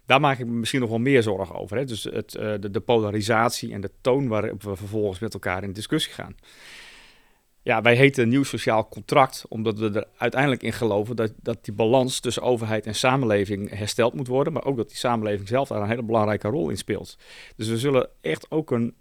Daar 0.05 0.19
maak 0.19 0.39
ik 0.39 0.45
me 0.45 0.51
misschien 0.51 0.81
nog 0.81 0.89
wel 0.89 0.99
meer 0.99 1.23
zorgen 1.23 1.55
over. 1.55 1.77
Hè? 1.77 1.85
Dus 1.85 2.03
het, 2.03 2.31
de, 2.31 2.71
de, 2.71 2.79
polarisatie 2.79 3.73
en 3.73 3.81
de 3.81 3.91
toon 4.01 4.27
waarop 4.27 4.63
we 4.63 4.75
vervolgens 4.75 5.19
met 5.19 5.33
elkaar 5.33 5.63
in 5.63 5.73
discussie 5.73 6.13
gaan. 6.13 6.35
Ja, 7.67 7.81
wij 7.81 7.95
heten 7.95 8.29
nieuw 8.29 8.43
sociaal 8.43 8.87
contract, 8.87 9.45
omdat 9.49 9.79
we 9.79 9.91
er 9.91 10.07
uiteindelijk 10.17 10.63
in 10.63 10.73
geloven 10.73 11.15
dat, 11.15 11.33
dat 11.41 11.65
die 11.65 11.73
balans 11.73 12.19
tussen 12.19 12.43
overheid 12.43 12.85
en 12.85 12.95
samenleving 12.95 13.69
hersteld 13.69 14.13
moet 14.13 14.27
worden, 14.27 14.53
maar 14.53 14.65
ook 14.65 14.77
dat 14.77 14.87
die 14.87 14.97
samenleving 14.97 15.47
zelf 15.47 15.67
daar 15.67 15.81
een 15.81 15.89
hele 15.89 16.03
belangrijke 16.03 16.47
rol 16.47 16.69
in 16.69 16.77
speelt. 16.77 17.17
Dus 17.55 17.67
we 17.67 17.77
zullen 17.77 18.09
echt 18.21 18.51
ook 18.51 18.71
een 18.71 18.93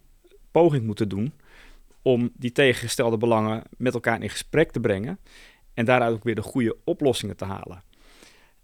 poging 0.50 0.84
moeten 0.84 1.08
doen 1.08 1.32
om 2.02 2.30
die 2.36 2.52
tegengestelde 2.52 3.16
belangen 3.16 3.62
met 3.76 3.94
elkaar 3.94 4.22
in 4.22 4.30
gesprek 4.30 4.70
te 4.70 4.80
brengen 4.80 5.18
en 5.74 5.84
daaruit 5.84 6.14
ook 6.14 6.24
weer 6.24 6.34
de 6.34 6.42
goede 6.42 6.76
oplossingen 6.84 7.36
te 7.36 7.44
halen. 7.44 7.82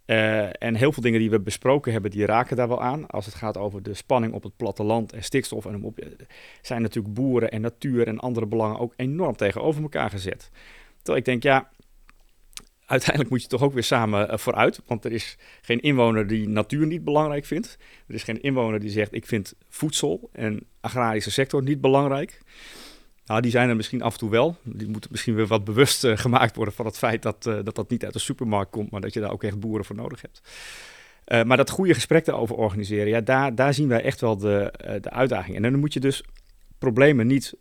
Uh, 0.06 0.62
en 0.62 0.74
heel 0.74 0.92
veel 0.92 1.02
dingen 1.02 1.20
die 1.20 1.30
we 1.30 1.40
besproken 1.40 1.92
hebben, 1.92 2.10
die 2.10 2.26
raken 2.26 2.56
daar 2.56 2.68
wel 2.68 2.82
aan. 2.82 3.06
Als 3.06 3.26
het 3.26 3.34
gaat 3.34 3.56
over 3.56 3.82
de 3.82 3.94
spanning 3.94 4.32
op 4.32 4.42
het 4.42 4.56
platteland 4.56 5.12
en 5.12 5.24
stikstof 5.24 5.66
en 5.66 5.84
op, 5.84 5.98
zijn 6.62 6.82
natuurlijk 6.82 7.14
boeren 7.14 7.50
en 7.50 7.60
natuur 7.60 8.06
en 8.06 8.18
andere 8.18 8.46
belangen 8.46 8.78
ook 8.78 8.92
enorm 8.96 9.36
tegenover 9.36 9.82
elkaar 9.82 10.10
gezet. 10.10 10.50
Terwijl 10.96 11.18
ik 11.18 11.24
denk, 11.24 11.42
ja, 11.42 11.70
uiteindelijk 12.86 13.30
moet 13.30 13.42
je 13.42 13.48
toch 13.48 13.62
ook 13.62 13.72
weer 13.72 13.82
samen 13.82 14.30
uh, 14.30 14.36
vooruit. 14.36 14.80
Want 14.86 15.04
er 15.04 15.12
is 15.12 15.36
geen 15.60 15.80
inwoner 15.80 16.26
die 16.26 16.48
natuur 16.48 16.86
niet 16.86 17.04
belangrijk 17.04 17.44
vindt. 17.44 17.78
Er 18.06 18.14
is 18.14 18.22
geen 18.22 18.42
inwoner 18.42 18.80
die 18.80 18.90
zegt, 18.90 19.14
ik 19.14 19.26
vind 19.26 19.54
voedsel 19.68 20.30
en 20.32 20.66
agrarische 20.80 21.30
sector 21.30 21.62
niet 21.62 21.80
belangrijk. 21.80 22.40
Nou, 23.26 23.40
die 23.40 23.50
zijn 23.50 23.68
er 23.68 23.76
misschien 23.76 24.02
af 24.02 24.12
en 24.12 24.18
toe 24.18 24.30
wel. 24.30 24.56
Die 24.62 24.88
moeten 24.88 25.10
misschien 25.12 25.34
weer 25.34 25.46
wat 25.46 25.64
bewust 25.64 26.04
uh, 26.04 26.16
gemaakt 26.16 26.56
worden 26.56 26.74
van 26.74 26.86
het 26.86 26.98
feit 26.98 27.22
dat, 27.22 27.46
uh, 27.46 27.58
dat 27.62 27.74
dat 27.74 27.90
niet 27.90 28.04
uit 28.04 28.12
de 28.12 28.18
supermarkt 28.18 28.70
komt, 28.70 28.90
maar 28.90 29.00
dat 29.00 29.14
je 29.14 29.20
daar 29.20 29.32
ook 29.32 29.42
echt 29.42 29.60
boeren 29.60 29.84
voor 29.84 29.96
nodig 29.96 30.20
hebt. 30.20 30.42
Uh, 31.26 31.42
maar 31.42 31.56
dat 31.56 31.70
goede 31.70 31.94
gesprek 31.94 32.24
daarover 32.24 32.56
organiseren, 32.56 33.08
ja, 33.08 33.20
daar, 33.20 33.54
daar 33.54 33.74
zien 33.74 33.88
wij 33.88 34.02
echt 34.02 34.20
wel 34.20 34.36
de, 34.36 34.72
de 35.00 35.10
uitdaging. 35.10 35.56
En 35.56 35.62
dan 35.62 35.78
moet 35.78 35.92
je 35.92 36.00
dus 36.00 36.24
problemen 36.78 37.26
niet, 37.26 37.54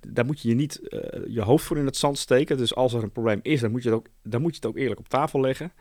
daar 0.00 0.24
moet 0.26 0.40
je 0.40 0.48
je 0.48 0.54
niet 0.54 0.80
je 1.28 1.42
hoofd 1.42 1.64
voor 1.64 1.78
in 1.78 1.86
het 1.86 1.96
zand 1.96 2.18
steken. 2.18 2.56
Dus 2.56 2.74
als 2.74 2.92
er 2.92 3.02
een 3.02 3.12
probleem 3.12 3.40
is, 3.42 3.60
dan 3.60 3.70
moet 3.70 3.82
je 3.82 3.88
het 3.88 3.98
ook, 3.98 4.06
dan 4.22 4.40
moet 4.40 4.50
je 4.50 4.56
het 4.56 4.66
ook 4.66 4.76
eerlijk 4.76 5.00
op 5.00 5.08
tafel 5.08 5.40
leggen. 5.40 5.72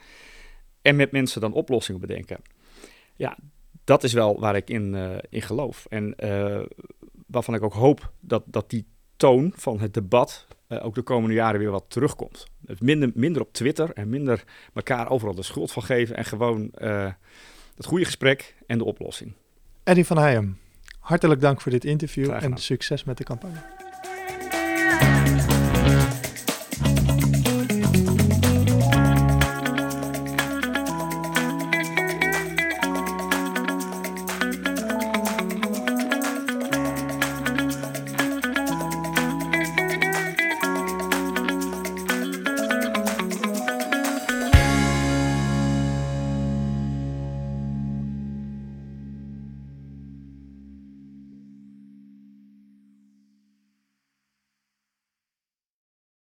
En 0.82 0.96
met 0.96 1.12
mensen 1.12 1.42
dan 1.42 1.54
oplossingen 1.54 2.02
bedenken. 2.02 2.38
Ja, 3.16 3.38
dat 3.84 4.04
is 4.04 4.14
wel 4.14 4.40
waar 4.40 4.56
ik 4.56 4.70
in, 4.70 4.96
in 5.30 5.42
geloof. 5.42 5.86
En 5.90 6.16
waarvan 7.32 7.54
ik 7.54 7.64
ook 7.64 7.74
hoop 7.74 8.12
dat, 8.20 8.44
dat 8.46 8.70
die 8.70 8.86
toon 9.16 9.54
van 9.56 9.80
het 9.80 9.94
debat 9.94 10.48
uh, 10.68 10.86
ook 10.86 10.96
de 10.96 11.02
komende 11.02 11.36
jaren 11.36 11.60
weer 11.60 11.72
wat 11.72 11.86
terugkomt. 11.88 12.46
Dus 12.60 12.80
minder, 12.80 13.12
minder 13.14 13.42
op 13.42 13.54
Twitter 13.54 13.92
en 13.94 14.10
minder 14.10 14.44
elkaar 14.74 15.10
overal 15.10 15.36
de 15.36 15.44
schuld 15.44 15.72
van 15.72 15.84
geven 15.84 16.16
en 16.16 16.26
gewoon 16.26 16.72
uh, 16.78 17.12
het 17.76 17.86
goede 17.86 18.06
gesprek 18.06 18.56
en 18.68 18.78
de 18.78 18.84
oplossing. 18.84 19.34
Eddie 19.84 20.06
van 20.06 20.18
Heijem, 20.18 20.58
hartelijk 21.00 21.42
dank 21.42 21.62
voor 21.62 21.72
dit 21.72 21.86
interview 21.86 22.32
en 22.32 22.58
succes 22.58 23.04
met 23.04 23.18
de 23.18 23.24
campagne. 23.24 23.89